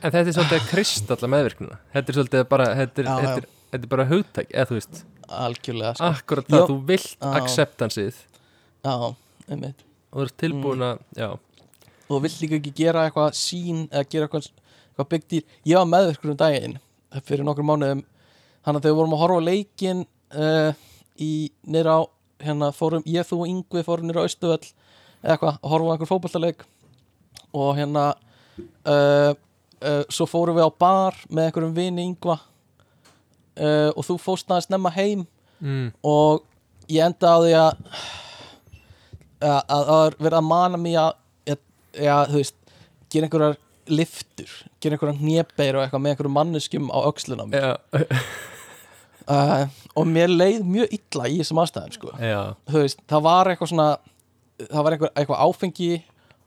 [0.00, 3.22] en þetta er svolítið kristalla meðvirknina þetta er svolítið bara þetta er, Já, já.
[3.26, 5.02] þetta er, þetta er bara hugtæk, eða þú veist
[5.42, 6.10] algjörlega sko.
[6.12, 6.68] akkurat það, Já.
[6.70, 7.32] þú vilt Já.
[7.40, 8.20] acceptanceið
[8.82, 8.94] já,
[9.48, 13.84] einmitt og þú ert tilbúin að, já, og þú vill líka ekki gera eitthvað sín
[13.90, 14.48] eða gera eitthvað,
[14.92, 16.78] eitthvað big deal ég var meðvirkur um daginn
[17.28, 18.02] fyrir nokkur mánuðum
[18.62, 20.02] þannig að þegar við vorum að horfa á leikin
[20.36, 20.72] uh,
[21.22, 22.00] í nýra á
[22.42, 25.92] hérna fórum, ég, þú og Yngvi fórum nýra á Östuöll eða eitthvað, að horfa á
[25.94, 26.64] einhver fótballtaleik
[27.52, 28.06] og hérna
[28.88, 34.50] uh, uh, svo fórum við á bar með einhverjum vini Yngva uh, og þú fóst
[34.50, 35.26] aðeins snemma heim.
[35.62, 36.42] Mm, og
[36.90, 37.72] ég enda á því að
[39.42, 41.12] að er verið að mana mig að,
[41.50, 41.60] að,
[42.06, 42.58] að þú veist,
[43.12, 43.58] gera einhverjar
[43.92, 44.52] liftur,
[44.82, 46.98] gera einhverjar hnébeir og eitthvað með einhverjum manneskjum á
[47.50, 47.64] mér.
[47.66, 47.72] Já,
[49.26, 49.66] uh,
[49.98, 52.14] og mér leið mjög illa í þessum aðstæðum sko.
[52.84, 53.88] veist, það var eitthvað svona
[54.62, 55.90] það var einhver, eitthvað áfengi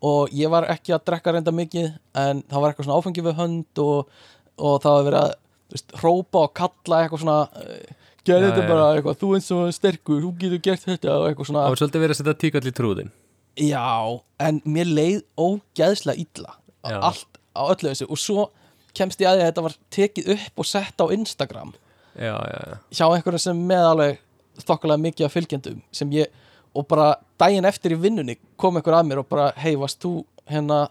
[0.05, 3.37] og ég var ekki að drekka reynda mikið en það var eitthvað svona áfengi við
[3.39, 4.15] hönd og,
[4.59, 5.35] og það var verið að
[5.75, 9.69] veist, hrópa og kalla eitthvað svona uh, gerði Já, þetta bara eitthvað, þú eins og
[9.75, 11.69] sterkur þú getur gert þetta og eitthvað svona.
[11.69, 13.13] Og svolítið verið að setja tíkall í trúðin
[13.55, 18.07] Já, en mér leið ógeðslega illa á allt á öllu þessu.
[18.11, 18.49] Og svo
[18.95, 21.71] kemst ég að því að þetta var tekið upp og sett á Instagram
[22.15, 24.19] já, já, já, hjá einhverjum sem með alveg
[24.65, 26.27] þokkalega mikið af fylgjendum sem ég,
[26.75, 30.13] og bara daginn eftir í vinnunni kom einhver að mér og bara hei, varst þú
[30.51, 30.85] hérna,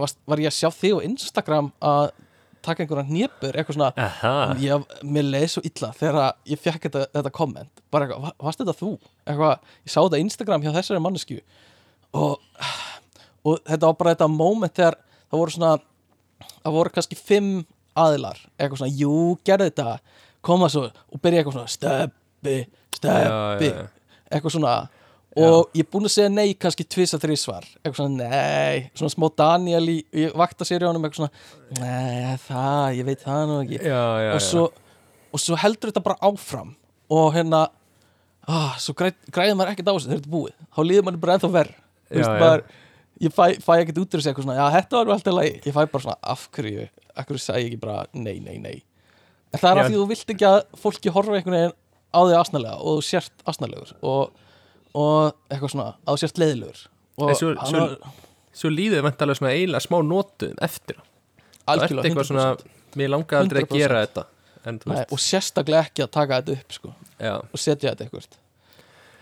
[0.00, 2.10] varst, var ég að sjá þig á Instagram að
[2.64, 3.90] taka einhverja hnépur, eitthvað svona.
[4.00, 4.54] Aha.
[4.56, 8.62] Ég, mér leið svo illa þegar ég fekk þetta, þetta komment bara eitthvað, "Va- varst
[8.62, 8.92] þetta þú?
[9.26, 11.40] Eitthvað, ég sá þetta Instagram hjá þessari mannesku
[12.14, 12.38] og,
[13.44, 14.96] og þetta var bara þetta moment þegar
[15.28, 15.74] það voru svona
[16.64, 19.98] það voru kannski fimm aðilar eitthvað svona, jú, gerði þetta
[20.46, 22.58] koma svo og byrja eitthvað svona steppi,
[22.94, 23.86] steppi Já, já, já.
[24.30, 24.74] eitthvað svona.
[25.34, 29.24] Og ég er búin að segja nei kannski tvisa þrísvar eitthvað svona nei, svona smá
[29.40, 33.80] Daniel í, í vaktaseríunum eitthvað svona nei það, ég veit það nú ekki.
[33.82, 34.68] Já, já, og, svo,
[35.34, 36.70] og svo heldur þetta bara áfram.
[37.10, 37.64] Og hérna
[38.46, 40.56] ah, svo græ, græðir maður ekkert á þessu þegar þetta er búið.
[40.70, 41.74] Þá líður maður bara ennþá verð
[42.14, 42.32] Já, já.
[42.38, 42.64] maður,
[43.24, 45.54] ég fæ, fæ ekkert út úr þessu eitthvað svona já þetta var vel alltaf lagi.
[45.66, 48.76] Ég fæ bara svona af hverju, af hverju sagði ég ekki bara nei, nei, nei
[49.54, 51.74] en það er af því þú vilt ekki að fólki horfa einhvern veginn
[52.14, 54.34] á því asnalega og þú sért asnalegur og,
[54.94, 56.84] og eitthvað svona að þú sért leiðilegur.
[57.14, 58.12] Svo- svo-
[58.54, 60.98] svo líður vantarlega svona eiginlega smá notuðum eftir
[61.64, 62.72] það ert eitthvað svona 100%.
[63.00, 63.78] mér langaði aldrei að 100%.
[63.82, 64.24] gera þetta
[64.64, 66.92] en Nei, og sérstaklega ekki að taka þetta upp sko.
[67.52, 68.38] Og setja þetta eitthvað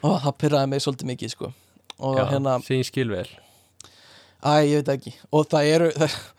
[0.03, 1.49] og það pyrraði mig svolítið mikið sko.
[2.03, 3.29] Og já hérna, sem ég skil vel.
[4.43, 5.13] Æ, ég veit ekki.
[5.31, 5.91] Og það eru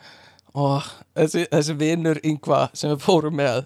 [0.64, 3.62] og þessi, þessi vinur yngva sem við fórum með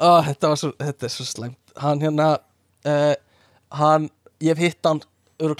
[0.00, 1.60] ó, þetta svo, þetta er svo slæmt.
[1.80, 2.30] Hann hérna
[2.88, 3.14] uh,
[3.76, 4.08] hann,
[4.42, 5.02] ég hef hitt hann
[5.36, 5.52] þú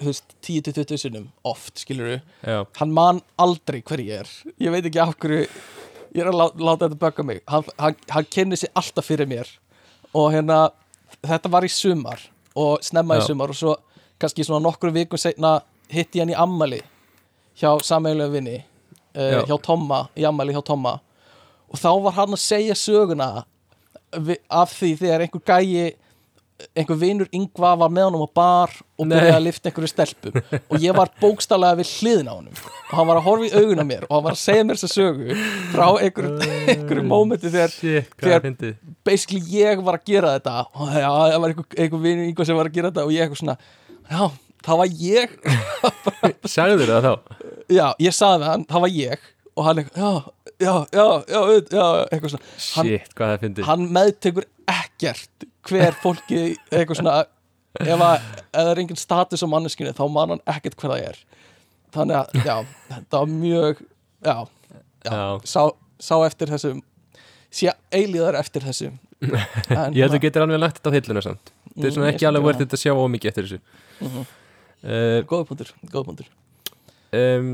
[0.00, 4.30] veist, 10-20 sinnum oft, skilur já, hann man aldrei hver ég er.
[4.56, 7.42] Ég veit ekki af hverju ég er að lá, láta þetta bögga mig.
[7.50, 9.50] Hann, hann, hann kynni sig alltaf fyrir mér.
[10.16, 10.70] Og hérna
[11.26, 12.22] þetta var í sumar
[12.58, 13.22] og snemma Já.
[13.22, 13.76] í sumar og svo
[14.20, 16.80] kannski svona nokkru vikum seinna hitti ég hann í ammali
[17.60, 19.44] hjá sameiginlega vinni uh, Já.
[19.46, 20.98] hjá Tomma, í ammali hjá Tomma.
[21.70, 23.44] Og þá var hann að segja söguna
[24.50, 25.90] af því þegar einhver gæi
[26.76, 30.34] einhver vinur yngva var með honum á bar og byrjaði að lifta einhverju stelpum.
[30.68, 32.58] Og ég var bókstallega við hliðin á honum.
[32.90, 34.76] Og hann var að horfa í augun á mér og hann var að segja mér
[34.76, 35.38] þessa sögu
[35.72, 38.76] frá einhverju, einhverju mómenti þegar shit, þegar-
[39.08, 40.56] basically ég var að gera þetta.
[40.76, 43.24] Og já, það var einhver, einhver vinur yngva sem var að gera þetta og ég
[43.24, 43.56] eitthvað svona
[44.10, 44.30] já,
[44.68, 45.36] það var ég.
[46.58, 47.12] Sagður það þá?
[47.72, 50.10] já, ég sagði við hann, það var ég og hann eitthvað, já,
[50.60, 51.40] já, já, já,
[51.74, 53.64] já eitthvað svona, hann, shit, hvað er fyndið.
[53.70, 57.14] hann meðtekur ekkert hver fólki eitthvað svona
[57.80, 61.04] ef, að, ef það er engin status á manneskinu þá man hann ekkert hver það
[61.10, 61.20] er.
[61.94, 62.56] Þannig að, já,
[62.92, 63.80] þetta var mjög
[64.22, 64.36] já,
[65.00, 65.10] Já.
[65.10, 65.22] Já.
[65.48, 65.62] sá,
[65.98, 66.82] sá eftir þessum
[67.50, 68.98] sé eilíðar eftir þessum
[69.74, 71.50] En Ég held að þú getur alveg lagt þetta á hilluna samt.
[71.50, 73.58] Þetta er Mm, svona ég ekki alveg verið þetta að sjá ómikið eftir þessu.
[74.00, 74.22] Mhm.
[74.84, 76.30] uh, góða punktur, góða punktur
[77.14, 77.50] um,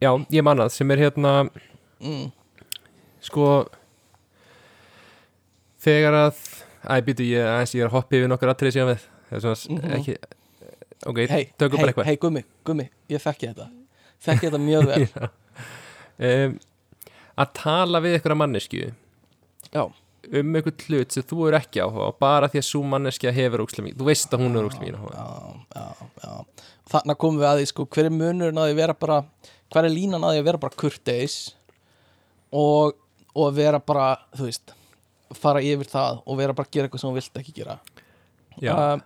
[0.00, 1.32] Já, ég mannað sem er hérna
[2.00, 2.30] mm.
[3.26, 3.46] sko
[5.84, 6.42] þegar að
[6.80, 9.02] Æ, býtu, ég, aðeins, ég er að hoppa yfir nokkur atriði síðan við
[9.44, 9.90] svona Mhm.
[9.98, 10.14] ekki
[11.10, 12.04] Ok, hei, tökum hei, bara eitthvað.
[12.08, 13.66] hei, gummi, gummi, ég þekki þetta.
[14.20, 15.06] Þekki þetta mjög vel.
[16.20, 16.58] Um,
[17.40, 18.80] Að tala við að mannesku
[19.72, 19.82] já,
[20.36, 23.96] um einhvern hlut sem þú er ekki áhuga bara því að svo manneskja hefur mikið.
[23.96, 26.44] Þú veist að hún er ókslega mikið áhuga
[26.92, 29.18] þannig komum við að því, sko, hver er munurinn að því vera bara
[29.70, 31.38] hver er línan að því að vera bara kurteis
[32.50, 32.98] og,
[33.34, 34.74] og vera bara, þú veist
[35.38, 37.76] fara yfir það og vera bara að gera eitthvað sem þú vilt ekki gera?
[38.60, 39.02] Um,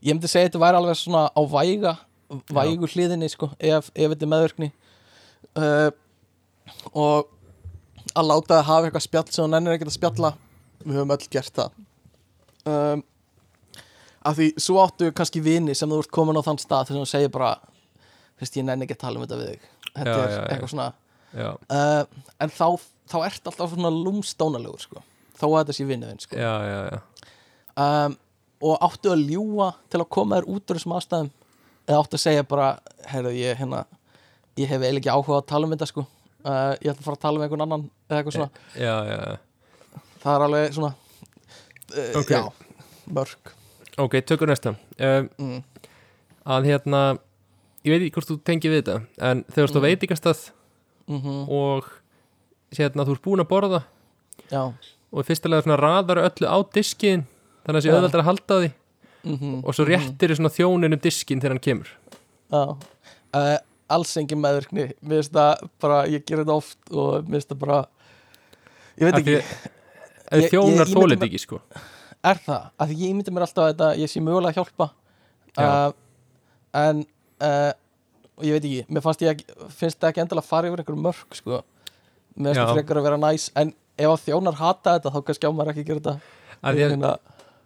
[0.00, 1.96] ég myndi segja að þetta væri alveg svona á væga
[2.52, 4.70] vægu hliðinni sko, ef, ef þetta er meðvirkni.
[5.56, 5.90] Uh,
[6.92, 7.30] og
[8.16, 10.32] að láta það hafa eitthvað spjall sem þú nennir ekkert að spjalla
[10.82, 11.78] við höfum öll gert það.
[12.68, 13.04] Um,
[14.28, 17.02] af því svo áttu kannski vini sem þú ert komin á þann stað þess að
[17.02, 20.14] þú segir bara þú veist, ég nenni ekki að tala um þetta við þig þetta
[20.14, 20.88] Já, er já, eitthvað svona
[21.34, 22.66] uh, en þá,
[23.10, 25.02] þá ert alltaf svona lúmstónalegur sko,
[25.38, 26.38] þó að þetta sé vinniðin sko.
[27.78, 28.16] Um,
[28.58, 31.28] og áttu að ljúa til að koma þér út úr þessum aðstæðum?
[31.88, 32.70] Eða áttu að segja bara
[33.08, 33.84] heyrðu ég hérna
[34.58, 36.04] ég hef eiginlega ekki áhuga að tala um þetta sko.
[36.42, 38.94] Uh, ég ætla að fara að tala um einhvern annan eða eitthvað svona, já.
[40.22, 42.30] það er alveg svona uh, Ok.
[42.34, 42.42] já,
[43.18, 43.54] mörg
[43.98, 44.76] Ok, tökur næsta.
[45.02, 45.88] Um, mm.
[46.54, 47.00] að hérna
[47.84, 48.96] ég veit ekki hvort þú tengir við þetta
[49.30, 49.86] en þegar þú ert á Mm.
[49.88, 50.40] veitingastað
[51.08, 51.84] Mm og
[52.76, 53.82] hérna þú ert búin að borða
[54.50, 54.60] já.
[55.12, 57.24] og í fyrsta lega svona raðar öllu á diskin
[57.64, 57.94] þannig að það sé Já.
[57.96, 58.70] auðveldar að halda því
[59.24, 61.88] mm og svo réttir svona þjónin um diskin þegar hann kemur.
[62.52, 62.76] Já.
[63.34, 63.58] Uh,
[63.90, 64.84] alls engin meðvirkni.
[65.02, 67.78] Mér finnst það bara, ég ger þetta oft og mér finnst það bara
[68.98, 69.68] ég veit Af því ekki,
[70.28, 71.60] að Ég- þjónar myndi- ekki sko.
[72.24, 72.70] Er það?
[72.80, 74.90] Að ég myndi mér alltaf að þetta, ég sé mögulega að hjálpa.
[75.56, 75.68] Já.
[75.88, 75.92] uh,
[76.74, 77.06] en
[77.44, 77.72] uh,
[78.38, 80.82] og ég veit ekki, mér fannst ég ekki, finnst það ekki endilega að fara yfir
[80.82, 81.62] einhverjum mörg sko.
[82.38, 85.50] mér finnst það frekar að vera næs en ef að þjónar hata þetta þá kannski
[85.50, 86.34] á maður ekki að gera þetta.
[86.58, 87.10] Að Hérna,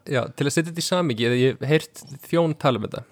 [0.09, 3.05] já, til að setja þetta í samingi eða ég hef heyrt þjón tala um þetta.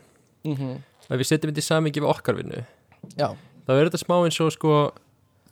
[0.49, 0.73] Mhm,
[1.11, 2.65] að við setjum þetta í samingi við okkar vinnu
[3.19, 3.29] já,
[3.67, 4.75] þá er þetta smá eins og sko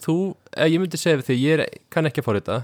[0.01, 0.17] þú,
[0.55, 2.59] eða ég myndi segja við þig ég er, kann ekki að fóra þetta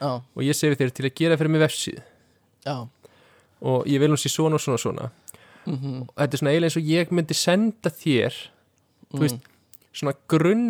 [0.00, 2.00] já, og ég segi við þér til að gera fyrir mig vefsíð
[2.66, 2.76] já.
[3.60, 5.10] Og ég vil hún sé svona og svona og svona
[5.66, 8.36] mhm, og þetta er svona eiginlega eins og ég myndi senda þér
[9.10, 9.40] þú mm, veist,
[9.92, 10.66] svona grunn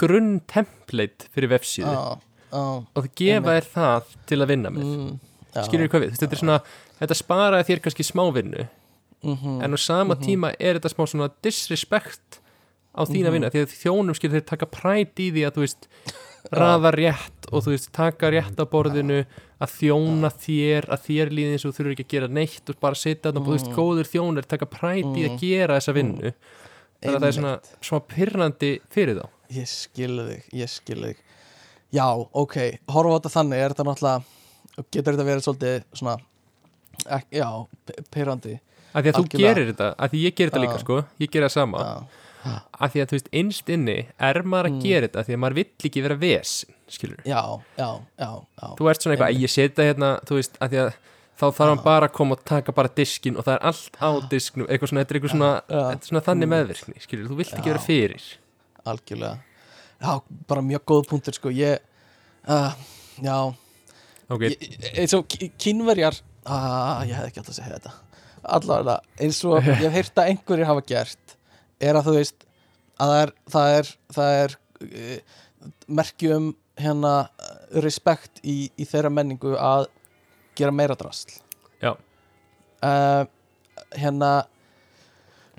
[0.00, 1.92] grunn template fyrir vefsíðu.
[1.92, 2.18] Já,
[2.50, 2.62] já,
[2.96, 4.84] og það gefa þér það til að vinna með.
[4.86, 5.18] Mm,
[5.66, 6.60] skilur hvað við, Þú þetta er svona
[7.00, 8.68] þetta sparaði þér kannski smávinnu
[9.22, 10.22] mhm, en á sama Mhm.
[10.24, 12.40] tíma er þetta smá svona disrespect
[12.96, 13.32] á þína Mhm.
[13.36, 15.88] vinna því að þjónum skilur þeir taka præt í því að þú veist
[16.52, 19.24] raða rétt og þú veist taka rétt á borðinu
[19.60, 22.80] að þjóna þér að þér líði eins og þú þurfur ekki að gera neitt og
[22.80, 23.76] bara þarna og þú veist Mhm.
[23.76, 25.38] góður þjónur taka præt í að Mhm.
[25.40, 26.32] gera þessa vinnu.
[27.02, 29.26] Þannig að það er svona, svona pyrrandi fyrir þá.
[29.50, 31.16] Ég skilði þig, ég skilði þig.
[31.92, 32.56] Já, ok,
[32.88, 34.24] horfa á þetta þannig er þetta náttúrulega,
[34.92, 36.16] getur þetta verið svolítið svona
[37.10, 38.60] ek, já, p- pirrandi?
[38.94, 41.46] Að því að þú gerir þetta, að því ég gerir þetta líka sko, ég gerir
[41.48, 41.78] það sama.
[41.78, 42.06] Já,
[42.44, 44.82] að því að þú veist, innst inni er maður að Mm.
[44.84, 46.52] gera þetta því að maður vill ekki vera ves
[46.90, 47.42] skilur, já,
[47.78, 47.88] já,
[48.18, 48.30] já,
[48.62, 48.66] já.
[48.78, 50.92] þú ert svona eitthvað að ég setja hérna, þú veist, að því að
[51.40, 54.08] þá þarf hann bara að koma og taka bara diskin og það er allt á
[54.32, 56.54] disknum, eitthvað svona, þetta er eitthvað svona, er svona þannig Mm.
[56.56, 58.22] meðvirkni skilur, þú vilt ekki vera fyrir.
[58.86, 59.38] Algjörlega.
[60.00, 61.78] Já, bara mjög góð punktur sko ég,
[62.48, 62.72] uh,
[63.22, 63.54] já.
[64.30, 65.26] Ok, ég, eins og
[65.58, 67.92] kínverjar uh, ég hef ekki alltaf að segja þetta.
[68.44, 71.36] Allavega, eins og ég hef heyrt að einhverjir hafa gert
[71.80, 72.46] er að þú veist
[73.00, 75.38] að það er það er, það er uh,
[76.00, 76.48] merkjum
[76.80, 77.14] hérna
[77.84, 79.88] respekt í, í þeirra menningu að
[80.58, 81.36] gera meira drasl.
[81.80, 81.92] Já.
[81.92, 83.22] uh,
[83.96, 84.30] hérna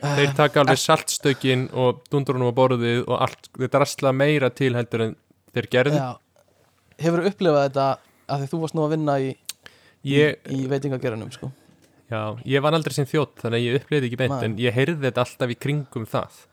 [0.01, 4.73] uh, þeir taka alveg saltstökin og dundurunum á borðið og allt, þeir drasla meira til
[4.77, 5.15] heldur en
[5.55, 6.01] þeir gerðu.
[6.01, 6.55] Já,
[7.05, 7.87] hefur upplifað þetta
[8.31, 9.31] að því þú varst nú að vinna í,
[10.05, 10.21] í,
[10.57, 11.51] í veitingagerunum sko
[12.11, 12.21] já,
[12.53, 15.23] ég var aldrei sem þjótt þannig að ég upplýði ekki beint en ég heyrði þetta
[15.25, 16.45] alltaf í kringum það þú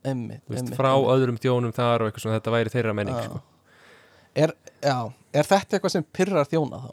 [0.00, 1.12] veist, einmitt, frá einmitt.
[1.16, 3.24] öðrum þjónum þar og eitthvað svona þetta væri þeirra menning Já.
[3.26, 3.40] sko.
[4.44, 4.52] er,
[4.86, 4.96] já,
[5.42, 6.92] er þetta eitthvað sem pyrrar þjóna þá?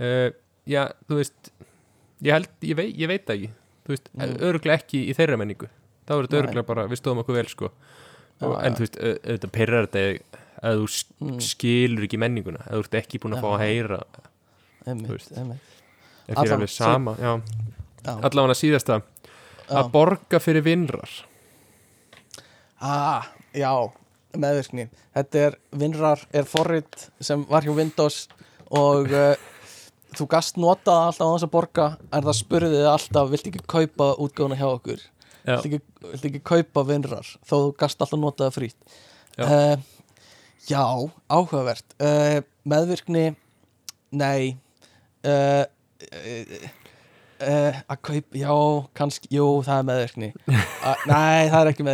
[0.00, 0.30] uh,
[0.66, 1.52] já, þú veist
[2.24, 3.50] ég held, ég, vei, ég veit ekki
[3.84, 4.38] þú veist, Mm.
[4.48, 5.68] öruglega ekki í þeirra menningu
[6.08, 7.70] þá er þetta öruglega bara, við stóðum okkur vel sko
[8.40, 10.86] Já, en þú veist, auðvitað pyrrar þetta að þú
[11.20, 11.38] Mm.
[11.44, 14.00] skilur ekki menninguna að þú ert ekki búin að fá að heyra
[14.84, 15.30] Þú veist.
[15.38, 15.70] einmitt
[16.32, 17.32] Allan- er alveg sama já,
[18.04, 19.00] já, allavega síðasta.
[19.64, 21.10] Já, að borga fyrir vinnrar
[22.84, 23.24] ah,
[23.54, 23.70] já,
[24.36, 24.88] meðvirkni.
[25.14, 28.24] Þetta er Vinrar, er forrit sem var hjá Windows
[28.74, 29.34] og uh,
[30.14, 33.50] þú gast nota það alltaf á þess að borga en það spurði þið alltaf vilt
[33.50, 35.04] ekki kaupa útgáfuna hjá okkur?
[35.44, 35.80] Vilt ekki,
[36.10, 37.34] vilt ekki kaupa Vinrar?
[37.44, 38.98] Þó þú gast alltaf nota það frýtt
[39.34, 39.44] Já.
[39.44, 39.76] uh,
[40.70, 40.82] já
[41.28, 41.96] áhugavert.
[41.98, 43.32] Uh, meðvirkni
[44.14, 44.54] nei
[47.44, 48.52] uh, að kaupa já,
[48.98, 50.30] kannski, jú, það er meðvirkni.
[50.48, 51.86] Uh, nei, það er ekki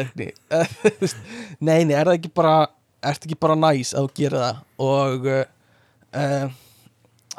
[1.01, 1.21] veist,
[1.69, 2.55] nei, nei, er það ekki bara
[3.01, 4.59] er það ekki bara næs að þú gerir það?
[4.87, 6.59] Og uh,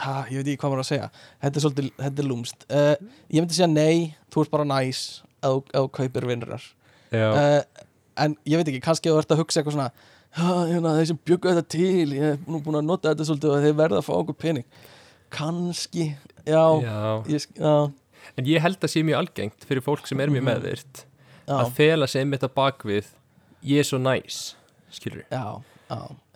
[0.01, 1.09] ha, ég veit ekki hvað maður að segja.
[1.43, 2.95] Þetta er svolítið, þetta er lúmst uh,
[3.29, 5.03] ég myndi segja nei, þú ert bara næs
[5.41, 6.25] að þú- kaupir
[7.11, 7.85] uh,
[8.21, 9.91] en ég veit ekki, kannski þú ert að hugsa eitthvað svona
[10.31, 13.51] "Ha, hérna, þeir sem bjöggu þetta til ég hef nú búin að nota þetta svolítið
[13.51, 14.67] og þeir verða að fá okkur pening
[15.31, 17.23] kannski, já, já.
[17.31, 17.73] Ég, já,
[18.37, 20.49] En ég held að sé mjög algengt fyrir fólk sem er mjög Mhm.
[20.51, 21.05] meðvirt
[21.47, 23.05] já, að fela sig einmitt að bakvið
[23.65, 24.55] ég er svo næs,
[24.91, 25.23] skilur.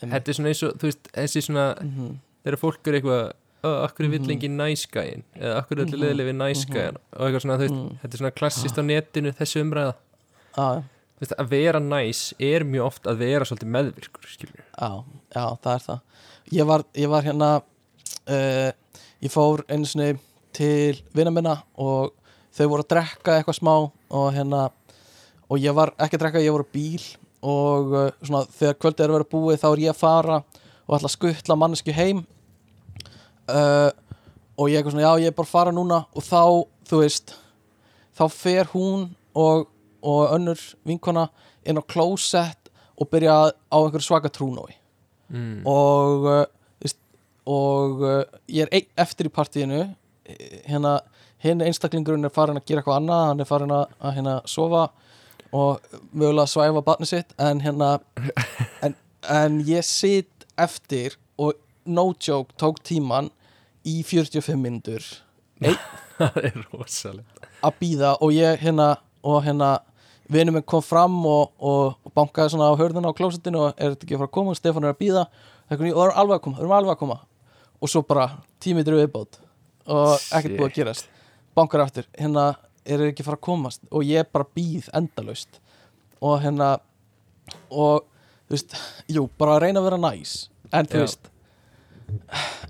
[0.01, 2.19] Þetta er svona eins og, þú veist, þessi svona Mhm.
[2.45, 3.31] þegar fólk er eitthvað
[3.63, 4.30] "Ö, akkur Mhm.
[4.31, 6.03] engin næskæin eða akkur er allir Mhm.
[6.03, 7.99] leðileg við næskæin og eitthvað svona, þú veist, Mhm.
[8.01, 9.95] þetta er svona klassist á netinu þessi umræða,
[10.57, 10.84] já,
[11.22, 15.03] veist, að vera næs er mjög oft að vera svolítið meðvirkur skilur, já,
[15.35, 16.01] já, það er það
[16.51, 17.61] ég var, ég var hérna
[18.27, 18.72] uh,
[19.26, 20.14] ég fór einu sinni
[20.56, 22.14] til vina minna og
[22.56, 24.68] þau voru að drekka eitthvað smá og hérna
[25.49, 27.02] og ég var ekki að drekka, ég voru bíl
[27.45, 30.39] og uh, svona þegar kvöldið er að vera búið þá er ég að fara
[30.85, 32.23] og ætla að skuttla mannesku heim
[33.49, 33.91] uh,
[34.56, 36.41] og ég er svona, já ég er bara að fara núna og þá,
[36.89, 37.35] þú veist
[38.15, 39.68] þá fer hún og,
[40.06, 41.27] og önnur vinkona
[41.65, 44.77] inn á klósett og byrja á einhverju svaka trúnói
[45.30, 45.65] mm.
[45.68, 46.43] og uh,
[47.45, 49.84] og uh, ég er eftir í partíinu.
[50.26, 50.99] Eh, hérna,
[51.43, 53.26] hinn einstaklingurinn er farin að gera eitthvað annað.
[53.30, 54.85] Hann er farin að, að hérna sofa
[55.55, 57.35] og mögulega svæfa barni sitt.
[57.39, 57.97] En hérna
[58.85, 58.97] en,
[59.30, 61.53] en ég sitt eftir og
[61.85, 63.30] no joke tók tíman
[63.85, 65.03] í 45 minnur
[66.17, 68.95] það er rosalega að býða og ég hérna
[69.26, 69.77] og hérna
[70.31, 74.07] vinur minn kom fram og, og, bankaði svona á hörðuna á klósettinu og er þetta
[74.07, 74.53] ekki að fara að koma?
[74.53, 77.01] Og Stefán er að býða og það er alveg að koma, það er alveg að
[77.01, 77.17] koma
[77.81, 78.30] og svo bara
[78.64, 79.39] tímiður viðbót
[79.85, 81.11] og ekkert búið að gerast.
[81.56, 82.49] Bankar aftur, hérna
[82.85, 85.61] er ekki fara að komast og ég bara býð endalaust.
[86.26, 86.76] Og hérna
[87.69, 88.06] og
[88.49, 88.76] þú veist,
[89.11, 90.35] jú, bara að reyna að vera næs.
[90.73, 91.06] En þú Já.
[91.06, 91.31] veist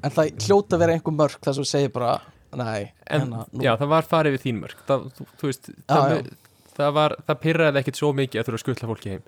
[0.06, 2.12] en það hljóta að vera einhver mörk þar sem þú segir bara,
[2.56, 6.30] nei en hérna, já, það var farið við þín mörg það, þú, þú veist, það,
[6.78, 9.26] það var það pyrraði ekkit svo mikið að þurfa að skuttla fólki heim.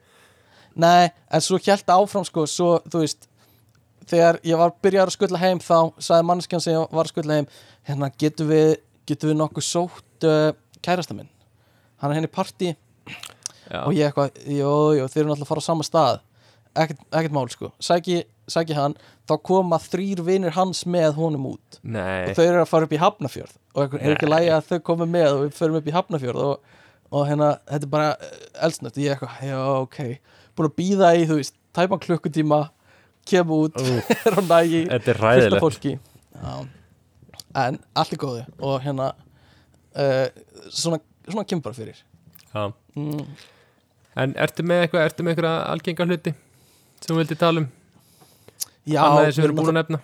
[0.78, 3.28] Nei, en svo hjælt áfram sko, svo, þú veist
[4.10, 7.40] þegar ég var byrjar að skuttla heim þá sagði mannskjan sem ég var að skuttla
[7.40, 7.50] heim
[7.88, 8.78] hérna, getum við,
[9.10, 10.52] getum við nokkuð sótt uh,
[10.86, 11.30] kærasta minn?
[12.02, 12.74] Hann er henni partí
[13.68, 16.24] já, og ég eitthvað, jú, jú, þeir eru náttúrulega að fara á sama stað.
[16.78, 17.72] Ekkert, ekkert mál sko.
[17.82, 18.20] Sæki,
[18.52, 18.96] sæki hann,
[19.28, 21.80] þá koma þrýr vinir hans með honum út.
[21.82, 24.80] Nei, og þau eru að fara upp í Hafnafjörð og er ekki lægi að þau
[24.92, 26.78] komi með og við förum upp í Hafnafjörð og,
[27.14, 28.14] og hérna, þetta er bara
[28.68, 30.00] eldsnött, ég eitthvað, já, ok.
[30.58, 32.62] Búin að býða í, þú veist, tæpan klukkutíma
[33.28, 33.78] kem út,
[34.26, 35.94] er á nægi er ræðilegt fólki.
[36.38, 36.54] Já.
[37.58, 39.12] en allt er góðu og hérna
[39.98, 40.28] uh,
[40.70, 42.04] svona, svona kemur bara fyrir.
[42.54, 42.72] Já.
[42.96, 43.24] mm,
[44.24, 46.36] en ertu með eitthvað, ertu með eitthvað algenga hluti
[47.02, 47.68] sem þú vildi tala um?
[48.88, 50.00] Já, annað sem við erum búin að nefna.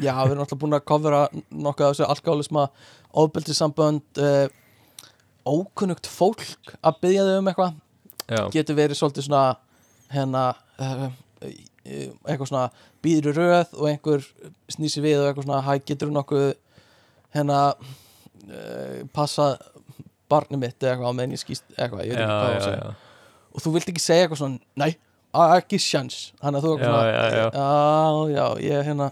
[0.00, 2.64] Já, við erum alltaf búin að kofra nokkuð af þessu alkoholisma,
[3.22, 4.46] ofbeldissambönd uh,
[5.48, 7.76] ókunnugt fólk að byggja þau um eitthvað.
[8.28, 9.42] Já, getur verið svolítið svona
[10.12, 10.44] hérna
[10.80, 11.08] uh,
[12.28, 12.66] eitthvað svona
[13.04, 14.24] býður röð og einhver
[14.72, 16.46] snýsi við og eitthvað svona hæ, getur nokkuð
[17.36, 19.50] hérna uh, passa
[20.28, 22.66] barnið mitt eða eitthvað á meðan ég skýst eitthvað, ég veit ekki hvað já, að
[22.66, 22.90] segja.
[23.54, 24.90] og þú vilt ekki segja eitthvað svona,
[25.38, 26.18] á- ekki sjans.
[26.42, 27.48] Þannig að þú Já, svona, já, já.
[28.34, 29.08] já, ég er hérna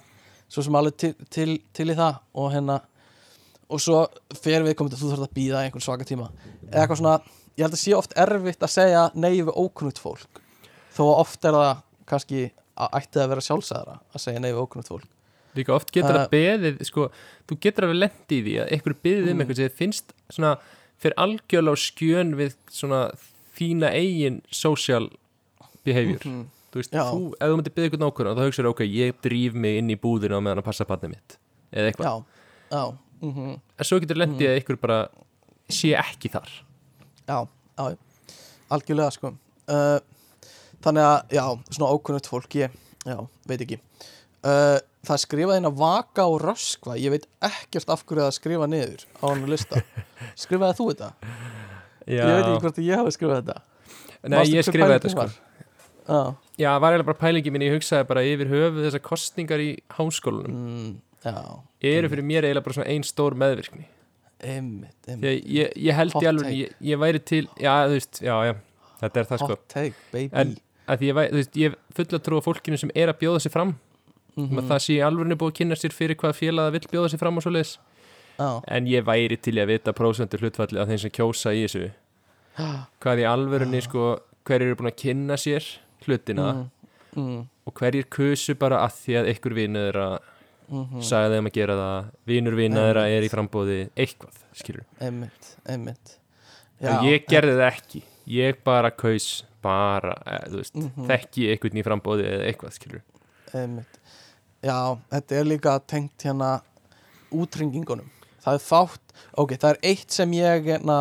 [0.48, 2.76] svo sem alveg til, til, til í það og hérna
[3.66, 4.02] og svo
[4.38, 6.28] fer við komið þú þarf að býða einhvern svaka tíma.
[6.68, 7.16] Eða eitthvað svona,
[7.56, 10.42] ég held að sé oft erfitt að segja nei við ókunnugt fólk.
[10.94, 14.62] Þó að oft er það kannski að ætti að vera sjálfsæðara að segja nei við
[14.64, 15.06] ókunnugt fólk
[15.56, 17.06] líka oft getur að beðið sko,
[17.48, 19.40] þú getur að við lendi í því að einhver beðið um Mm.
[19.40, 20.50] eitthvað sem þér finnst svona
[21.00, 23.00] fyrir algjörlega skjön við svona
[23.56, 25.08] þína eigin social
[25.84, 26.44] behavior Mhm.
[26.72, 27.04] þú veist, Já.
[27.08, 29.96] þú, ef þú myndir beðið eitthvað nákvæmlega þá hugsaður, ok, ég drýf mig inn í
[29.96, 31.36] búðina meðan að passa barnið mitt
[31.72, 32.24] eða eitthvað, já,
[32.76, 34.98] já, mhm en svo getur lendið að einhver bara
[35.70, 36.50] sé ekki þar
[37.26, 37.48] já,
[37.78, 37.96] já.
[38.70, 39.32] algjörlega sko
[39.68, 40.00] uh,
[40.84, 41.44] Þannig að, já,
[41.76, 42.74] svona ókunnugt fólk ég,
[43.06, 43.16] já,
[43.48, 43.80] veit ekki.
[44.46, 46.96] Uh, Það skrifað inn að vaka og röskva.
[46.98, 49.82] Ég veit ekkert af hverju það skrifað niður á hann lista.
[50.42, 51.10] Skrifaði þú þetta?
[52.06, 53.58] já, Ég veit ekki hvort ég hafi skrifað þetta.
[54.26, 55.26] Nei, Manstu ég skrifaði þetta sko.
[55.26, 55.36] var?
[56.06, 59.70] Já, það var eiginlega bara pælingi mín, ég hugsaði bara yfir höfu þessar kostningar í
[59.94, 60.58] háskólanum.
[60.58, 60.92] Mm,
[61.92, 63.86] eru fyrir mér eiginlega bara svona ein stór meðvirkni.
[64.42, 65.26] Einmitt, einmitt.
[65.30, 66.58] að ég, ég held Hot í alveg, take.
[66.60, 68.52] ég, ég væri til já, þú veist, já, já,
[69.00, 69.54] þetta er það sko.
[69.54, 70.30] Hot take, baby.
[70.42, 70.56] En
[70.86, 73.74] að ég, þú veist, ég fulla trú á fólkinu sem er að bjóða sig fram.
[74.36, 74.58] Mm.
[74.60, 77.22] Að það sé alvörinu búið að kynna sér fyrir hvað félag það vill bjóða sig
[77.22, 77.76] fram og svoleiðis.
[78.36, 81.86] Já, en ég væri til að vita prósentur hlutfalli af þeim sem kjósa í þessu.
[83.00, 84.08] Hvað í alvörinu sko
[84.46, 85.64] hverjir eru búin að kynna sér
[86.04, 86.66] hlutina mm,
[87.16, 90.06] mm, og hverjir kusu bara að því að einhver vinur þeirra
[90.68, 95.50] mm, sagði þeim að gera það vinur vinur þeirra er í frambóði eitthvað, skilur Einmitt,
[95.64, 96.16] einmitt.
[96.84, 98.02] Og ég gerði það ekki.
[98.28, 99.30] Ég bara kaus
[99.66, 101.06] bara, eh, þú veist, Mhm.
[101.10, 103.02] þekki einhvern í frambóði eða eitthvað, skilur
[103.54, 103.98] Einmitt.
[104.66, 106.60] Já, þetta er líka tengt hérna
[107.34, 108.08] útringingunum
[108.46, 110.98] það er fátt, ok, það er eitt sem ég hérna,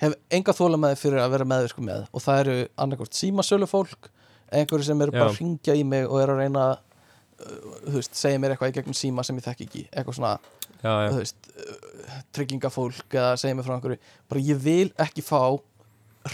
[0.00, 4.10] hef enga þóla með fyrir að vera meðvirku með og það eru annarkort símasölu fólk
[4.52, 5.32] einhverju sem eru bara Já.
[5.34, 7.54] að ringja í mig og eru að reyna uh,
[7.88, 10.34] þú veist, segja mér eitthvað í gegnum síma sem ég þekki ekki eitthvað svona,
[10.82, 13.98] já, veist uh, tryggingafólk eða segja mér frá einhverju
[14.32, 15.42] bara ég vil ekki fá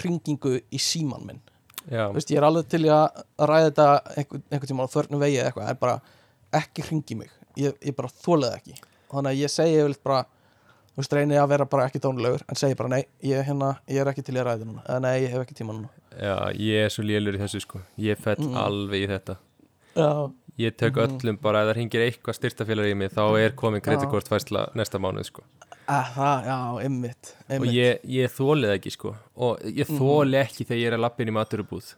[0.02, 1.40] ringingu í síman minn.
[2.14, 3.86] Veist, ég er alveg til að ræða þetta
[4.16, 5.96] einhvern, einhvern tíma á þörnum vegi eða eitthvað en bara
[6.62, 7.30] ekki hringi mig.
[7.58, 8.76] Ég, ég bara þólaði ekki.
[9.10, 10.20] Og þannig að ég segi yfirleitt bara
[10.92, 14.00] þú veist, reyni að vera bara ekki dónulegur en segi bara nei, ég, hérna, ég
[14.04, 14.84] er ekki til að ræða núna.
[14.86, 15.90] Eða nei, ég hef ekki tíma núna.
[16.12, 17.80] Já, ég er svo lélur í þessu sko.
[17.98, 18.54] Ég fell Mm.
[18.62, 19.36] alveg í þetta.
[19.96, 21.18] Já, ég Mhm.
[21.18, 25.24] öllum bara, ef það hringir eitthvað styrtafélag í mig, þá er komin kreditkortfærsla næsta mánuð
[25.24, 25.42] sko
[26.16, 26.56] það, já,
[26.86, 29.12] ymmit, og ymmit ég, ég þóli það ekki sko.
[29.36, 29.98] Og ég Mhm.
[29.98, 31.94] þóli ekki þegar ég er að lappin í maturubúð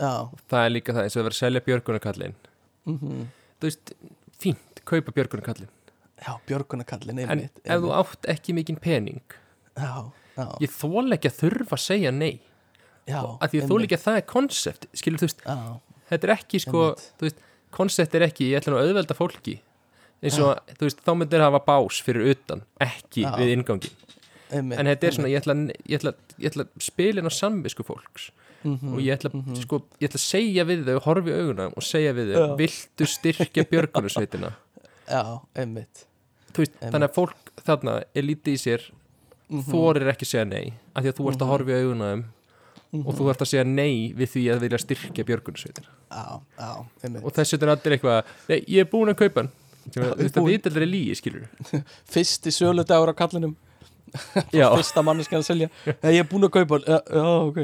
[0.00, 0.12] Já,
[0.48, 2.34] það er líka það eins og að vera að selja björgunarkallin
[2.86, 3.26] mm
[3.60, 3.92] þú veist,
[4.40, 5.68] fínt, kaupa björgunarkallin
[6.20, 9.20] já björgunarkallin en ymmit ef þú átt ekki mikinn pening
[9.76, 12.40] Já, já, ég þóli ekki að þurfa að segja nei.
[13.06, 15.56] Já að því ég þóli ekki að það er konsept skilur þú veist, Já,
[16.10, 17.12] þetta er ekki sko, Einmitt.
[17.20, 17.36] þú veist,
[17.70, 19.60] konsept er ekki ég ætla nú að auðvelda fólki
[20.22, 23.32] eins og, þú veist, þá myndir hafa bás fyrir utan, ekki Já.
[23.38, 23.90] við ingangi
[24.50, 25.54] en þetta er svona, ég ætla,
[25.86, 28.30] ég ætla, ég ætla að spila inn á samvisku fólks
[28.62, 28.92] Mhm.
[28.92, 29.30] og ég ætla,
[29.62, 33.64] sko, ég ætla að segja við þau horfi auguna og segja við þau viltu styrkja
[33.70, 34.50] björgunarsveitina?
[35.08, 35.40] Já,
[36.52, 38.82] þú veist, þannig að fólk þarna er lítið í sér
[39.50, 39.64] Mhm.
[39.72, 42.24] þorir ekki að segja nei af því að þú ert að horfi í auguna um
[43.06, 45.24] og þú ert að segja nei við því að vilja styrkja
[47.06, 49.50] ymmit og þess vegna er allir eitthvað nei, ég er búin að kaupa hann
[49.86, 50.52] þú ég er veist að búinn.
[50.54, 51.46] vita allir er lígi, skilur
[52.12, 53.56] Fyrsti söludagur á kallinum.
[54.76, 55.70] Fyrsta manneskjan að selja.
[55.86, 57.60] Ég er búinn að kaupa já, já, ok.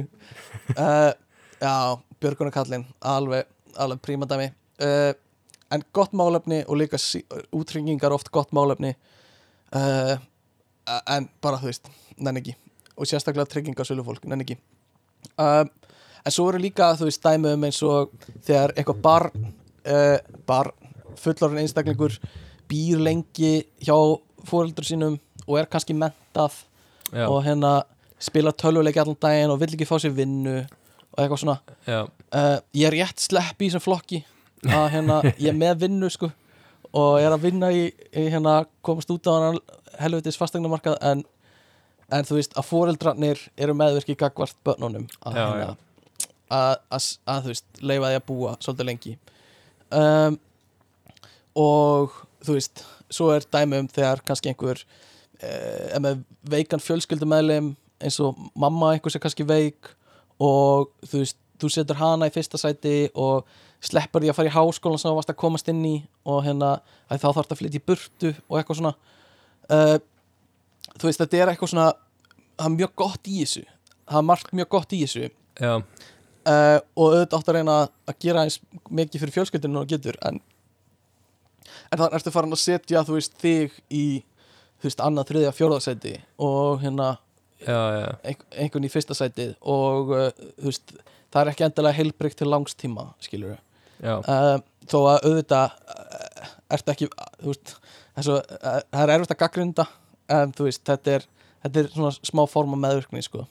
[0.77, 1.13] Uh,
[1.61, 1.75] já,
[2.23, 4.51] Björgunarkallin alveg, alveg prímadæmi
[4.83, 5.13] uh,
[5.75, 7.01] en gott málefni og líka
[7.55, 8.95] útringingar oft gott málefni.
[9.75, 10.17] Uh,
[11.11, 12.55] en bara þú veist, nenni ekki.
[12.97, 14.57] Og sérstaklega tryggingasölu fólk, nenni ekki.
[15.37, 18.15] En svo eru líka þú veist dæmi um eins og
[18.47, 19.49] þegar eitthvað barn
[20.47, 20.86] barn,
[21.21, 22.17] fullorinn einstaklingur
[22.71, 23.53] býr lengi
[23.83, 23.97] hjá
[24.47, 26.63] fóreldur sínum og er kannski mentað
[27.13, 27.81] já, og hérna
[28.23, 31.59] spila tölvuleiki allan daginn og vill ekki fá sér vinnu og eitthvað svona.
[31.87, 34.23] Já, uh, ég er rétt slepp í þessum flokki
[34.67, 36.31] að hérna, ég er með vinnu sko
[36.97, 39.59] og er að vinna í, í hérna komast út á hann
[40.01, 41.25] helvitis fastegnumarkað en,
[42.13, 45.77] en þú veist að foreldrarnir eru meðvirki gagvart börnunum að, Já, hérna,
[46.49, 49.15] að, að, að þú veist leifa því að búa svolítið lengi.
[49.87, 50.39] Um,
[51.57, 52.15] og
[52.45, 54.83] þú veist svo er dæmi um þegar kannski einhver
[55.41, 59.93] eh, með veikan fjölskyldumæðlim eins og mamma einhvers er kannski veik
[60.43, 63.47] og þú veist, þú setur hana í fyrsta sæti og
[63.85, 65.95] sleppur því að fara í háskólan sem þú varst að komast inn í
[66.29, 66.77] og hérna
[67.09, 68.93] að þá þarf það að flytja í burtu og eitthvað svona.
[69.71, 69.97] Uh,
[70.97, 71.87] þú veist, þetta er eitthvað svona
[72.57, 73.65] það er mjög gott í þessu.
[74.07, 75.31] Það er margt mjög gott í þessu.
[75.61, 75.81] Uh,
[76.95, 80.41] og auðvitað átt að reyna að gera eins mikið fyrir fjölskyldinu og getur en,
[81.91, 84.05] en þannig ertu farin að setja þú veist þig í
[84.81, 86.15] þú veist annað, þriðja, fjórðasæti
[86.47, 87.11] og hérna
[87.65, 90.27] já, já, ein- einhvern í fyrsta sætið og uh,
[90.61, 90.97] þú veist
[91.33, 93.57] það er ekki endilega heilbreykt til langstíma skilur
[94.05, 94.59] já, uh,
[94.91, 97.73] þó að auðvitað uh, ertu ekki þú veist
[98.17, 99.87] þessu, uh, það er erfitt að gaggrinda
[100.37, 101.27] en þú veist þetta er,
[101.65, 103.45] þetta er svona smá forma meðvirkni sko.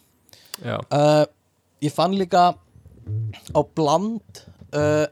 [0.92, 1.24] Uh,
[1.84, 2.50] ég fann líka
[3.56, 4.42] á bland
[4.76, 5.06] uh,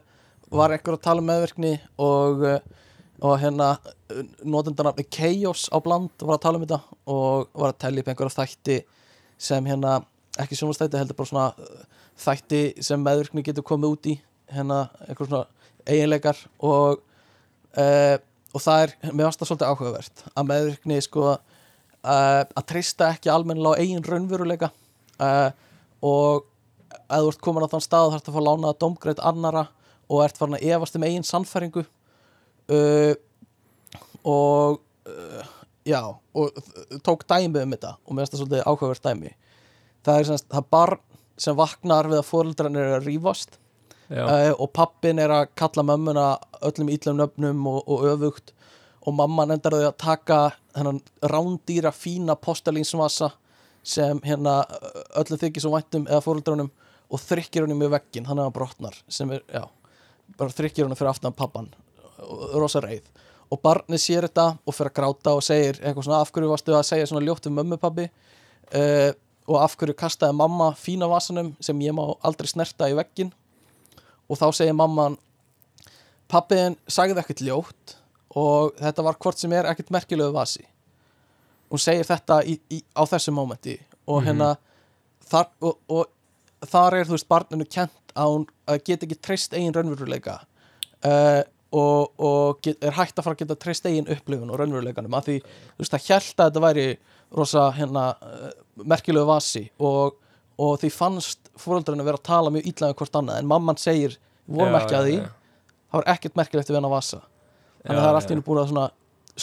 [0.54, 2.83] var einhver að tala um meðvirkni og, uh,
[3.22, 3.76] og hérna
[4.42, 8.36] notendanafni Chaos á bland var að tala um þetta og var að tellja upp einhverja
[8.42, 8.78] þætti
[9.38, 10.00] sem hérna
[10.40, 11.82] ekki sjónastætti heldur bara svona uh,
[12.24, 14.14] þætti sem meðvirkni getur komið út í
[14.54, 15.44] hérna einhver svona
[15.86, 17.02] eiginleikar og
[17.78, 18.16] uh,
[18.54, 21.38] og það er, mér varst það svolítið áhugavert að meðvirkni sko uh,
[22.42, 24.70] að treysta ekki almennilega á eigin raunveruleika
[25.18, 25.50] uh,
[26.04, 26.44] og
[26.94, 29.66] ef þú ert komin á þann stað þarf að fá lánaða domgreit annara
[30.10, 31.84] og ert farin að efast um eigin sannfæringu
[32.72, 33.14] uh,
[34.24, 35.50] og uh,
[35.84, 36.00] já,
[36.34, 36.62] og
[37.04, 39.34] tók dæmi um þetta og mér finnst það svolítið áhugavert dæmi.
[40.04, 41.04] Það er semst, það barn
[41.40, 43.58] sem vaknar við að fóreldran er að rífast
[44.08, 46.26] já, uh, og pappin er að kalla mömmuna
[46.64, 48.54] öllum ítlum nöfnum og, og öfugt
[49.04, 50.38] og mamman endar að taka
[50.74, 53.34] þennan rándýra fína postalínsvasa
[53.84, 54.62] sem hérna
[55.20, 56.70] öllum þykir svo væntum eða fóreldrunum
[57.12, 59.66] og þrykkir honum í veggin, hann er að brotnar sem er, já,
[60.38, 61.68] bara þrykkir honum fyrir aftan pappan,
[62.58, 63.06] rosa reið.
[63.52, 66.74] Og barnið sér þetta og fyrir að gráta og segir eitthvað svona af hverju varstu
[66.74, 68.08] að segja svona ljótt um mömmu pabbi?
[68.74, 69.12] Uh,
[69.50, 73.32] og af hverju kastaði mamma fína vasanum sem ég má aldrei snerta í veggin
[74.24, 75.18] og þá segir mamman
[76.32, 77.96] pappiðin sagði ekkert ljótt
[78.34, 80.64] og þetta var hvort sem er ekkert merkilegu vasi.
[81.70, 83.76] Hún segir þetta í, í, á þessu mómenti
[84.10, 84.54] og hérna
[85.28, 89.56] þar, og, og þar er þú veist barninu kent að hún að geta ekki treyst
[89.56, 90.40] eigin raunveruleika.
[91.04, 91.42] Uh,
[91.74, 95.28] og, og get, er hægt að fara að geta treyst eigin upplifun og raunveruleikanum að
[95.28, 96.86] því þú veist það hjælt að þetta væri
[97.34, 98.50] rosa hérna uh,
[98.92, 100.18] merkilegu vasi og,
[100.60, 104.18] og því fannst fóröldurinn að vera að tala mjög ítlaðið hvort annað en mamman segir,
[104.46, 105.24] vorum ekki að því já.
[105.88, 108.34] það var ekkert merkilegt við hann að vasa þannig að það er allt í já.
[108.34, 108.86] henni búin að svona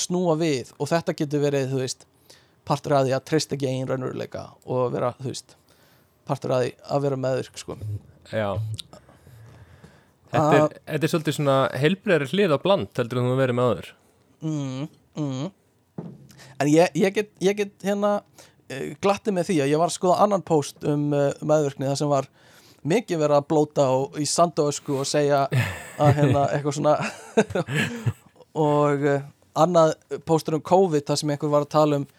[0.04, 2.08] snúa við og þetta getur verið, þú veist
[2.68, 5.58] partur að því að treysta ekki eigin raunveruleika og vera, þú veist
[6.30, 7.78] partur að því að vera meðvirk sko.
[8.32, 8.48] já
[10.32, 13.90] Þetta er, þetta er svolítið svona heilbreyri hlið á bland heldur þú verið með áður.
[14.42, 14.86] Mm,
[15.20, 15.50] mm.
[16.64, 19.98] en ég, ég, get, ég get hérna uh, glatti með því að ég var að
[19.98, 22.30] skoða annan post um uh, meðvirkni það sem var
[22.88, 25.44] mikið verið að blóta og, í sandóösku og segja
[26.02, 26.96] að hérna eitthvað svona
[28.72, 29.30] og uh,
[29.62, 29.96] annað
[30.26, 32.10] póstur um COVID það sem einhver var að tala um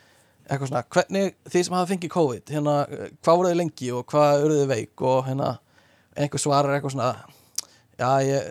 [0.42, 4.08] eitthvað svona, hvernig þið sem hafa fengið COVID hérna, uh, hvað voruð þið lengi og
[4.12, 5.06] hvað eruð þið veik?
[5.08, 5.54] Og hérna
[6.12, 7.14] einhver svarar eitthvað svona
[8.02, 8.48] já, ég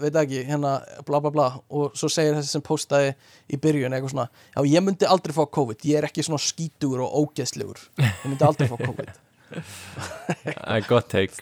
[0.00, 0.72] veit ekki, hérna
[1.08, 3.12] bla bla bla og svo segir þessi sem postaði
[3.52, 7.04] í byrjun eitthvað svona, já ég myndi aldrei fá COVID, ég er ekki svona skítugur
[7.06, 9.12] og ógeðslegur ég myndi aldrei fá COVID.
[9.46, 11.36] Það er gott teik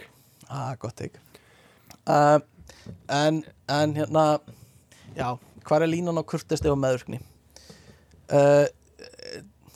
[0.51, 1.17] ah, gott teik
[2.11, 2.37] uh,
[3.09, 3.41] en,
[3.71, 4.27] en hérna
[5.17, 5.31] já,
[5.65, 7.23] hvað er línan á kurtesti og meðurkni
[8.35, 8.67] uh,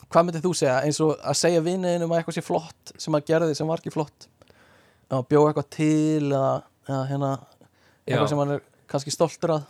[0.09, 3.27] hvað myndið þú segja eins og að segja vinniðinum að eitthvað sé flott sem að
[3.29, 4.27] gerði sem var ekki flott?
[5.09, 6.53] Að bjóða eitthvað til eða,
[6.89, 7.31] eða hérna
[8.09, 8.31] eitthvað Já.
[8.33, 9.67] sem hann er kannski stoltur að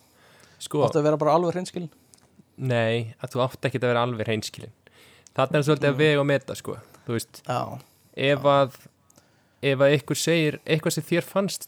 [0.59, 1.91] Sko, áttu að vera bara alveg hreinskilin
[2.59, 4.73] nei, að þú átt ekki að vera alveg hreinskilin
[5.39, 6.75] Þarna er svolítið að vega og meta sko.
[7.05, 7.59] Þú veist, já,
[8.29, 8.77] ef að
[9.69, 11.67] ef að ykkur segir eitthvað sem þér fannst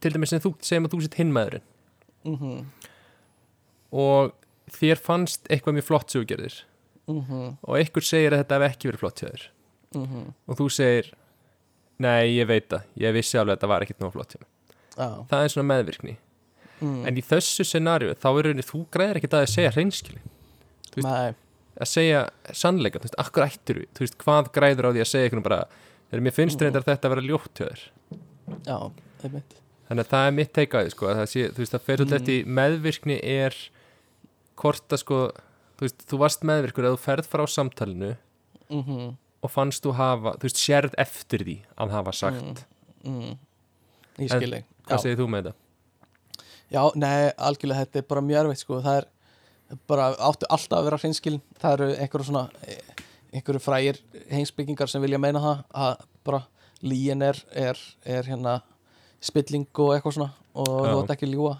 [0.00, 1.64] til dæmis sem þú segjum að þú sitt hinmaðurinn
[2.28, 2.62] mhm.
[3.94, 4.32] Og
[4.74, 6.56] þér fannst eitthvað mjög flott sem þú gerðir.
[7.06, 7.42] Mhm.
[7.62, 9.44] Og ykkur segir að þetta hef ekki verið flott hjá þér.
[10.00, 10.24] Mhm.
[10.48, 11.12] Og þú segir
[12.02, 14.53] nei, ég veit það, ég vissi alveg að þetta var ekkert nóg flott hjá mér
[14.96, 16.16] já, það er svona meðvirkni.
[16.80, 20.20] Mm, en í þessu scenariu þá er rauninni þú græðir ekkert að segja hreinskili
[21.04, 22.20] að segja
[22.54, 25.46] sannleika, þú veist, akkur ættir við þú veist, hvað græður á því að segja einhvern
[25.46, 25.60] bara
[26.10, 26.64] þegar mér finnst Mhm.
[26.68, 27.80] reyndar þetta að vera ljótt hjá þér.
[28.66, 28.78] Já,
[29.24, 29.54] einmitt.
[29.88, 32.20] Þannig að það er mitt teikaði sko, það sé, þú veist, það fer svolítið Mhm.
[32.20, 33.54] eftir meðvirkni er
[34.56, 35.18] hvort að sko
[35.78, 38.16] þú veist, þú varst meðvirkur að þú ferð frá samtalinu
[38.70, 39.16] mhm.
[39.42, 42.64] og fannst þú hafa, þú veist, sérð eftir því að hafa sagt,
[43.04, 43.36] mm,
[44.18, 45.60] ég En- skil þig hvað segir þú með þetta?
[46.74, 49.08] já, nei, algjörlega þetta er bara mjög erfitt sko, það er
[49.88, 51.42] bara áttu alltaf að vera hreinskilin.
[51.60, 52.44] Það eru einhverju svona
[53.34, 54.00] einhverju frægir
[54.30, 56.40] heimsbyggingar sem vilja meina það að bara
[56.84, 58.58] líin er, er, er hérna
[59.24, 61.54] spilling og eitthvað svona og þú ætti ekki að ljúa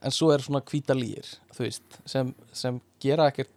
[0.00, 1.26] en svo er svona hvíta lýr
[1.56, 3.50] þú veist, sem, sem gera ekkert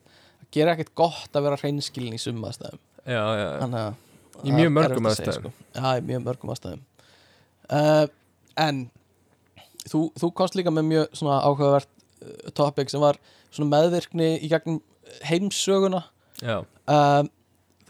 [0.54, 2.82] gera ekkert gott að vera hreinskilin í summa aðstæðum.
[3.04, 4.02] Já, já, að
[4.44, 5.36] Í mjög mörgum aðstæðum.
[5.38, 5.70] sko.
[5.78, 6.84] Já, í mjög mörgum aðstæðum.
[7.70, 8.06] Uh,
[8.60, 8.90] En
[9.90, 11.90] þú, þú komst líka með mjög svona áhugavert
[12.24, 13.20] uh, topic sem var
[13.54, 14.82] svona meðvirkni í gegnum
[15.28, 16.04] heimsöguna
[16.42, 16.62] já.
[16.64, 17.30] um,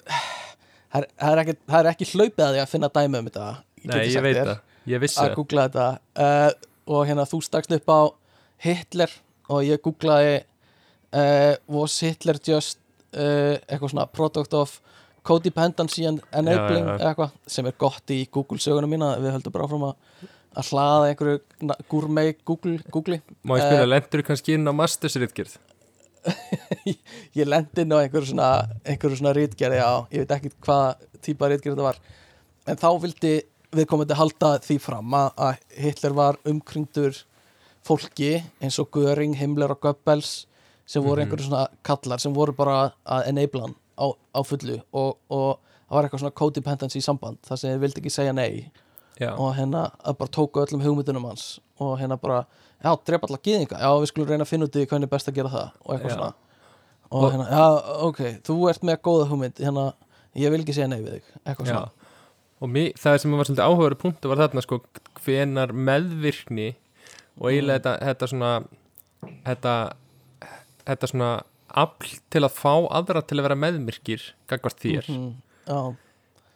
[0.07, 3.29] það, er, það, er ekki, það er ekki hlaupið að því að finna dæmi um
[3.29, 3.49] þetta
[3.83, 4.55] Nei, ég veit það,
[4.93, 5.87] ég vissi að googla þetta
[6.23, 6.49] uh,
[6.93, 8.01] og hérna þú stakst upp á
[8.63, 9.11] Hitler
[9.51, 12.79] og ég googlaði uh, was Hitler just
[13.13, 14.71] eitthvað svona product of
[15.23, 17.09] codependency and enabling Já, já, já.
[17.09, 19.93] eitthvað sem er gott í Google söguna mína við höldum bara áfram að,
[20.55, 21.39] að hlaða einhverju
[21.91, 23.21] gourmet Google, Google.
[23.43, 25.57] Má ég spyrja, Eh, lendur kannski inn á mastersritgerð?
[27.39, 28.49] ég lendi inn á einhverju svona,
[28.87, 31.99] einhverju svona rítgerði já, ég veit ekki hvað típa rítgerði þetta var
[32.71, 33.33] en þá vildi
[33.73, 37.17] við komandi halda því fram að, Hitler var umkringdur
[37.83, 40.45] fólki eins og Göring, Himmler og Goebbels
[40.85, 41.25] sem voru Mhm.
[41.27, 45.59] einhverju svona kallar sem voru bara að enabla hann á, á fullu og, og
[45.89, 48.71] það var eitthvað svona codependency samband þar sem þeir vildi ekki segja nei
[49.19, 52.45] já, og hérna bara tóku öllum hugmyndunum hans og hérna bara,
[52.83, 55.29] já, drepa alla gýðinga já, við skulum reyna að finna út í hvernig er best
[55.29, 56.15] að gera það og eitthvað Já.
[56.17, 56.33] svona.
[57.13, 57.65] Og hérna, já,
[58.07, 59.59] ok, þú ert með góða hugmynd.
[59.61, 59.83] Hérna,
[60.33, 61.73] ég vil ekki segja nei við þig eitthvað já.
[61.75, 62.13] svona.
[62.63, 64.79] Og mi, það sem var svolítið áhugaður punktu var þarna sko
[65.21, 66.69] hvenar meðvirkni
[67.37, 68.51] og eiginlega þetta, þetta svona
[69.43, 69.73] þetta,
[70.87, 71.31] þetta svona
[71.83, 75.09] afl til að fá aðra til að vera meðmyrkir gagvart þér.
[75.09, 76.02] Já, Hvernig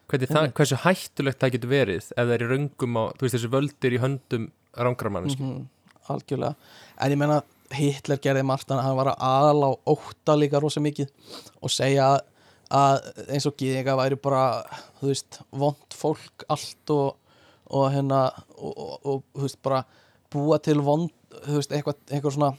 [0.07, 3.51] það, hversu hættulegt það getur verið ef það er í röngum á, þú veist þessi
[3.51, 5.67] völdir í höndum rángramanniski mhm,
[6.13, 6.55] algjörlega.
[7.03, 7.41] En ég menna
[7.75, 11.11] Hitler gerði margt en hann var að ala og ótta líka rosa mikið
[11.59, 12.13] og segja
[12.73, 14.43] að eins og gýðinga væri bara
[14.99, 17.17] þú veist, vond fólk allt og,
[17.71, 19.83] og hérna og, og, og þú veist, bara
[20.31, 21.11] búa til vond,
[21.45, 22.53] þú veist, eitthvað, eitthvað svona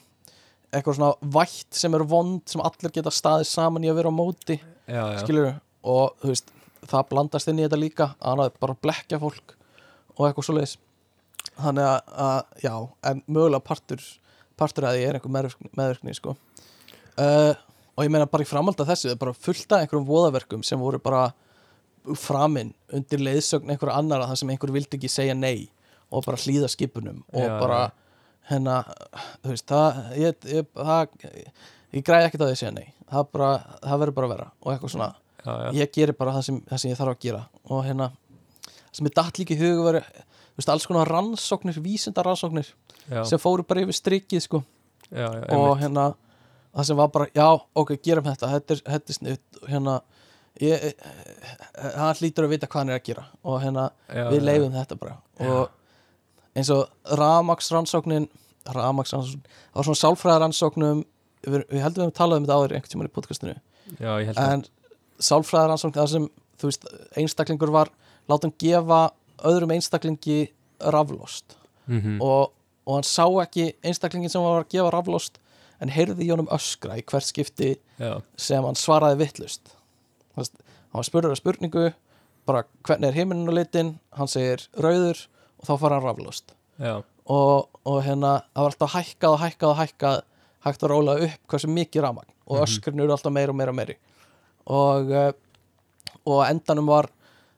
[0.68, 4.18] eitthvað svona vætt sem er vond sem allir geta staðið saman í að vera á
[4.18, 5.50] móti já, já, skilur
[5.88, 6.52] og þú veist,
[6.86, 9.56] það blandast inn í þetta líka að hann hafði bara blekja fólk
[10.16, 10.76] og eitthvað svoleiðis.
[11.58, 12.74] Þannig að, að já,
[13.10, 14.02] en mögulega partur
[14.58, 16.34] partur að því er einhver meðvirkni, meðvirkni sko.
[17.18, 17.54] Uh,
[17.98, 20.64] og ég meina bara í framhald af þessu, það er bara fullt af einhverjum voðaverkum
[20.66, 21.28] sem voru bara
[22.18, 25.68] framinn undir leiðsögn einhverja annara þar sem einhver vildi ekki segja nei
[26.08, 27.80] og bara hlýða skipunum og Já, bara
[28.48, 28.78] hérna,
[29.42, 31.18] þú veist, það ég, ég, það,
[31.98, 32.86] ég græði ekkert að að segja nei.
[33.08, 33.50] Það, bara,
[33.82, 35.10] það verður bara að vera og eitthvað svona
[35.44, 35.70] já, já.
[35.80, 37.42] ég gerir bara það sem, það sem ég þarf að gera.
[37.68, 38.10] Og hérna
[38.92, 42.70] sem ég datt líka í hug var veist, alls konar rannsóknir, vísindar rannsóknir
[43.06, 44.62] já, sem fóru bara yfir strikið sko.
[45.12, 46.10] Og hérna
[46.74, 47.48] það sem var bara, já,
[47.82, 48.52] ok, gerum þetta.
[48.56, 49.98] Þetta er, þetta er snitt hérna
[50.62, 50.88] ég,
[51.94, 53.26] hann hlýtur að vita hvað hann er að gera.
[53.44, 53.88] Og hérna,
[54.32, 55.18] við leifum þetta bara.
[55.46, 58.28] Og eins og Ramax rannsóknin
[58.74, 61.04] Ramax rannsóknin, það var svona sálfræðar rannsóknum
[61.46, 63.54] við, við heldum við að tala um þetta áður einhvern tímann í podcastinu.
[63.96, 64.64] Já, en
[65.22, 66.28] sálfræðar rannsókn það sem,
[66.62, 66.86] veist,
[67.18, 67.90] einstaklingur var
[68.30, 69.08] látum gefa
[69.48, 71.56] öðrum einstaklingi raflost.
[71.86, 72.52] Mm og,
[72.86, 75.40] og hann sá ekki einstaklingin sem var að gefa raflost
[75.80, 79.74] en heyrði í honum öskra í hvert skipti já, sem hann svaraði vittlust
[80.38, 81.84] hann spurður að spurningu
[82.48, 83.94] bara hvernig er heiminin og litin?
[84.16, 85.20] Hann segir rauður
[85.60, 86.54] og þá fara hann raflost.
[87.28, 90.20] Og, og hérna það var alltaf hækkað og hækkað og hækkað
[90.66, 92.32] hægt að róla upp hversu mikið rafmagn.
[92.48, 93.98] Og öskurinn eru alltaf meira og meira og meiri
[94.68, 95.30] og uh,
[96.28, 97.08] og endanum var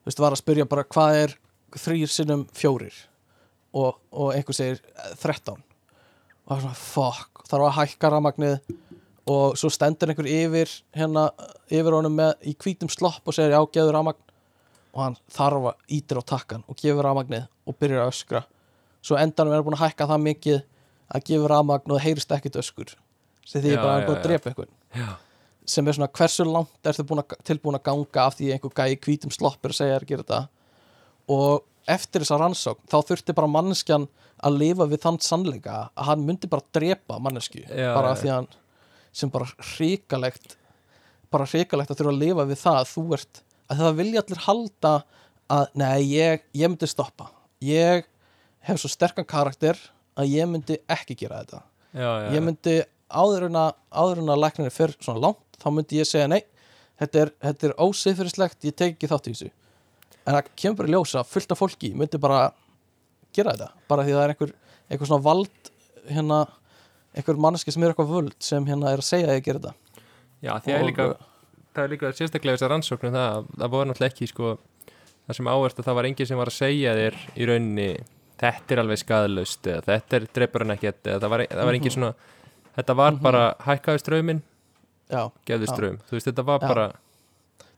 [0.07, 1.35] veist, var að spyrja bara hvað er
[1.79, 2.95] þrýr sinnum fjórir?
[3.71, 7.45] Og, og einhver segir eh, 13 og það er svona fuck.
[7.51, 8.73] Þarf að hækka rafmagnið
[9.31, 11.29] og svo stendur einhver yfir hérna
[11.71, 14.25] yfir honum með í hvítum slopp og segir já, gefur rafmagn.
[14.91, 18.43] Og hann þarf að ítir á takkan og gefur rafmagnið og byrjar að öskra.
[19.07, 20.61] Svo endanum er búin að hækka það mikið
[21.15, 22.95] að gefur rafmagn og það heyrist ekkit öskur.
[23.47, 24.75] Sem því Já, bara er já, að drepa einhvern.
[24.99, 25.11] Já,
[25.69, 27.05] sem er svona hversu langt ertu
[27.47, 30.41] tilbúin að ganga af því einhver gæi í hvítum sloppur segja að gera þetta?
[31.31, 34.09] Og eftir þessa rannsókn þá þurfti bara manneskjan
[34.41, 38.31] að lifa við þann sannleika að hann myndi bara drepa mannesku Já, bara af því
[38.31, 38.51] að hann
[39.13, 40.57] sem bara hrikalegt
[41.31, 44.45] bara hrikalegt að þurfa að lifa við það að þú ert að það vilja allir
[44.47, 44.95] halda
[45.51, 47.31] að nei, ég, ég myndi stoppa.
[47.65, 48.07] Ég
[48.67, 49.79] hef svo sterkan karakter
[50.19, 51.63] að ég myndi ekki gera þetta.
[51.91, 52.77] Já, já, ég myndi
[53.11, 56.43] áður en að en að læknirinn fer svona langt þá myndi ég segja nei,
[57.01, 59.51] þetta er, þetta er ósiðfyrirslegt, ég tek ekki þátt í þessu
[60.27, 62.53] en það kemur bara ljósa fullt af fólki myndi bara
[63.35, 64.53] gera þetta bara því það er einhver,
[64.91, 65.71] einhver svona vald
[66.11, 66.41] hérna,
[67.17, 69.75] einhver manneski sem er eitthvað völd sem hérna er að segja að ég gera þetta
[70.41, 71.09] já, því að er Og- líka
[71.75, 74.49] það er líka sérstaklega þessar rannsóknum það, að það voru náttúrulega ekki sko,
[75.29, 77.89] það sem áverst að það var enginn sem var að segja þér í rauninni
[78.41, 81.77] þetta er alveg skadalaust eða þetta er dreipur hann ekkert eða það var, það var
[81.79, 81.97] enginn Mhm.
[81.99, 82.15] svona
[82.77, 83.23] þetta var Mhm.
[83.23, 84.43] bara hækkaði strömin
[85.47, 86.69] gefði ström, þú veist þetta var Já.
[86.69, 86.93] bara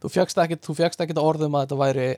[0.03, 2.17] þú fjagst ekkit að orðum að þetta væri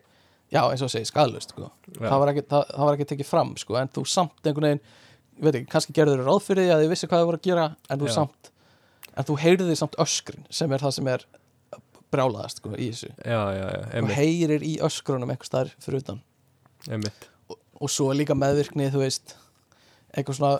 [0.53, 1.71] já, eins og segja, skadlust sko.
[1.99, 4.81] það var ekki tekið fram sko, en þú samt einhvern veginn
[5.41, 7.43] veit ekki, kannski gerður þér ráð fyrir því að þið vissi hvað þið voru að
[7.49, 8.15] gera en þú Já.
[8.15, 8.51] samt
[9.17, 11.25] en þú heyrði samt öskrin sem er það sem er
[12.15, 16.03] brjálaðast sko, í þessu já, já, já, þú emmitt, heyrir í öskrunum einhvers staðar fyrir
[16.03, 16.21] utan
[16.89, 17.29] emmitt
[17.81, 19.35] og svo líka meðvirkni, þú veist
[20.17, 20.59] eitthvað svona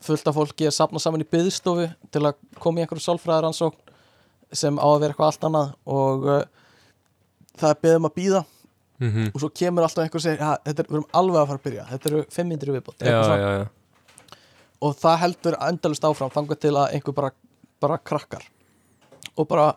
[0.00, 3.96] fullt af fólki að sapna saman í byðstofu til að koma í einhverju sálfræðaransókn
[4.52, 6.40] sem á að vera eitthvað allt annað og uh,
[7.60, 8.44] það er beðum að býða
[9.00, 9.28] mm -hmm.
[9.34, 11.58] og svo kemur alltaf einhver og segir "Ha, þetta er, við erum alveg að fara
[11.58, 12.98] að byrja, þetta eru 500 viðbót.
[13.00, 13.68] Já,
[14.80, 17.30] og það heldur endalust áfram þangað til að einhver bara,
[17.80, 18.44] bara krakkar.
[19.36, 19.74] Og bara,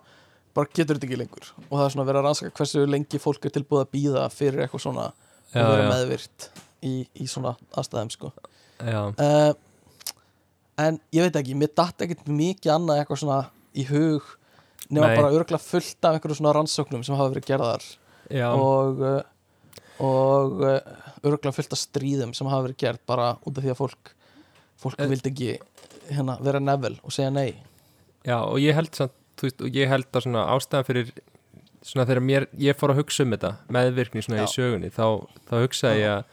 [0.54, 1.54] bara getur þetta ekki lengur.
[1.70, 4.30] Og það er svona að vera að rannsaka hversu lengi fólk er tilbúið að býða
[4.30, 5.12] fyrir eitthvað svona
[5.54, 6.50] já, og vera já, meðvirt
[6.82, 8.32] í, í svona aðstæðum sko.
[8.84, 9.54] Uh,
[10.84, 13.42] en ég veit ekki, mér datt ekkert mikið annað eitthvað svona
[13.78, 14.32] í hug
[14.94, 15.18] nema Nei.
[15.18, 17.86] bara örgulega fullt af einhverju svona rannsóknum sem hafa verið gerðar
[18.34, 19.22] já, og uh,
[20.04, 20.80] og uh,
[21.24, 24.14] örgulega fullt af stríðum sem hafa verið gert bara út af því að fólk
[24.84, 25.08] fólk Eh.
[25.08, 25.52] vildi ekki
[26.12, 27.54] hérna, vera nevel og segja nei
[28.24, 31.10] Já, og ég held samt, þú veist, og ég held að svona ástæðan fyrir
[31.84, 34.46] svona þegar mér, ég fór að hugsa um þetta meðvirkni svona Já.
[34.48, 35.06] í sögunni þá,
[35.50, 36.24] þá hugsaði ég að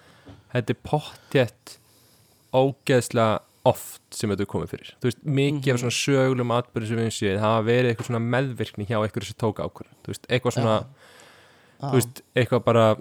[0.55, 1.73] þetta er pottjett
[2.55, 5.81] ógeðslega oft sem þetta er komið fyrir þú veist, mikið af Mhm.
[5.83, 9.37] svona sögulegum atbyrðum sem við höfum séð, hafa verið eitthvað svona meðvirkni hjá eitthvað sem
[9.41, 10.77] tók ákvörðun, þú veist, eitthvað svona
[11.81, 11.89] Já.
[11.91, 12.97] þú veist, eitthvað bara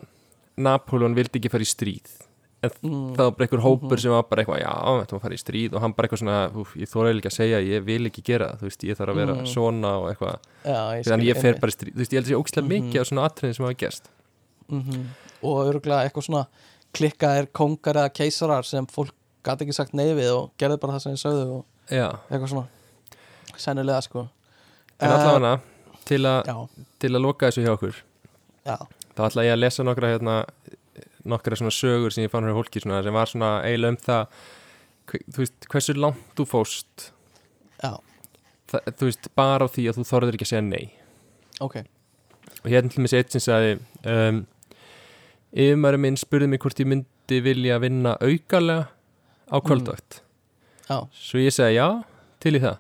[0.58, 2.10] Napoleon vildi ekki fara í stríð
[2.62, 4.00] en mm, það var bara einhver hópur Mhm.
[4.02, 6.20] sem var bara eitthvað, já, þetta var að fara í stríð og hann bara eitthvað
[6.20, 8.98] svona, úf, ég þóra ekki að segja ég vil ekki gera það, þú veist, ég
[9.00, 9.48] þarf að vera Mhm.
[9.48, 10.38] svona og eitthvað,
[11.00, 12.36] ég þannig skil ég fer bara í stríð þú veist, ég held að
[12.68, 12.84] Mhm.
[14.70, 15.06] Mhm.
[16.04, 16.48] eitthvað
[16.94, 19.12] klikkaðir kongar eða keisarar sem fólk
[19.46, 22.52] gæti ekki sagt nei við og gerði bara það sem þið sögðu og já, eitthvað
[22.54, 22.68] svona.
[23.60, 24.28] Sennilega sko.
[25.00, 25.54] En Eh, allavega
[26.10, 26.56] til, a, já,
[27.00, 27.96] til að loka þessu hjá okkur
[28.68, 28.76] já,
[29.16, 30.36] þá ætla ég að lesa nokkra hérna,
[31.30, 34.42] nokkra svona sögur sem ég fann hér hólki svona, sem var svona eiginlega um það
[35.36, 37.06] þú veist, hversu langt þú fóst
[37.80, 37.94] já,
[38.72, 40.86] það, þú veist, bara á því að þú þorður ekki að segja nei.
[41.64, 41.80] Ok.
[42.60, 44.44] Og hérna til mér eitt sem sagði um,
[45.56, 48.90] yfirmæri minn spurði mig hvort ég myndi vilja vinna aukalega
[49.50, 50.22] á kvöldvakt.
[50.90, 51.88] Já, svo ég segi já,
[52.42, 52.78] til í það.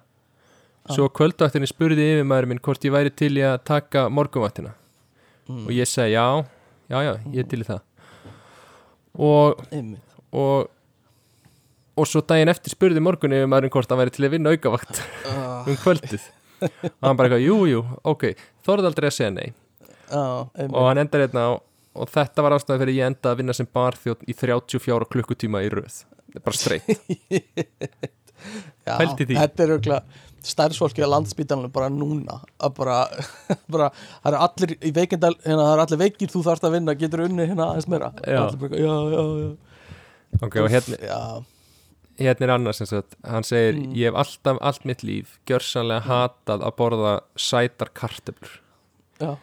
[0.89, 0.95] Já.
[0.95, 4.73] svo kvöldvaktinni spurði yfirmæri minn hvort ég væri til í að taka morgunvaktina.
[5.49, 6.25] Mm, og ég segi já,
[6.89, 7.85] já, já, ég er til í það.
[9.19, 9.63] Og,
[10.31, 10.69] og
[11.99, 15.67] og svo daginn eftir spurði morgun yfirmærin hvort hann væri til að vinna aukavakt uh,
[15.67, 16.29] um kvöldið.
[16.63, 18.29] Og hann bara eitthvað, jú, jú, ok.
[18.67, 19.49] Þorði aldrei að segja nei.
[20.09, 20.73] Einmitt.
[20.73, 21.51] Og hann endar hérna á
[21.99, 25.71] og þetta var ástæði fyrir ég enda að vinna sem barþjótt í 34 klukkutíma í
[25.73, 26.03] röð
[26.37, 26.79] bara því.
[29.35, 32.97] Þetta er auðvitað stærðsfólki á landsbítanum bara núna að bara,
[33.73, 33.89] bara
[34.23, 37.23] það eru allir í veikindal hérna, það eru allir veikir, þú þarft að vinna, getur
[37.25, 38.39] unni hérna aðeins meira Já.
[38.61, 41.19] Bara, já, já, já ok, og hérna, Já,
[42.23, 43.91] hérna er annars sem sagt, hann segir, Mm.
[43.99, 48.55] ég hef alltaf allt mitt líf gjörsanlega hatað að borða sætar kartöflur
[49.19, 49.33] já,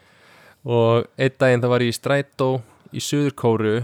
[0.64, 2.48] og einn daginn það var ég í strætó
[2.96, 3.76] í Suður Kóru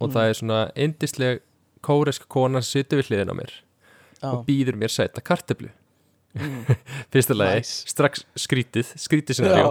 [0.00, 0.14] og Mm.
[0.16, 1.40] það er svona indisleg
[1.84, 4.28] kóresk kona sem situr við hliðin á mér já.
[4.32, 5.70] og býður mér sæta kartöflu.
[6.38, 6.64] Mm,
[7.14, 7.76] fyrsta lagi, Nice.
[7.88, 9.68] strax skrítið skrítið sinna já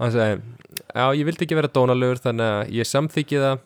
[0.00, 0.36] hann segi,
[0.94, 3.64] já ég vildi ekki vera dónalegur þannig að ég samþykki það.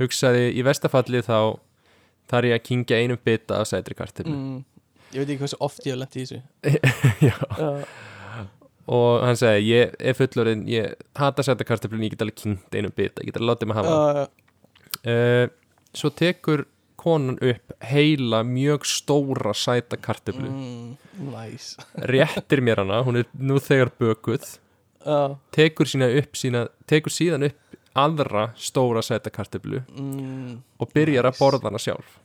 [0.00, 1.36] Hugsaði í vestafalli þá
[2.32, 4.32] þar ég að kingja einum bita af sætri kartöflu.
[4.32, 4.64] Mm,
[5.10, 6.38] Ég veit ekki hversu oft ég hef lent í þessu.
[7.28, 7.34] Já.
[7.58, 7.70] Já,
[8.90, 12.94] og hann segi, ég er fullorinn ég hata sæta kartöflun, ég get alveg kingt einum
[12.96, 14.30] bita ég get alveg látið mig hafa já, það.
[15.12, 15.52] uh,
[15.94, 16.64] svo tekur
[17.00, 20.50] konan upp heila mjög stóra sæta kartöflu.
[20.50, 20.96] Mm,
[21.32, 21.76] Nice.
[21.96, 24.58] Réttir mér hana, hún er nú þegar bökuð.
[25.06, 31.24] Já, tekur, sína upp sína, tekur síðan upp aðra stóra sæta kartöflu mm, og byrjar
[31.24, 31.32] Nice.
[31.32, 32.18] að borða hana sjálf.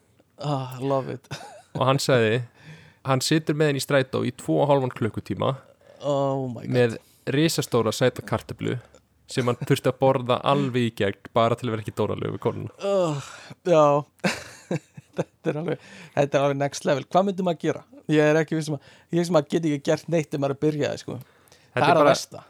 [0.84, 1.30] Love it.
[1.76, 2.42] Og hann sagði
[3.06, 5.54] hann situr með henni í strætó í 2,5 klukkutíma
[6.06, 6.98] Oh með
[7.32, 8.76] risastóra sæta kartöflu
[9.31, 12.43] sem hann þurfti að borða alveg í gegn bara til að vera ekki dónalegu við
[12.45, 12.76] konuna.
[12.81, 13.30] Uh,
[13.65, 13.85] Já.
[15.15, 15.84] Þetta er alveg
[16.15, 17.06] Þetta er alveg next level.
[17.07, 17.84] Hvað myndum að gera?
[18.11, 20.61] Ég er ekki vissum að Ég veist maður get ekki gert neitt ef maður er
[20.65, 21.18] byrjaði sko.
[21.72, 22.43] Það er að bara versta.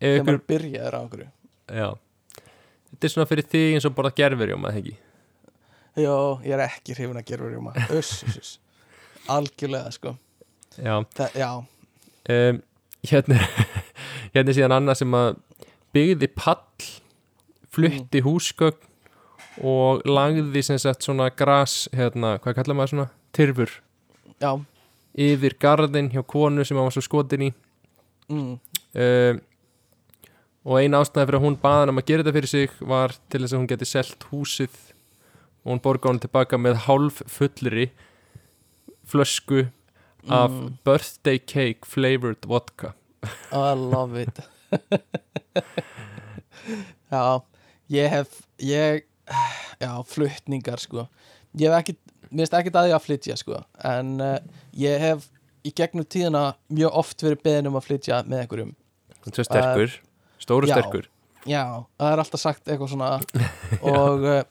[0.00, 1.28] Ef maður byrjaði á einhverju.
[1.70, 1.88] Já,
[2.90, 4.94] þetta er svona fyrir þig eins og borða gerfurjum að ekki?
[6.00, 6.16] Jó,
[6.46, 8.52] ég er ekki hrifin að gera rjóma Uss, uss, uss.
[9.30, 10.14] Algjörlega sko.
[10.78, 11.50] Já, Það, Já,
[12.36, 12.60] um,
[13.10, 13.38] hérna,
[14.34, 15.30] hérna síðan annað sem að
[15.94, 16.62] byggði pall
[17.70, 18.86] flutti húsgögn
[19.66, 23.72] og lagði sem sagt svona gras hérna, hvað kallar maður svona, tyrfur.
[24.40, 24.52] Já.
[25.20, 27.50] Yfir garðin hjá konu sem hann var svo skotin í.
[28.30, 28.54] Mm,
[28.94, 29.40] um,
[30.64, 33.14] og ein ástæði fyrir að hún baða hann um að gera þetta fyrir sig var
[33.32, 34.78] til þess að hún geti selt húsið.
[35.64, 37.90] Og hún borga hann tilbaka með hálf fullri
[39.10, 39.66] flösku
[40.28, 40.78] af Mm.
[40.84, 42.92] birthday cake flavored vodka.
[43.52, 44.38] I love it
[47.10, 47.42] Já,
[47.90, 49.06] ég hef ég,
[49.80, 51.06] já, flutningar sko.
[51.58, 51.96] Ég hef ekki,
[52.30, 54.36] mér finnst ekki að því að flytja sko, en uh,
[54.78, 55.26] ég hef
[55.66, 58.74] í gegnum tíðina mjög oft verið beðin um að flytja með einhverjum.
[59.24, 59.96] Hún er sterkur,
[60.40, 60.76] stóru já.
[60.76, 61.08] sterkur.
[61.48, 61.64] Já,
[61.98, 63.10] það er alltaf sagt eitthvað svona.
[63.94, 64.42] Og uh,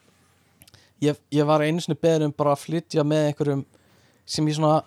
[1.05, 3.63] ég, ég var einu sinni beðin um bara að flytja með einhverjum
[4.29, 4.83] sem ég svona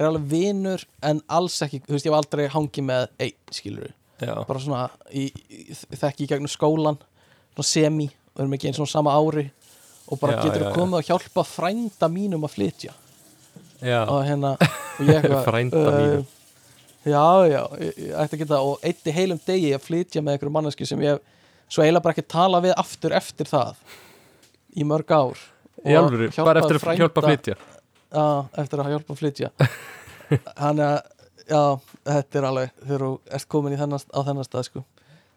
[0.00, 3.90] er alveg vinur en alls ekki, þú veist, ég hef aldrei hangið með einn, skilur
[4.20, 4.82] Já, bara svona
[5.16, 5.62] í, í,
[5.96, 6.98] þekki í gegnum skólan
[7.60, 9.42] semi, við erum ekki eins og sama ári
[10.10, 12.94] og bara Já, getur já, þú komið að hjálpa frænda mínum að flytja.
[14.08, 16.24] Og hérna og ég Frænda mínum.
[17.04, 20.54] já, já, ég, ætti að geta og eitt í heilum degi að flytja með einhverju
[20.56, 21.20] manneski sem ég
[21.70, 23.76] svo eiginlega bara ekki tala við aftur eftir það
[24.80, 25.38] í mörg ár.
[25.84, 27.56] Í Og alvöru, hjálpað bara eftir að frænda- hjálpa að flytja?
[28.10, 28.24] Já,
[28.64, 29.52] eftir að hjálpa að flytja.
[30.60, 30.98] Þannig að,
[31.50, 31.60] já,
[32.06, 34.84] þetta er alveg þegar þú ert komin þennan, á þennan stað sko.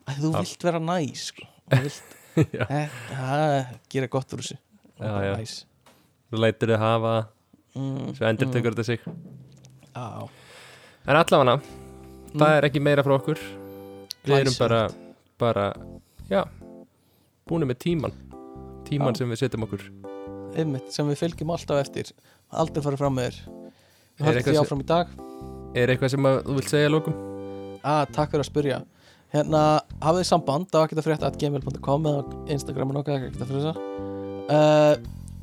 [0.09, 0.39] þú Já.
[0.43, 1.47] vilt vera næs sko.
[1.71, 2.17] Þú vilt,
[2.57, 2.65] Já.
[2.69, 3.45] eh, það
[3.93, 4.57] gera gott úr þessu
[4.99, 5.37] Já.
[5.37, 5.55] Næs.
[6.31, 7.13] þú lætur þið hafa,
[7.75, 8.99] mm, svo endur tekur þetta sig
[9.93, 10.29] Já,
[11.07, 11.61] en allavega,
[12.33, 12.39] Mm.
[12.41, 13.37] það er ekki meira frá okkur
[14.25, 14.77] við erum bara
[15.37, 15.65] bara,
[16.31, 16.39] já
[17.45, 18.13] búin með tíman
[18.87, 19.83] tíman sem við setjum okkur
[20.57, 22.09] einmitt sem við fylgjum alltaf eftir
[22.49, 23.37] aldrei farið fram með þér
[24.17, 25.13] Við eitthvað því áfram í dag
[25.73, 27.15] er eitthvað sem þú vilt segja lókum?
[27.83, 28.81] ah, Takk fyrir að spyrja.
[29.33, 29.61] Hérna,
[30.03, 33.71] hafið þið samband á ekkert að frétta at gmail.com eða Instagramin okkar ekkert að frétta
[34.53, 34.93] uh,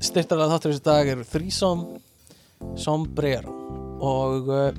[0.01, 1.99] Styrtarlega þáttur þessi dag eru Threesome
[2.79, 3.57] Sombrero
[4.01, 4.71] og uh,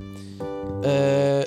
[0.88, 1.44] uh,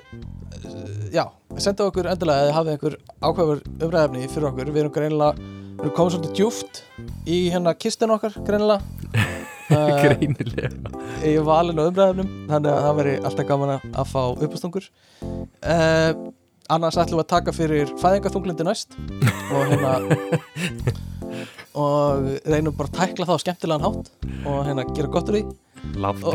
[1.10, 1.26] já,
[1.58, 5.98] senda okkur endilega eða hafið einhver ákveður umræðefni fyrir okkur, við erum greinilega við erum
[5.98, 6.84] komið svolítið djúft
[7.26, 9.26] í hérna kistin okkar greinilega
[9.72, 10.70] uh, greinilega.
[11.26, 14.90] Í valinu og umræðunum þannig að það veri alltaf gaman að fá uppastungur
[15.26, 16.12] uh,
[16.74, 18.98] annars ætlum við að taka fyrir fæðingarþunglindi næst.
[19.54, 19.92] Og hérna
[21.86, 24.08] og reynum bara að tækla það á skemmtilegan hátt
[24.48, 25.44] og hérna gera gott úr því.
[26.02, 26.32] Látt svo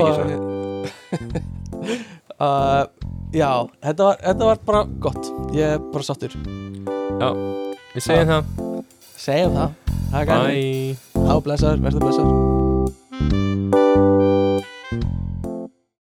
[2.40, 2.85] uh,
[3.32, 3.51] já,
[3.82, 5.32] þetta var, þetta var bara gott.
[5.57, 6.36] Ég er bara sáttur.
[7.90, 8.55] Við segjum það,
[9.19, 9.77] segjum það,
[10.12, 11.27] það er gæði bye.
[11.27, 12.60] Á blessar, verður blessar
[13.29, 13.73] thank
[14.93, 15.20] you